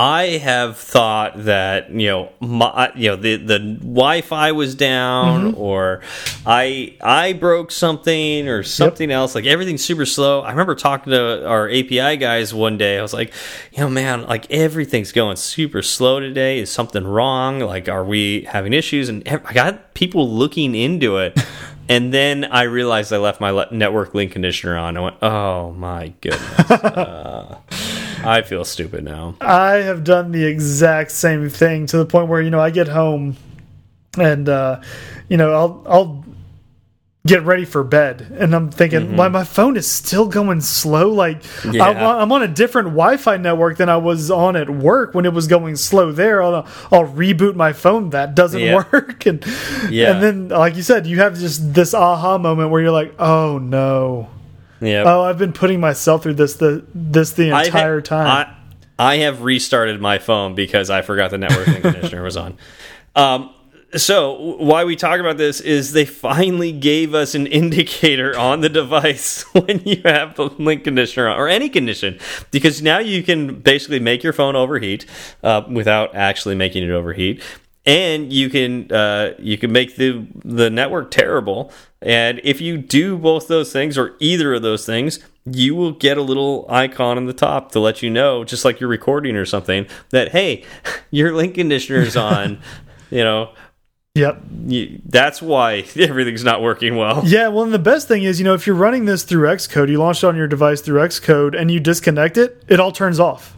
[0.00, 5.52] I have thought that you know my, you know the the Wi-Fi was down mm
[5.52, 5.60] -hmm.
[5.60, 6.00] or
[6.46, 9.18] I I broke something or something yep.
[9.18, 10.40] else like everything's super slow.
[10.40, 12.96] I remember talking to our API guys one day.
[12.96, 13.32] I was like,
[13.72, 16.60] you know, man, like everything's going super slow today.
[16.60, 17.60] Is something wrong?
[17.60, 19.08] Like, are we having issues?
[19.10, 21.32] And I got people looking into it.
[21.90, 24.96] And then I realized I left my network link conditioner on.
[24.96, 26.70] I went, oh my goodness.
[26.70, 27.58] uh,
[28.24, 29.36] I feel stupid now.
[29.40, 32.88] I have done the exact same thing to the point where you know I get
[32.88, 33.36] home
[34.18, 34.80] and uh,
[35.28, 36.24] you know I'll I'll
[37.26, 39.16] get ready for bed and i'm thinking mm -hmm.
[39.16, 41.38] why my phone is still going slow like
[41.70, 41.90] yeah.
[41.90, 45.34] I, am on a different wi-fi network than i was on at work when it
[45.34, 48.74] was going slow there i'll, I'll reboot my phone that doesn't yeah.
[48.74, 49.44] work and
[49.90, 53.12] yeah and then like you said you have just this aha moment where you're like
[53.18, 54.28] oh no
[54.80, 55.04] yeah.
[55.06, 58.26] Oh, I've been putting myself through this the this the entire time.
[58.98, 62.58] I, I, have restarted my phone because I forgot the network link conditioner was on.
[63.14, 63.54] Um,
[63.96, 68.68] so why we talk about this is they finally gave us an indicator on the
[68.68, 72.18] device when you have the link conditioner on, or any condition
[72.50, 75.06] because now you can basically make your phone overheat
[75.42, 77.42] uh, without actually making it overheat
[77.86, 81.72] and you can uh, you can make the the network terrible.
[82.02, 86.16] And if you do both those things or either of those things, you will get
[86.16, 89.44] a little icon on the top to let you know, just like you're recording or
[89.44, 90.64] something, that hey,
[91.10, 92.60] your link conditioner is on.
[93.10, 93.52] you know,
[94.14, 94.42] Yep.
[94.66, 97.22] You, that's why everything's not working well.
[97.24, 99.88] Yeah, well, and the best thing is, you know, if you're running this through Xcode,
[99.88, 103.20] you launch it on your device through Xcode and you disconnect it, it all turns
[103.20, 103.56] off.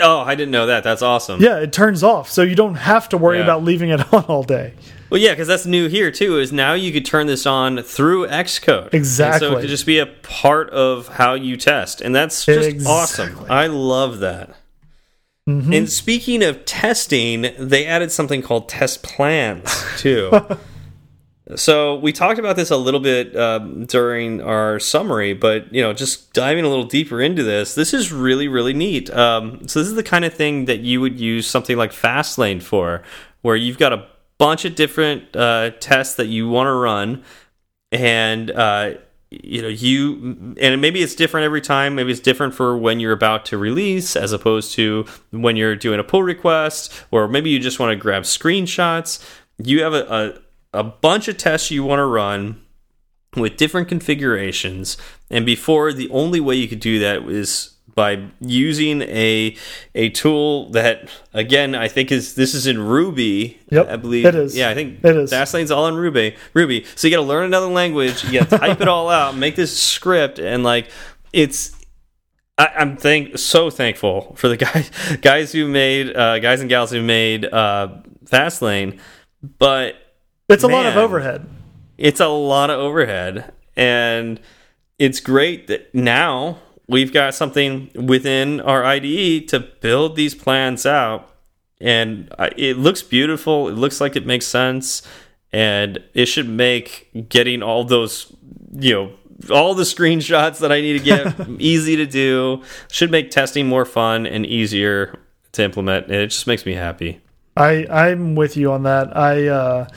[0.00, 0.84] Oh, I didn't know that.
[0.84, 1.40] That's awesome.
[1.40, 3.44] Yeah, it turns off, so you don't have to worry yeah.
[3.44, 4.74] about leaving it on all day.
[5.08, 6.38] Well, yeah, because that's new here too.
[6.38, 8.92] Is now you could turn this on through Xcode.
[8.92, 9.46] Exactly.
[9.46, 12.68] And so it could just be a part of how you test, and that's just
[12.68, 12.92] exactly.
[12.92, 13.46] awesome.
[13.50, 14.56] I love that.
[15.48, 15.78] Mm -hmm.
[15.78, 20.30] And speaking of testing, they added something called test plans too.
[21.54, 25.92] So we talked about this a little bit um, during our summary, but you know,
[25.92, 29.10] just diving a little deeper into this, this is really really neat.
[29.10, 32.60] Um, so this is the kind of thing that you would use something like Fastlane
[32.60, 33.02] for,
[33.42, 37.22] where you've got a bunch of different uh, tests that you want to run,
[37.92, 38.94] and uh,
[39.30, 43.12] you know you and maybe it's different every time maybe it's different for when you're
[43.12, 47.58] about to release as opposed to when you're doing a pull request or maybe you
[47.58, 49.24] just want to grab screenshots
[49.58, 50.38] you have a, a,
[50.76, 52.62] a bunch of tests you want to run
[53.36, 54.96] with different configurations
[55.30, 59.56] and before the only way you could do that was by using a
[59.94, 63.58] a tool that again I think is this is in Ruby.
[63.70, 64.56] Yep, I believe it is.
[64.56, 65.32] Yeah, I think It is.
[65.32, 66.36] Fastlane's all in Ruby.
[66.52, 66.84] Ruby.
[66.94, 68.22] So you got to learn another language.
[68.24, 70.90] You got to type it all out, make this script, and like
[71.32, 71.74] it's.
[72.58, 74.90] I, I'm thank so thankful for the guys
[75.22, 77.88] guys who made uh, guys and gals who made uh,
[78.26, 79.00] Fastlane,
[79.58, 79.94] but
[80.48, 81.46] It's a lot of overhead.
[81.98, 84.40] it's a lot of overhead and
[84.98, 91.28] it's great that now we've got something within our IDE to build these plans out
[91.80, 95.02] and it looks beautiful it looks like it makes sense
[95.52, 98.32] and it should make getting all those
[98.72, 99.12] you know
[99.50, 103.84] all the screenshots that I need to get easy to do should make testing more
[103.84, 105.18] fun and easier
[105.52, 107.20] to implement and it just makes me happy
[107.56, 109.16] I I'm with you on that.
[109.16, 109.88] I uh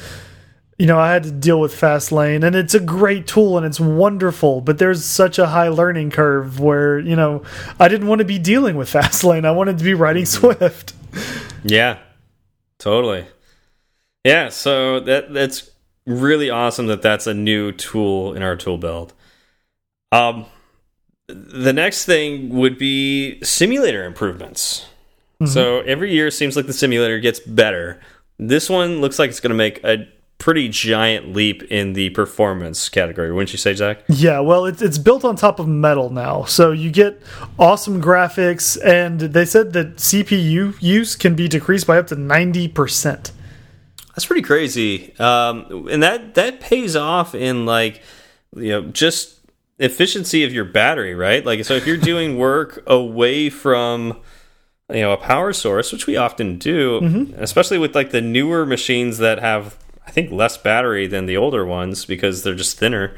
[0.79, 3.81] you know, I had to deal with Fastlane and it's a great tool and it's
[3.81, 7.43] wonderful, but there's such a high learning curve where, you know,
[7.77, 9.43] I didn't want to be dealing with Fastlane.
[9.45, 10.93] I wanted to be writing Swift.
[11.61, 11.97] Yeah,
[12.77, 13.25] totally.
[14.23, 15.69] Yeah, so that that's
[16.05, 19.11] really awesome that that's a new tool in our tool belt.
[20.13, 20.45] Um,
[21.27, 24.85] the next thing would be simulator improvements.
[25.45, 27.99] So every year it seems like the simulator gets better.
[28.37, 30.07] This one looks like it's going to make a
[30.39, 33.99] pretty giant leap in the performance category, wouldn't you say, Zach?
[34.07, 37.21] Yeah, well, it's it's built on top of metal now, so you get
[37.59, 42.67] awesome graphics, and they said that CPU use can be decreased by up to ninety
[42.67, 43.31] percent.
[44.15, 48.01] That's pretty crazy, um, and that that pays off in like
[48.55, 49.35] you know just
[49.77, 51.45] efficiency of your battery, right?
[51.45, 54.17] Like, so if you're doing work away from
[54.89, 59.17] you know a power source, which we often do, especially with like the newer machines
[59.17, 59.77] that have
[60.09, 63.15] I think less battery than the older ones because they're just thinner.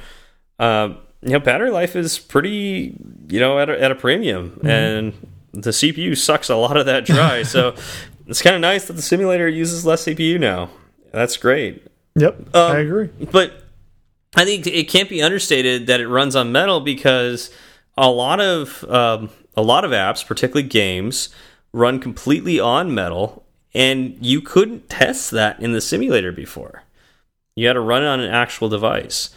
[0.59, 2.97] Uh, you know, battery life is pretty
[3.29, 5.13] you know at a, at a premium, and
[5.53, 7.43] the CPU sucks a lot of that dry.
[7.55, 7.75] so
[8.27, 10.69] it's kind of nice that the simulator uses less CPU now.
[11.13, 11.87] That's great.
[12.15, 13.07] Yep, Um, I agree.
[13.31, 13.53] But
[14.35, 17.51] I think it can't be understated that it runs on metal because
[17.97, 21.29] a lot of um, a lot of apps, particularly games,
[21.71, 26.83] run completely on metal, and you couldn't test that in the simulator before.
[27.55, 29.29] You had to run it on an actual device.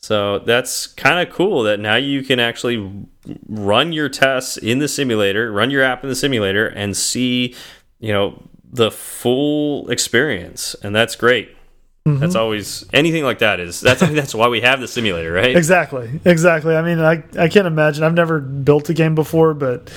[0.00, 3.06] So that's kind of cool that now you can actually
[3.48, 7.54] run your tests in the simulator, run your app in the simulator, and see,
[7.98, 11.50] you know, the full experience, and that's great.
[12.06, 12.20] Mm-hmm.
[12.20, 15.56] That's always anything like that is that's that's why we have the simulator, right?
[15.56, 16.76] Exactly, exactly.
[16.76, 18.04] I mean, I I can't imagine.
[18.04, 19.90] I've never built a game before, but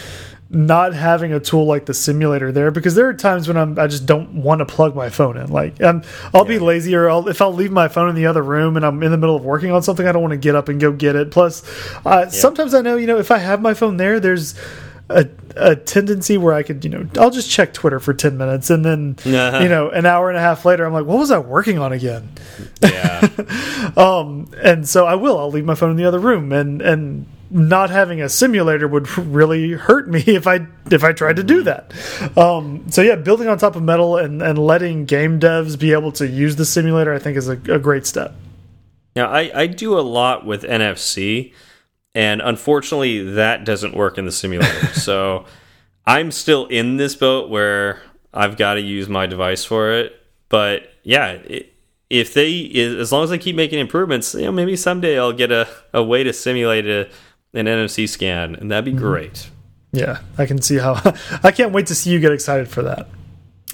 [0.53, 3.87] not having a tool like the simulator there because there are times when I'm I
[3.87, 5.49] just don't want to plug my phone in.
[5.49, 8.43] Like I'm, I'll be lazy or I'll, if I'll leave my phone in the other
[8.43, 10.55] room and I'm in the middle of working on something, I don't want to get
[10.55, 11.31] up and go get it.
[11.31, 11.63] Plus,
[12.05, 14.53] uh, sometimes I know you know if I have my phone there, there's
[15.07, 18.69] a, a tendency where I could, you know, I'll just check Twitter for 10 minutes
[18.69, 19.59] and then, Uh-huh.
[19.63, 21.91] you know, an hour and a half later, I'm like, what was I working on
[21.93, 22.29] again?
[22.81, 23.27] Yeah.
[23.97, 27.25] Um, and so I will, I'll leave my phone in the other room and, and
[27.51, 31.63] not having a simulator would really hurt me if I, if I tried to do
[31.63, 31.93] that.
[32.37, 36.11] Um, so yeah, building on top of metal and, and letting game devs be able
[36.13, 38.33] to use the simulator, I think is a, a great step.
[39.15, 41.53] Now, I, I do a lot with NFC,
[42.15, 44.87] and unfortunately, that doesn't work in the simulator.
[44.93, 45.45] so
[46.05, 48.01] I'm still in this boat where
[48.33, 50.13] I've got to use my device for it.
[50.47, 51.73] But yeah, it,
[52.09, 55.51] if they, as long as they keep making improvements, you know, maybe someday I'll get
[55.51, 57.09] a, a way to simulate a,
[57.53, 59.49] an NFC scan, and that'd be great.
[59.91, 61.01] Yeah, I can see how,
[61.43, 63.07] I can't wait to see you get excited for that.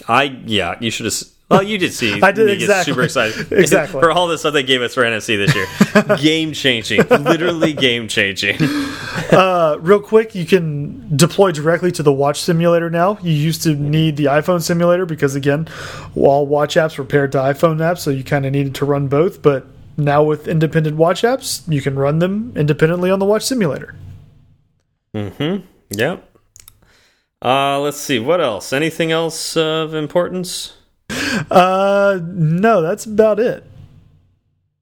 [0.07, 1.15] I yeah, you should have.
[1.49, 2.21] Well, you did see.
[2.23, 2.91] I did exactly.
[2.93, 4.01] super excited Exactly.
[4.01, 6.17] for all the stuff they gave us for NFC this year.
[6.17, 8.57] game changing, literally game changing.
[9.31, 13.17] Uh, real quick, you can deploy directly to the watch simulator now.
[13.21, 15.67] You used to need the iPhone simulator because, again,
[16.15, 19.07] all watch apps were paired to iPhone apps, so you kind of needed to run
[19.07, 19.41] both.
[19.41, 19.65] But
[19.97, 23.95] now with independent watch apps, you can run them independently on the watch simulator.
[25.13, 25.65] Mm-hmm.
[25.91, 26.37] Yep.
[27.41, 28.19] Uh, let's see.
[28.19, 28.73] What else?
[28.73, 30.73] Anything else of importance?
[31.49, 33.63] Uh, no, that's about it.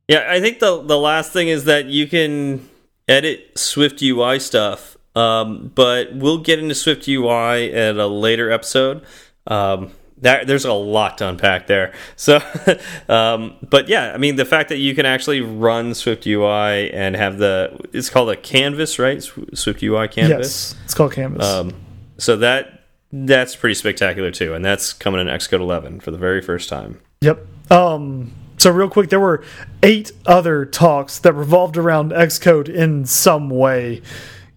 [0.08, 2.70] Yeah, I think the the last thing is that you can
[3.08, 9.04] edit Swift UI stuff, um, but we'll get into Swift UI at a later episode.
[9.48, 11.94] Um, that there's a lot to unpack there.
[12.16, 12.40] So,
[13.10, 17.16] um, but yeah, I mean, the fact that you can actually run Swift UI and
[17.16, 19.22] have the it's called a canvas, right?
[19.22, 20.74] Swift UI canvas.
[20.74, 21.46] Yes, it's called Canvas.
[21.46, 21.74] Um,
[22.18, 26.42] so that that's pretty spectacular too, and that's coming in Xcode 11 for the very
[26.42, 27.00] first time.
[27.22, 27.46] Yep.
[27.72, 29.44] Um, so real quick, there were
[29.84, 34.02] eight other talks that revolved around Xcode in some way,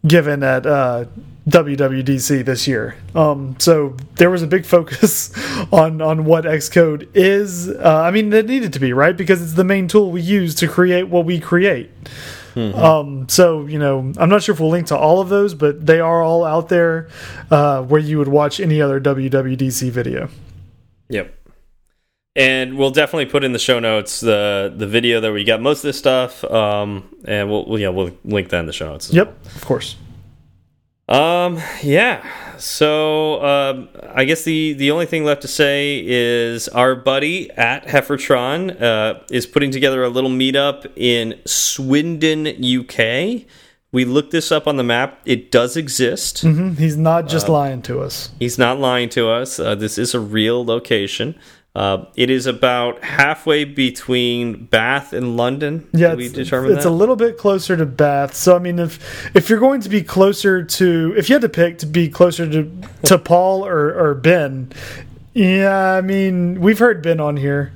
[0.07, 1.07] given at uh,
[1.49, 2.97] WWDC this year.
[3.15, 5.33] Um, so there was a big focus
[5.73, 7.69] on on what Xcode is.
[7.69, 10.55] Uh, I mean, it needed to be right because it's the main tool we use
[10.57, 11.91] to create what we create.
[12.55, 12.85] Mm -hmm.
[12.85, 15.87] um, so you know, I'm not sure if we'll link to all of those, but
[15.87, 17.07] they are all out there
[17.51, 20.29] uh, where you would watch any other WWDC video.
[21.09, 21.35] Yep.
[22.37, 25.79] And we'll definitely put in the show notes the the video that we got most
[25.79, 29.11] of this stuff, um, and we'll, we'll yeah we'll link that in the show notes.
[29.13, 29.57] Yep, well.
[29.57, 29.97] of course.
[31.09, 31.61] Um.
[31.83, 32.23] Yeah.
[32.59, 37.87] So um, I guess the the only thing left to say is our buddy at
[37.87, 43.47] Heffertron uh, is putting together a little meetup in Swindon, UK.
[43.91, 45.21] We looked this up on the map.
[45.25, 46.45] It does exist.
[46.45, 46.79] Mm -hmm.
[46.79, 48.31] He's not just uh, lying to us.
[48.39, 49.59] He's not lying to us.
[49.59, 51.35] Uh, this is a real location.
[51.75, 55.89] Uh, it is about halfway between Bath and London.
[55.93, 56.85] Yeah, we it's, it's that?
[56.85, 58.35] a little bit closer to Bath.
[58.35, 61.49] So I mean, if if you're going to be closer to, if you had to
[61.49, 62.71] pick to be closer to
[63.05, 64.73] to Paul or or Ben,
[65.35, 67.73] yeah, I mean, we've heard Ben on here.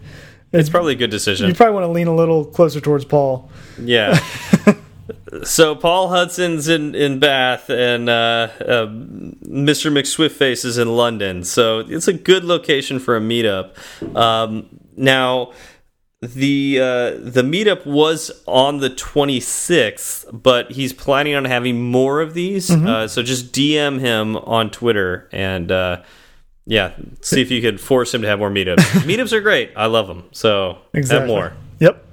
[0.52, 1.48] It's, it's probably a good decision.
[1.48, 3.50] You probably want to lean a little closer towards Paul.
[3.80, 4.18] Yeah.
[5.42, 9.92] so Paul Hudson's in in Bath and uh, uh, Mr.
[9.92, 11.44] McSwiftface is in London.
[11.44, 13.76] So it's a good location for a meetup.
[14.16, 15.52] Um, now
[16.20, 22.34] the uh, the meetup was on the 26th, but he's planning on having more of
[22.34, 22.70] these.
[22.70, 23.08] Mm -hmm.
[23.08, 25.96] so just DM him on Twitter and uh,
[26.66, 28.76] yeah, see if you could force him to have more meetups.
[29.06, 29.70] meetups are great.
[29.76, 30.24] I love them.
[30.32, 31.18] So exactly.
[31.18, 31.52] have more.
[31.80, 32.11] Yep.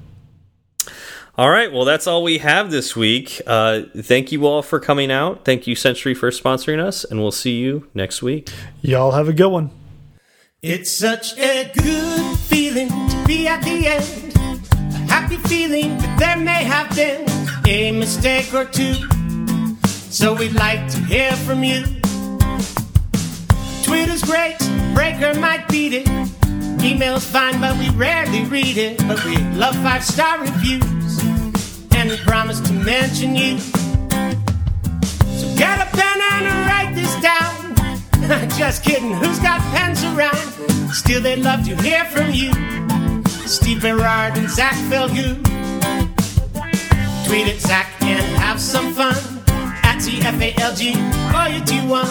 [1.39, 1.71] All right.
[1.71, 3.41] Well, that's all we have this week.
[3.47, 5.45] Uh, thank you all for coming out.
[5.45, 8.49] Thank you, Sentry, for sponsoring us, and we'll see you next week.
[8.81, 9.71] Y'all have a good one.
[10.61, 14.35] It's such a good feeling to be at the end.
[14.73, 17.25] A happy feeling that there may have been
[17.65, 18.95] a mistake or two.
[19.87, 21.85] So we'd like to hear from you.
[23.83, 24.57] Twitter's great,
[24.93, 26.09] Breaker might beat it.
[26.83, 28.97] Email's fine, but we rarely read it.
[29.07, 30.98] But we love five star reviews
[31.99, 33.59] and promised to mention you.
[33.59, 38.49] So get a pen and write this down.
[38.57, 40.37] Just kidding, who's got pens around?
[40.93, 42.53] Still, they'd love to hear from you.
[43.45, 45.43] Steve Berard and Zach Falgout.
[47.27, 49.15] Tweet Zach and have some fun.
[49.83, 50.95] At TFALG,
[51.35, 52.07] or you do one.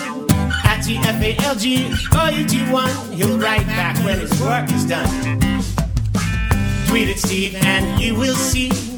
[0.65, 1.65] At TFALG,
[2.15, 3.13] or you do one.
[3.13, 5.09] He'll write back when his work is done.
[6.89, 8.98] Tweet at Steve and you will see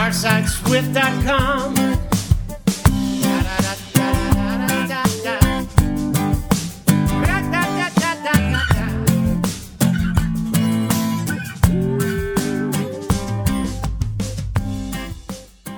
[0.00, 1.74] firesideswift.com.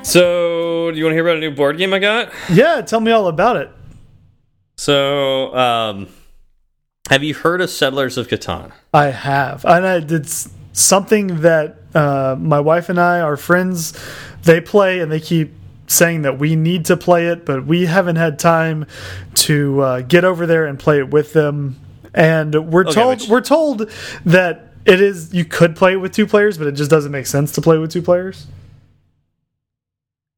[0.04, 2.32] So, do you want to hear about a new board game I got?
[2.48, 3.70] Yeah, tell me all about it.
[4.76, 6.08] So, um,
[7.10, 8.70] have you heard of Settlers of Catan?
[8.94, 13.98] I have, and it's something that uh, my wife and I, our friends,
[14.42, 15.52] they play and they keep
[15.86, 18.86] saying that we need to play it, but we haven't had time
[19.34, 21.78] to uh, get over there and play it with them.
[22.14, 23.28] And we're okay, told which...
[23.28, 23.90] we're told
[24.24, 27.26] that it is you could play it with two players, but it just doesn't make
[27.26, 28.46] sense to play with two players.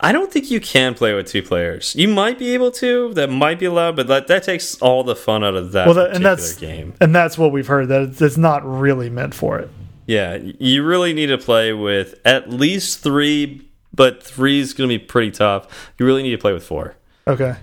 [0.01, 1.95] I don't think you can play with two players.
[1.95, 3.15] You might be able to.
[3.15, 5.95] That might be allowed, but that that takes all the fun out of that, well,
[5.95, 6.95] that and that's, game.
[7.01, 9.71] And that's what we've heard that it's not really meant for it.
[10.07, 14.99] Yeah, you really need to play with at least three, but three is going to
[14.99, 15.93] be pretty tough.
[15.99, 16.97] You really need to play with four.
[17.27, 17.57] Okay.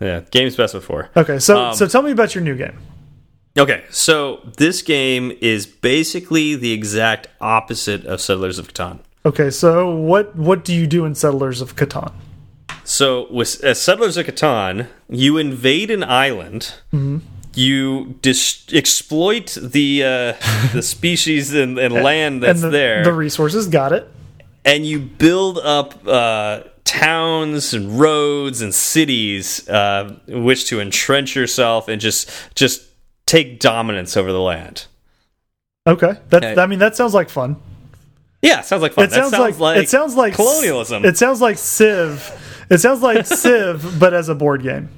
[0.00, 1.10] Yeah, game's best with four.
[1.16, 2.78] Okay, so um, so tell me about your new game.
[3.56, 9.00] Okay, so this game is basically the exact opposite of Settlers of Catan.
[9.24, 12.12] Okay, so what what do you do in Settlers of Catan?
[12.84, 16.74] So with uh, Settlers of Catan, you invade an island.
[16.92, 20.32] Mm -hmm you dis exploit the uh,
[20.72, 24.08] the species and, and land that's and the, there, the resources got it.
[24.64, 31.34] and you build up uh, towns and roads and cities uh, in which to entrench
[31.34, 32.86] yourself and just just
[33.26, 34.86] take dominance over the land.
[35.86, 36.58] Okay, that.
[36.58, 37.56] I mean that sounds like fun.
[38.42, 39.04] Yeah, sounds like fun.
[39.04, 41.04] It that sounds, like, it sounds like colonialism.
[41.04, 42.66] It sounds like Civ.
[42.70, 44.90] It sounds like Civ, but as a board game.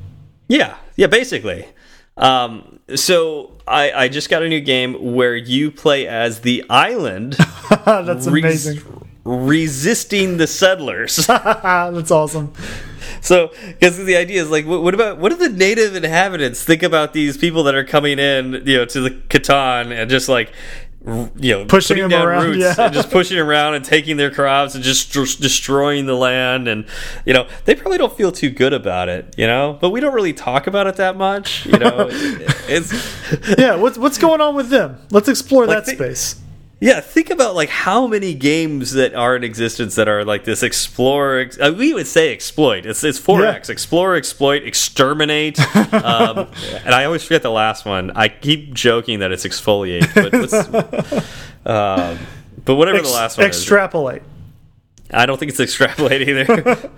[0.48, 1.66] Yeah, yeah, basically.
[2.20, 7.32] Um, so I, I just got a new game where you play as the island
[7.84, 8.82] That's amazing.
[9.24, 11.16] resisting the settlers.
[11.26, 12.52] That's awesome.
[13.22, 16.82] so, because the idea is like, what, what about what do the native inhabitants think
[16.82, 20.52] about these people that are coming in, you know, to the Catan and just like.
[21.06, 22.74] You know, Pushing them down around, roots yeah.
[22.78, 26.84] and just pushing around and taking their crops and just destroying the land, and
[27.24, 29.78] you know they probably don't feel too good about it, you know.
[29.80, 32.08] But we don't really talk about it that much, you know.
[32.10, 32.92] it's
[33.58, 34.98] Yeah, what's what's going on with them?
[35.10, 36.40] Let's explore Like that the- space.
[36.80, 40.62] Yeah, think about like how many games that are in existence that are like this
[40.62, 41.40] explore.
[41.40, 42.86] Ex uh, we would say exploit.
[42.86, 43.68] It's it's four X.
[43.68, 45.60] Explore, exploit, exterminate.
[45.92, 46.48] um,
[46.82, 48.12] and I always forget the last one.
[48.12, 50.54] I keep joking that it's exfoliate, but what's,
[51.66, 52.18] um,
[52.64, 53.56] but whatever Ex- the last one is.
[55.12, 56.44] I don't think it's extrapolate either.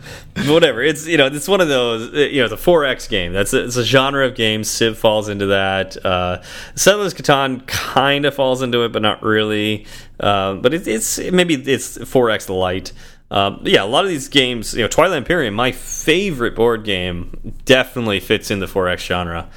[0.46, 0.82] Whatever.
[0.82, 3.32] It's you know it's one of those uh, you know it's a four X game.
[3.32, 4.68] That's a, it's a genre of games.
[4.68, 6.04] Civ falls into that.
[6.04, 6.42] Uh,
[6.74, 9.86] Settlers Catan kind of falls into it, but not really.
[10.20, 12.92] Um, but it, it's maybe it's four X light.
[13.32, 17.54] Um, yeah, a lot of these games, you know, Twilight Imperium, my favorite board game,
[17.64, 19.48] definitely fits in the 4X genre.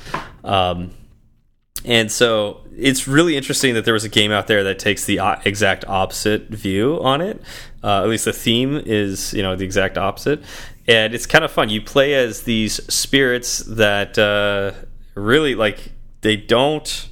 [0.45, 0.91] Um,
[1.84, 5.19] and so it's really interesting that there was a game out there that takes the
[5.44, 7.41] exact opposite view on it.
[7.85, 10.41] Uh, at least the theme is, you know, the exact opposite.
[10.87, 11.69] And it's kind of fun.
[11.69, 14.71] You play as these spirits that uh,
[15.13, 15.91] really like
[16.21, 17.07] they don't.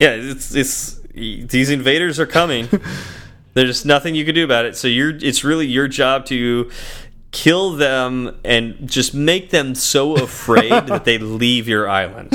[0.00, 2.68] Yeah, it's it's these invaders are coming.
[3.54, 4.76] There's nothing you can do about it.
[4.76, 6.70] So you're it's really your job to
[7.30, 12.32] kill them and just make them so afraid that they leave your island.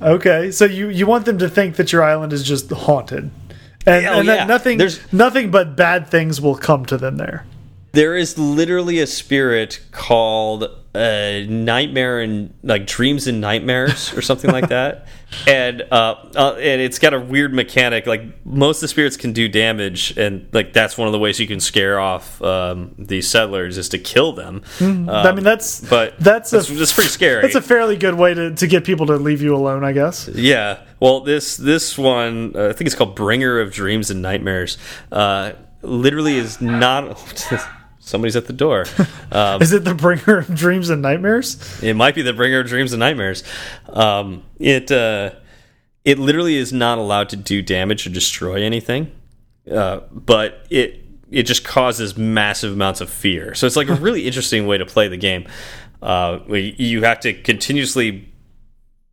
[0.00, 3.30] Okay, so you you want them to think that your island is just haunted,
[3.86, 4.36] and, Oh, and yeah.
[4.36, 7.44] that nothing There's- nothing but bad things will come to them there.
[7.92, 14.50] There is literally a spirit called uh, Nightmare and like Dreams and Nightmares or something
[14.50, 15.06] like that,
[15.46, 18.06] and uh, uh, and it's got a weird mechanic.
[18.06, 21.38] Like most of the spirits can do damage, and like that's one of the ways
[21.38, 24.62] you can scare off um, these settlers is to kill them.
[24.80, 24.84] I
[25.32, 27.42] mean, that's Um, but that's a that's, that's pretty scary.
[27.42, 30.28] that's a fairly good way to to get people to leave you alone, I guess.
[30.28, 30.78] Yeah.
[31.00, 34.78] Well, this this one, uh, I think it's called Bringer of Dreams and Nightmares.
[35.12, 35.52] Uh,
[35.82, 37.16] literally is not.
[38.06, 38.86] Somebody's at the door.
[39.32, 41.82] Um, Is it the bringer of dreams and nightmares?
[41.82, 43.42] it might be the Bringer of Dreams and Nightmares.
[43.88, 45.32] Um, it uh,
[46.04, 49.10] it literally is not allowed to do damage or destroy anything,
[49.70, 53.52] uh, but it it just causes massive amounts of fear.
[53.54, 55.48] So it's like a really interesting way to play the game.
[56.00, 58.32] Uh, you have to continuously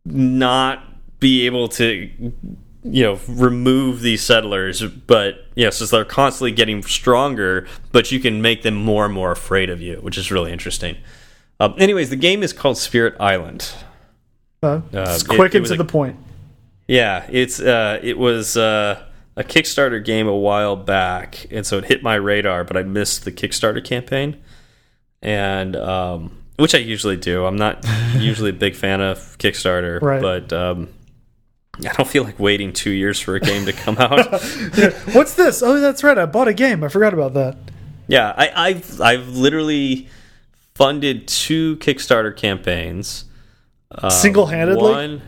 [0.04, 2.32] not be able to
[2.86, 8.42] you know remove these settlers but yes so they're constantly getting stronger but you can
[8.42, 10.94] make them more and more afraid of you which is really interesting
[11.60, 13.72] um, anyways the game is called spirit island
[14.62, 16.16] Uh, it's it- quick it and to a- the point.
[16.86, 19.02] yeah it's uh, it was uh,
[19.36, 23.24] a kickstarter game a while back and so it hit my radar but i missed
[23.24, 24.36] the kickstarter campaign
[25.22, 27.82] and um, which i usually do i'm not
[28.18, 30.20] usually a big fan of kickstarter Right.
[30.20, 30.88] but um,
[31.78, 34.18] I don't feel like waiting two years for a game to come out.
[35.12, 35.62] What's this?
[35.62, 36.16] Oh, that's right.
[36.16, 36.84] I bought a game.
[36.84, 37.56] I forgot about that.
[38.06, 40.08] yeah, I, I've I've literally
[40.74, 43.24] funded two Kickstarter campaigns.
[43.90, 44.90] Um, Single-handedly?
[44.90, 45.22] One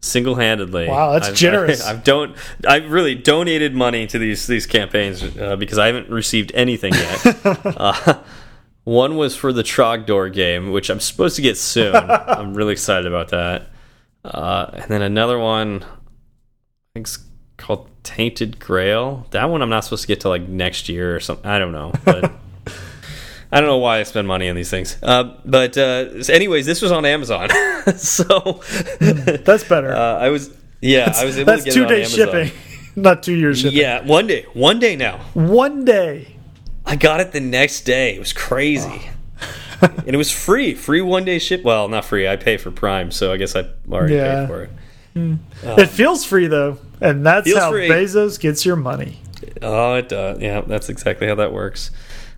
[0.00, 0.88] single-handedly.
[0.88, 1.84] Wow, that's I've, generous.
[1.84, 6.08] I, have don't I've really donated money to these these campaigns uh, because I haven't
[6.08, 7.46] received anything yet.
[7.64, 8.20] uh,
[8.84, 11.94] one was for the Trogdor game, which I'm supposed to get soon.
[11.94, 13.68] I'm really excited about that.
[14.28, 15.86] Uh, and then another one, I
[16.94, 17.18] think it's
[17.56, 19.26] called Tainted Grail.
[19.30, 21.46] That one I'm not supposed to get to like next year or something.
[21.46, 22.24] I don't know, but
[23.52, 24.96] I don't know why I spend money on these things.
[25.02, 27.48] Uh, but uh, anyways, this was on Amazon,
[27.96, 28.62] so
[29.00, 29.92] That's better.
[29.94, 32.50] uh, I was yeah, I was able that's to get two it on day shipping,
[32.96, 33.78] not two years shipping.
[33.78, 35.18] Yeah, one day, one day now.
[35.34, 36.36] One day.
[36.86, 38.14] I got it the next day.
[38.14, 39.10] It was crazy.
[39.82, 41.62] and it was free, free one day ship.
[41.64, 42.26] Well, not free.
[42.28, 44.40] I pay for Prime, so I guess I already Yeah.
[44.40, 44.70] paid for it.
[45.80, 47.88] it feels free though, and that's how free.
[47.88, 49.20] Bezos gets your money.
[49.62, 50.40] Oh, it does.
[50.40, 51.90] Yeah, that's exactly how that works.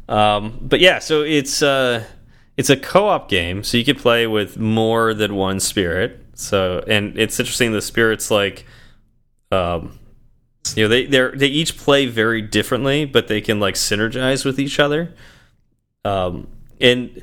[0.08, 2.04] Um, but yeah, so it's uh,
[2.56, 6.24] it's a co-op game, so you can play with more than one spirit.
[6.34, 7.72] So, and it's interesting.
[7.72, 8.64] The spirits like,
[9.52, 9.98] um,
[10.74, 14.58] you know, they they they each play very differently, but they can like synergize with
[14.58, 15.14] each other.
[16.04, 16.48] Um,
[16.80, 17.22] and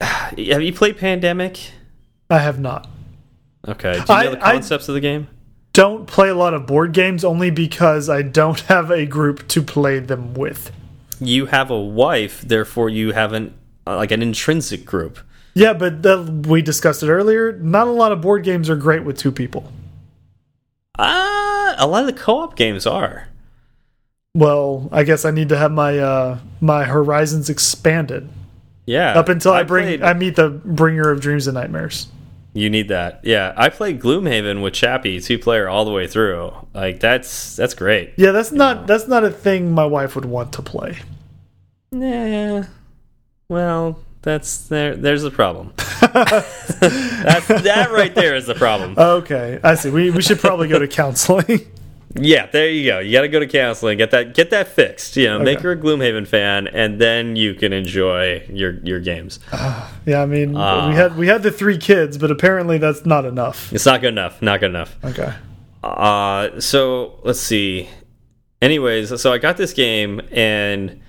[0.00, 1.70] have you played Pandemic?
[2.30, 2.88] I have not.
[3.66, 3.92] Okay.
[3.94, 5.28] Do you I- know the I- concepts of the game?
[5.72, 9.60] Don't play a lot of board games only because I don't have a group to
[9.62, 10.70] play them with.
[11.18, 13.54] You have a wife, therefore you have an
[13.86, 15.18] uh, like an intrinsic group.
[15.54, 17.52] Yeah, but the, we discussed it earlier.
[17.52, 19.72] Not a lot of board games are great with two people.
[20.98, 23.28] Ah, a lot of the co-op games are.
[24.44, 28.28] Well, I guess I need to have my uh, my horizons expanded
[28.84, 29.16] Yeah.
[29.18, 32.08] up until I, bring played- I meet the bringer of dreams and nightmares.
[32.52, 33.20] You need that.
[33.24, 36.52] Yeah, I played Gloomhaven with Chappie, two player all the way through.
[36.72, 38.12] Like that's that's great.
[38.16, 40.98] Yeah, that's not that's not a thing my wife would want to play.
[41.92, 42.64] Nah.
[43.48, 44.94] Well, that's there.
[44.96, 45.72] There's the problem.
[45.76, 48.94] that's, that right there is the problem.
[48.98, 49.90] Okay, I see.
[49.90, 51.60] We we should probably go to counseling.
[52.16, 52.98] Yeah, there you go.
[53.00, 55.16] You got to go to counseling, get that get that fixed.
[55.16, 59.40] You know, make her a Gloomhaven fan, and then you can enjoy your your games.
[60.06, 60.88] yeah, I mean Ah.
[60.88, 63.72] we had we had the three kids, but apparently that's not enough.
[63.72, 64.40] It's not good enough.
[64.40, 64.96] Not good enough.
[65.04, 65.32] Okay.
[65.82, 67.88] Uh, so let's see.
[68.62, 71.00] Anyways, so I got this game, and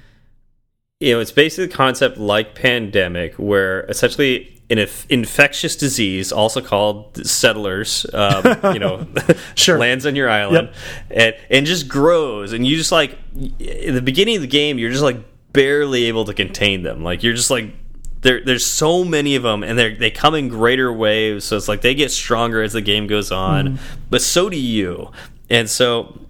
[1.00, 6.62] you know, it's basically a concept like Pandemic, where essentially an inf infectious disease, also
[6.62, 8.44] called settlers, um,
[8.74, 9.08] you know,
[9.56, 9.78] Sure.
[9.78, 10.70] lands on your island,
[11.12, 13.18] and and just grows, and you just like
[13.60, 15.18] in the beginning of the game, you're just like
[15.54, 17.04] barely able to contain them.
[17.04, 17.74] Like you're just like
[18.22, 21.46] there, there's so many of them, and they they come in greater waves.
[21.46, 23.78] So it's like they get stronger as the game goes on,
[24.10, 25.12] but so do you.
[25.48, 26.25] And so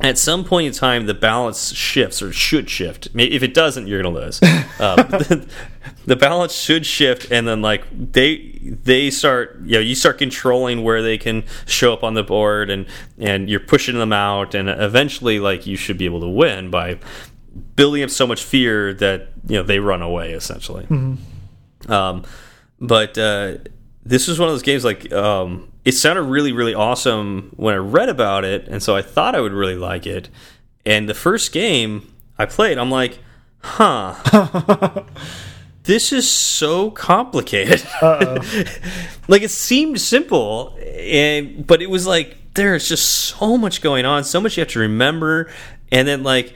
[0.00, 3.08] at some point in time, the balance shifts or should shift.
[3.14, 4.42] If it doesn't, you're gonna lose.
[4.78, 5.48] um, the,
[6.06, 10.82] the balance should shift, and then like they they start, you know, you start controlling
[10.82, 12.86] where they can show up on the board, and
[13.18, 16.98] and you're pushing them out, and eventually, like you should be able to win by
[17.74, 20.86] building up so much fear that you know they run away essentially.
[21.88, 22.24] Um,
[22.80, 23.54] but uh,
[24.06, 27.78] this was one of those games like um, it sounded really really awesome when I
[27.78, 30.28] read about it, and so I thought I would really like it.
[30.84, 33.18] And the first game I played, I'm like,
[33.60, 35.02] huh.
[35.86, 37.80] This is so complicated.
[38.02, 44.24] like it seemed simple, and but it was like there's just so much going on,
[44.24, 45.48] so much you have to remember,
[45.92, 46.54] and then like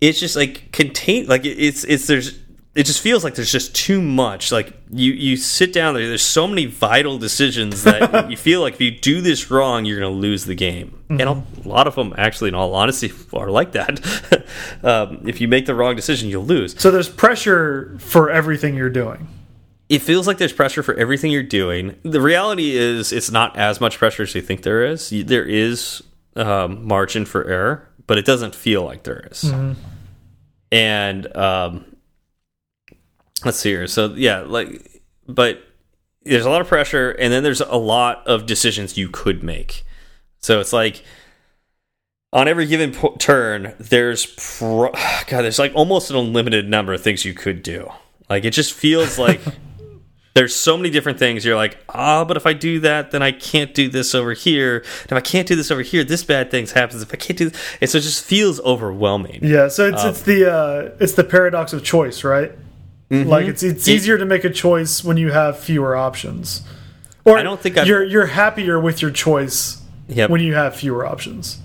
[0.00, 2.38] it's just like contain like it's it's there's
[2.74, 6.22] it just feels like there's just too much like you you sit down there there's
[6.22, 10.10] so many vital decisions that you feel like if you do this wrong you're going
[10.12, 13.72] to lose the game and a lot of them actually in all honesty are like
[13.72, 14.00] that
[14.82, 18.88] um, if you make the wrong decision you'll lose So there's pressure for everything you're
[18.88, 19.28] doing.
[19.90, 21.94] it feels like there's pressure for everything you're doing.
[22.02, 25.10] The reality is, it's not as much pressure as you think there is.
[25.10, 26.02] There is
[26.34, 29.52] um, margin for error, but it doesn't feel like there is.
[30.70, 31.84] And um,
[33.44, 33.86] let's see here.
[33.86, 35.62] So yeah, like, but
[36.22, 39.84] there's a lot of pressure, and then there's a lot of decisions you could make.
[40.38, 41.04] So it's like
[42.32, 44.90] on every given turn, there's pro
[45.26, 47.90] God, there's like almost an unlimited number of things you could do.
[48.28, 49.40] Like it just feels like
[50.34, 51.44] there's so many different things.
[51.44, 54.78] You're like, ah, but if I do that, then I can't do this over here.
[55.02, 57.02] And if I can't do this over here, this bad things happens.
[57.02, 59.40] If I can't do this, and so it just feels overwhelming.
[59.42, 62.52] Yeah, so it's Um, it's the uh, it's the paradox of choice, right?
[63.12, 63.28] Mm-hmm.
[63.28, 66.62] Like it's it's easier to make a choice when you have fewer options.
[67.24, 70.30] Or I don't think I've- you're you're happier with your choice Yep.
[70.30, 71.58] when you have fewer options.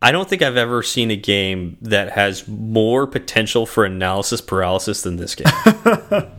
[0.00, 5.02] I don't think I've ever seen a game that has more potential for analysis paralysis
[5.02, 5.52] than this game.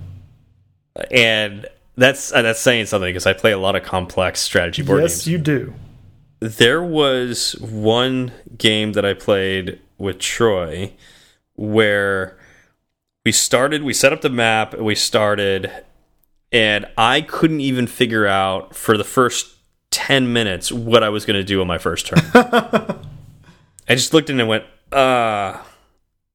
[1.12, 1.68] and
[1.98, 5.18] that's uh, that's saying something because I play a lot of complex strategy board yes,
[5.18, 5.28] games.
[5.28, 5.74] you do.
[6.40, 10.94] there was one game that I played with Troy
[11.56, 12.38] where
[13.26, 15.72] we started, we set up the map, and we started,
[16.52, 19.56] and I couldn't even figure out for the first
[19.92, 22.20] 10 minutes what I was going to do on my first turn.
[22.34, 25.58] I just looked in and went, uh,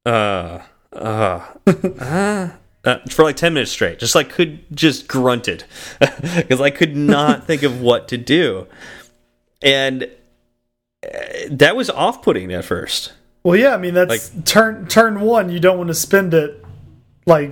[0.05, 0.61] uh,
[0.93, 2.51] uh, uh.
[2.85, 5.65] Uh, for like 10 minutes straight just like could just grunted
[6.37, 8.67] because i could not think of what to do
[9.63, 10.03] and
[11.03, 11.09] uh,
[11.49, 15.51] that was off-putting at first Well, yeah, I mean that's turn turn one.
[15.51, 16.64] You don't want to spend it
[17.27, 17.51] like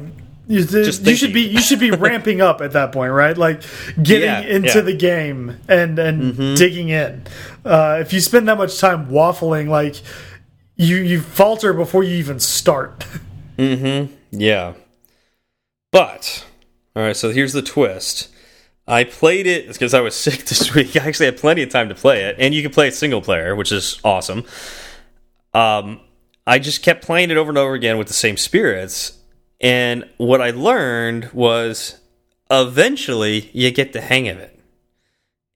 [0.49, 3.37] you, you should be you should be ramping up at that point, right?
[3.37, 3.63] Like
[4.03, 4.75] getting Yeah, into yeah.
[4.75, 4.87] Mm-hmm.
[4.87, 7.25] the game and and digging in.
[7.65, 9.97] Uh, if you spend that much time waffling, like
[10.77, 13.05] you you falter before you even start.
[13.59, 14.07] Hmm.
[14.31, 14.73] Yeah
[15.93, 16.45] but
[16.97, 18.29] all right so here's the twist
[18.89, 20.97] I played it because I was sick this week.
[20.97, 23.21] I actually had plenty of time to play it, and you can play it single
[23.23, 24.45] player, which is awesome.
[25.55, 26.01] Um,
[26.47, 29.17] I just kept playing it over and over again with the same spirits,
[29.63, 32.01] and what I learned was
[32.51, 34.59] eventually you get the hang of it,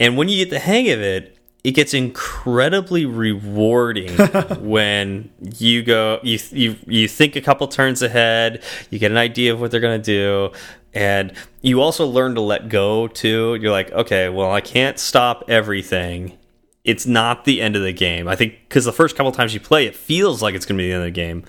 [0.01, 4.17] and when you get the hang of it, it gets incredibly rewarding
[4.61, 9.53] when you go you you you think a couple turns ahead, you get an idea
[9.53, 10.57] of what they're going to do
[10.97, 13.59] and you also learn to let go too.
[13.61, 16.39] You're like, okay, well, I can't stop everything.
[16.85, 18.29] It's not the end of the game.
[18.29, 20.83] I think cuz the first couple times you play it feels like it's going to
[20.83, 21.45] be the end of the game.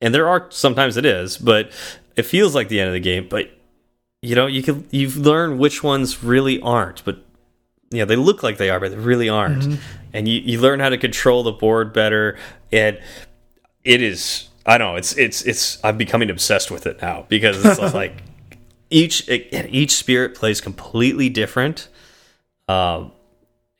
[0.00, 1.70] And there are sometimes it is, but
[2.16, 3.50] it feels like the end of the game, but
[4.22, 7.24] you know, you can you've learned which ones really aren't, but
[7.90, 9.64] you know they look like they are, but they really aren't.
[9.64, 9.78] Mm -hmm.
[10.12, 12.38] And you you learn how to control the board better,
[12.72, 12.98] and
[13.84, 17.64] it is I don't know it's it's it's I'm becoming obsessed with it now because
[17.64, 18.14] it's like
[18.90, 21.88] each each spirit plays completely different.
[22.68, 23.12] Um,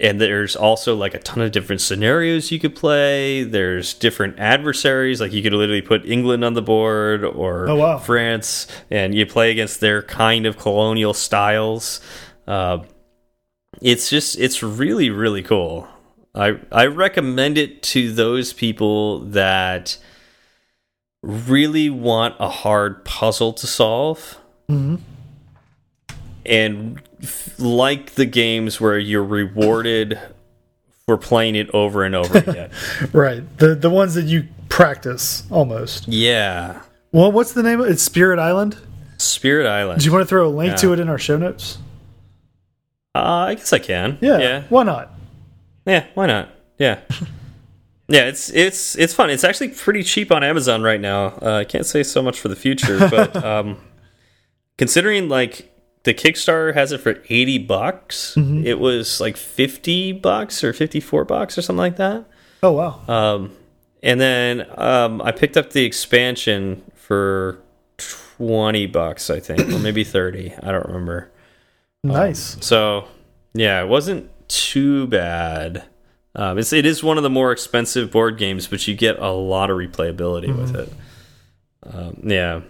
[0.01, 3.43] and there's also like a ton of different scenarios you could play.
[3.43, 7.99] There's different adversaries, like you could literally put England on the board or oh, wow.
[7.99, 12.01] France, and you play against their kind of colonial styles.
[12.47, 12.79] Uh,
[13.83, 15.87] it's just it's really really cool.
[16.35, 19.99] I I recommend it to those people that
[21.23, 24.39] really want a hard puzzle to solve.
[24.69, 25.10] Mm -hmm.
[26.51, 27.01] And
[27.59, 30.19] like the games where you're rewarded
[31.07, 32.71] for playing it over and over again.
[33.13, 33.59] right.
[33.59, 36.07] The the ones that you practice almost.
[36.09, 36.83] Yeah.
[37.13, 37.93] Well, what's the name of it?
[37.93, 38.77] It's Spirit Island?
[39.19, 40.01] Spirit Island.
[40.01, 40.77] Do you want to throw a link yeah.
[40.77, 41.79] to it in our show notes?
[43.15, 43.19] Uh,
[43.49, 44.19] I guess I can.
[44.21, 44.39] Yeah.
[44.39, 44.63] Yeah.
[44.69, 45.11] Why not?
[45.85, 46.07] Yeah.
[46.15, 46.51] Why not?
[46.79, 47.01] Yeah.
[48.09, 48.27] yeah.
[48.27, 49.31] It's it's it's fun.
[49.31, 51.39] It's actually pretty cheap on Amazon right now.
[51.43, 53.79] Uh, I can't say so much for the future, but um,
[54.79, 55.73] considering like
[56.03, 58.67] the Kickstarter has it for eighty bucks, mm -hmm.
[58.67, 62.25] it was like fifty bucks or fifty four bucks or something like that.
[62.63, 63.01] Oh wow.
[63.09, 63.53] Um,
[64.03, 67.59] and then um, I picked up the expansion for
[67.99, 70.55] twenty bucks, I think, or maybe thirty.
[70.63, 71.31] I don't remember.
[72.03, 72.57] Nice.
[72.57, 73.05] Um, so
[73.55, 75.85] yeah, it wasn't too bad.
[76.35, 79.31] Um, it's it is one of the more expensive board games, but you get a
[79.31, 80.61] lot of replayability mm -hmm.
[80.61, 80.93] with it.
[81.83, 82.61] Um, yeah,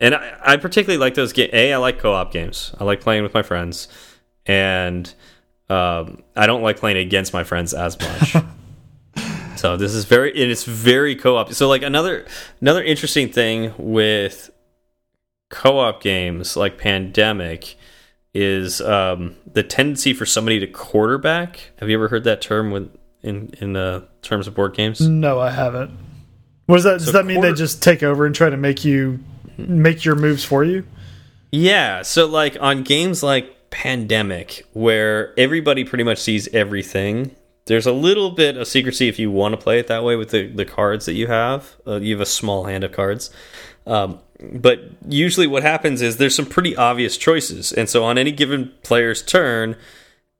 [0.00, 1.50] and I, I particularly like those games.
[1.52, 2.74] A, I like co-op games.
[2.80, 3.88] I like playing with my friends,
[4.46, 5.12] and
[5.68, 8.36] um, I don't like playing against my friends as much.
[9.56, 11.52] so this is very and it's very co-op.
[11.52, 12.26] So like another
[12.60, 14.50] another interesting thing with
[15.50, 17.76] co-op games like Pandemic
[18.32, 21.72] is um, the tendency for somebody to quarterback.
[21.78, 25.00] Have you ever heard that term with in in uh, terms of board games?
[25.00, 25.90] No, I haven't.
[26.66, 26.98] What does that?
[27.00, 29.18] Does that mean they just take over and try to make you
[29.68, 30.86] make your moves for you?
[31.52, 32.02] Yeah.
[32.02, 37.36] So like on games like Pandemic, where everybody pretty much sees everything.
[37.66, 40.30] There's a little bit of secrecy if you want to play it that way with
[40.30, 41.76] the, the cards that you have.
[41.86, 43.30] Uh, you have a small hand of cards.
[43.86, 44.18] Um,
[44.52, 47.72] but usually what happens is there's some pretty obvious choices.
[47.72, 49.76] And so on any given player's turn,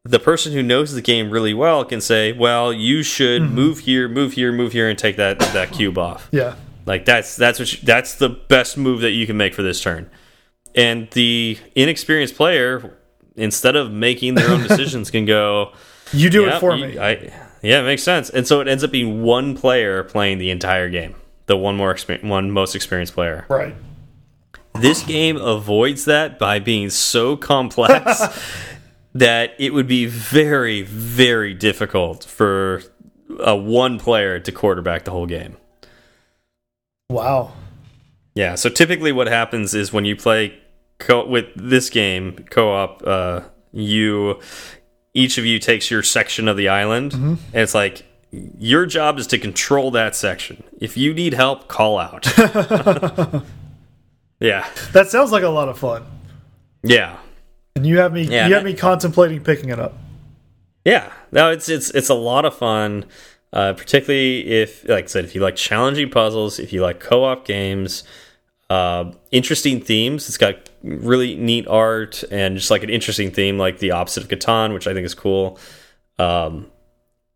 [0.05, 3.55] the person who knows the game really well can say, "Well, you should mm -hmm.
[3.55, 6.55] move here, move here, move here, and take that that cube off." Yeah,
[6.86, 9.81] like that's that's what you, that's the best move that you can make for this
[9.81, 10.11] turn.
[10.74, 12.97] And the inexperienced player,
[13.36, 15.73] instead of making their own decisions, can go,
[16.12, 17.32] "You do it for you, me." I,
[17.62, 18.31] yeah, it makes sense.
[18.31, 21.15] And so it ends up being one player playing the entire game,
[21.47, 23.44] the one more one most experienced player.
[23.48, 23.74] Right.
[24.74, 28.23] This game avoids that by being so complex
[29.15, 32.82] that it would be very, very difficult for
[33.40, 35.57] a one player to quarterback the whole game.
[37.11, 37.53] Wow.
[38.35, 38.55] Yeah.
[38.55, 40.59] So typically, what happens is when you play
[41.09, 43.41] with this game co-op, uh,
[43.73, 44.41] you
[45.12, 47.37] each of you takes your section of the island, mm -hmm.
[47.53, 48.05] and it's like
[48.59, 50.57] your job is to control that section.
[50.81, 52.24] If you need help, call out.
[54.41, 54.66] Yeah.
[54.93, 56.05] That sounds like a lot of fun.
[56.82, 57.19] Yeah.
[57.77, 59.95] And you have me yeah, you have me contemplating picking it up.
[60.85, 61.12] Yeah.
[61.31, 63.05] No, it's it's it's a lot of fun.
[63.52, 67.44] Uh, particularly if like I said, if you like challenging puzzles, if you like co-op
[67.44, 68.05] games,
[68.68, 70.28] uh, interesting themes.
[70.28, 74.28] It's got really neat art and just like an interesting theme, like the opposite of
[74.28, 75.59] Catan, which I think is cool.
[76.18, 76.70] Um,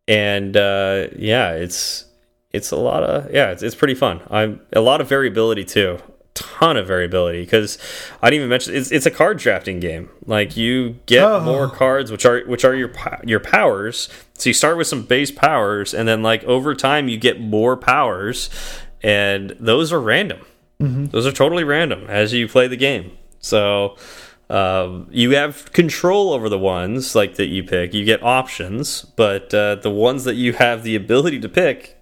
[0.07, 2.05] and uh, yeah, it's
[2.53, 4.21] it's a lot of yeah, it's, it's pretty fun.
[4.31, 5.99] I'm a lot of variability too
[6.35, 7.79] ton of variability because
[8.21, 10.11] I didn't even mention it's, it's a card drafting game.
[10.27, 11.41] Like you get oh.
[11.41, 12.93] more cards, which are which are your
[13.25, 14.09] your powers.
[14.35, 17.77] So you start with some base powers, and then like over time you get more
[17.77, 18.51] powers,
[19.03, 20.41] and those are random.
[20.81, 21.11] Mm -hmm.
[21.11, 23.11] Those are totally random as you play the game.
[23.41, 23.97] So
[24.51, 27.95] Um, you have control over the ones like that you pick.
[27.95, 31.97] You get options, but uh, the ones that you have the ability to pick,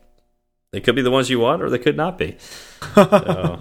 [0.72, 2.36] they could be the ones you want, or they could not be.
[2.94, 3.60] so,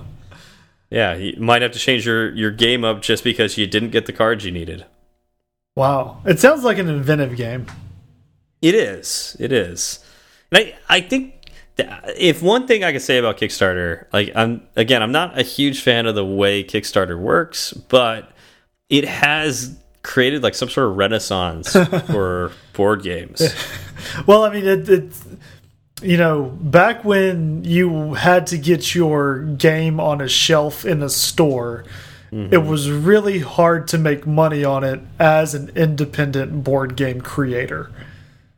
[0.92, 4.06] yeah, you might have to change your your game up just because you didn't get
[4.06, 4.86] the cards you needed.
[5.76, 7.66] Wow, it sounds like an inventive game.
[8.62, 9.36] It is.
[9.40, 10.06] It is.
[10.52, 11.42] And I I think
[12.18, 15.82] if one thing I can say about Kickstarter, like I'm again, I'm not a huge
[15.82, 18.32] fan of the way Kickstarter works, but
[18.90, 21.72] it has created like some sort of renaissance
[22.08, 23.42] for board games.
[24.28, 25.26] well, I mean, it, it's
[26.02, 31.10] you know, back when you had to get your game on a shelf in a
[31.10, 31.84] store,
[32.32, 32.54] mm -hmm.
[32.54, 37.90] it was really hard to make money on it as an independent board game creator.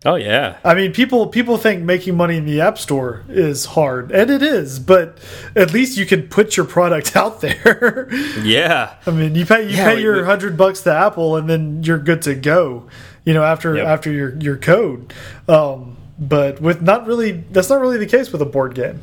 [0.06, 0.58] Oh yeah.
[0.66, 4.42] I mean, people people think making money in the App Store is hard, and it
[4.42, 5.18] is, but
[5.56, 8.10] at least you can put your product out there.
[8.44, 8.96] yeah.
[9.08, 12.00] I mean, you pay you yeah, pay your hundred bucks to Apple, and then you're
[12.00, 12.88] good to go.
[13.24, 13.88] You know, after yep.
[13.88, 15.14] after your your code.
[15.48, 19.02] Um, but with not really, that's not really the case with a board game.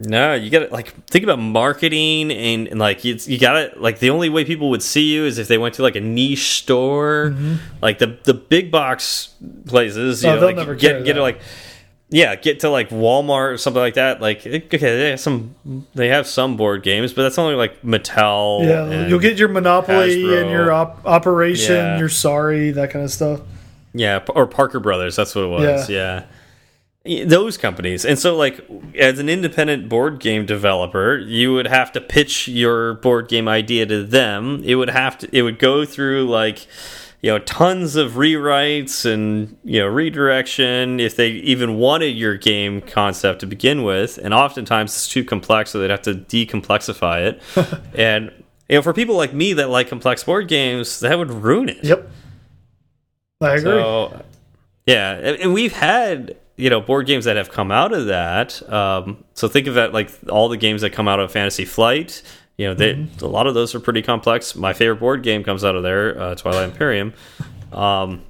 [0.00, 3.78] No, you got to like think about marketing and, and like you, you got to
[3.78, 6.00] like the only way people would see you is if they went to like a
[6.00, 7.56] niche store, mm -hmm.
[7.80, 9.30] like the the big box
[9.66, 10.22] places.
[10.22, 11.38] You oh, know, like get get to like
[12.10, 14.20] yeah, get to like Walmart or something like that.
[14.20, 15.54] Like okay, they have some
[15.94, 18.64] they have some board games, but that's only like Mattel.
[18.64, 20.42] Yeah, you'll get your Monopoly Hasbro.
[20.42, 21.98] and your op Operation, yeah.
[21.98, 23.40] your Sorry, that kind of stuff.
[23.94, 25.16] Yeah, or Parker Brothers.
[25.16, 25.88] That's what it was.
[25.88, 25.96] Yeah.
[25.96, 26.24] yeah
[27.26, 28.66] those companies and so like
[28.98, 33.84] as an independent board game developer you would have to pitch your board game idea
[33.84, 36.66] to them it would have to it would go through like
[37.20, 42.80] you know tons of rewrites and you know redirection if they even wanted your game
[42.80, 47.42] concept to begin with and oftentimes it's too complex so they'd have to decomplexify it
[47.94, 48.32] and
[48.70, 51.84] you know for people like me that like complex board games that would ruin it
[51.84, 52.08] yep
[53.44, 53.70] i agree.
[53.70, 54.22] so,
[54.86, 58.72] yeah and we've had you know board games that have come out of that.
[58.72, 62.22] Um, so think of that like all the games that come out of fantasy flight
[62.56, 63.22] you know they, mm -hmm.
[63.22, 64.54] a lot of those are pretty complex.
[64.54, 67.12] My favorite board game comes out of there uh, twilight imperium.
[67.72, 68.22] Um,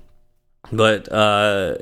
[0.73, 1.77] but uh,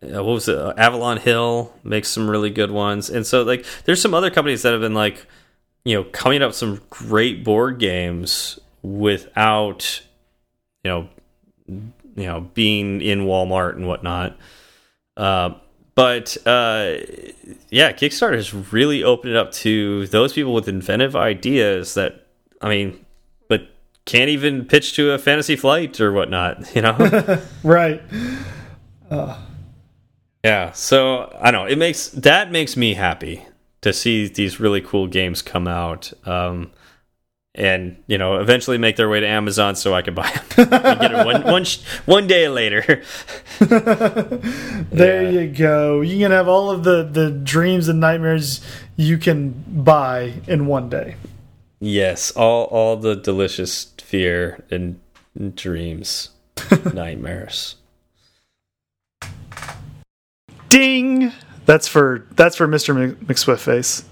[0.00, 0.56] what was it?
[0.56, 3.10] Uh, avalon hill makes some really good ones.
[3.10, 5.26] And so like there's some other companies that have been like
[5.84, 10.02] you know coming up some great board games without
[10.84, 11.08] you know
[12.18, 14.36] you know being in walmart and whatnot
[15.18, 15.54] uh,
[15.98, 16.94] but uh,
[17.70, 22.24] yeah, Kickstarter has really opened it up to those people with inventive ideas that,
[22.62, 23.04] I mean,
[23.48, 23.62] but
[24.04, 27.42] can't even pitch to a fantasy flight or whatnot, you know?
[27.64, 28.00] right.
[29.10, 29.40] Uh.
[30.44, 30.70] Yeah.
[30.70, 31.68] So I don't know.
[31.68, 33.44] It makes that makes me happy
[33.80, 36.12] to see these really cool games come out.
[36.24, 36.70] Um,
[37.58, 40.68] and you know eventually make their way to Amazon so I can buy them.
[40.70, 41.64] get it one, one,
[42.06, 43.02] one day later.
[43.58, 45.28] there yeah.
[45.28, 46.00] you go.
[46.00, 48.60] You can have all of the the dreams and nightmares
[48.96, 51.16] you can buy in one day.
[51.80, 55.00] Yes, all all the delicious fear and
[55.54, 56.30] dreams,
[56.94, 57.74] nightmares.
[60.68, 61.32] Ding.
[61.66, 63.14] That's for that's for Mr.
[63.16, 64.04] McSwift face.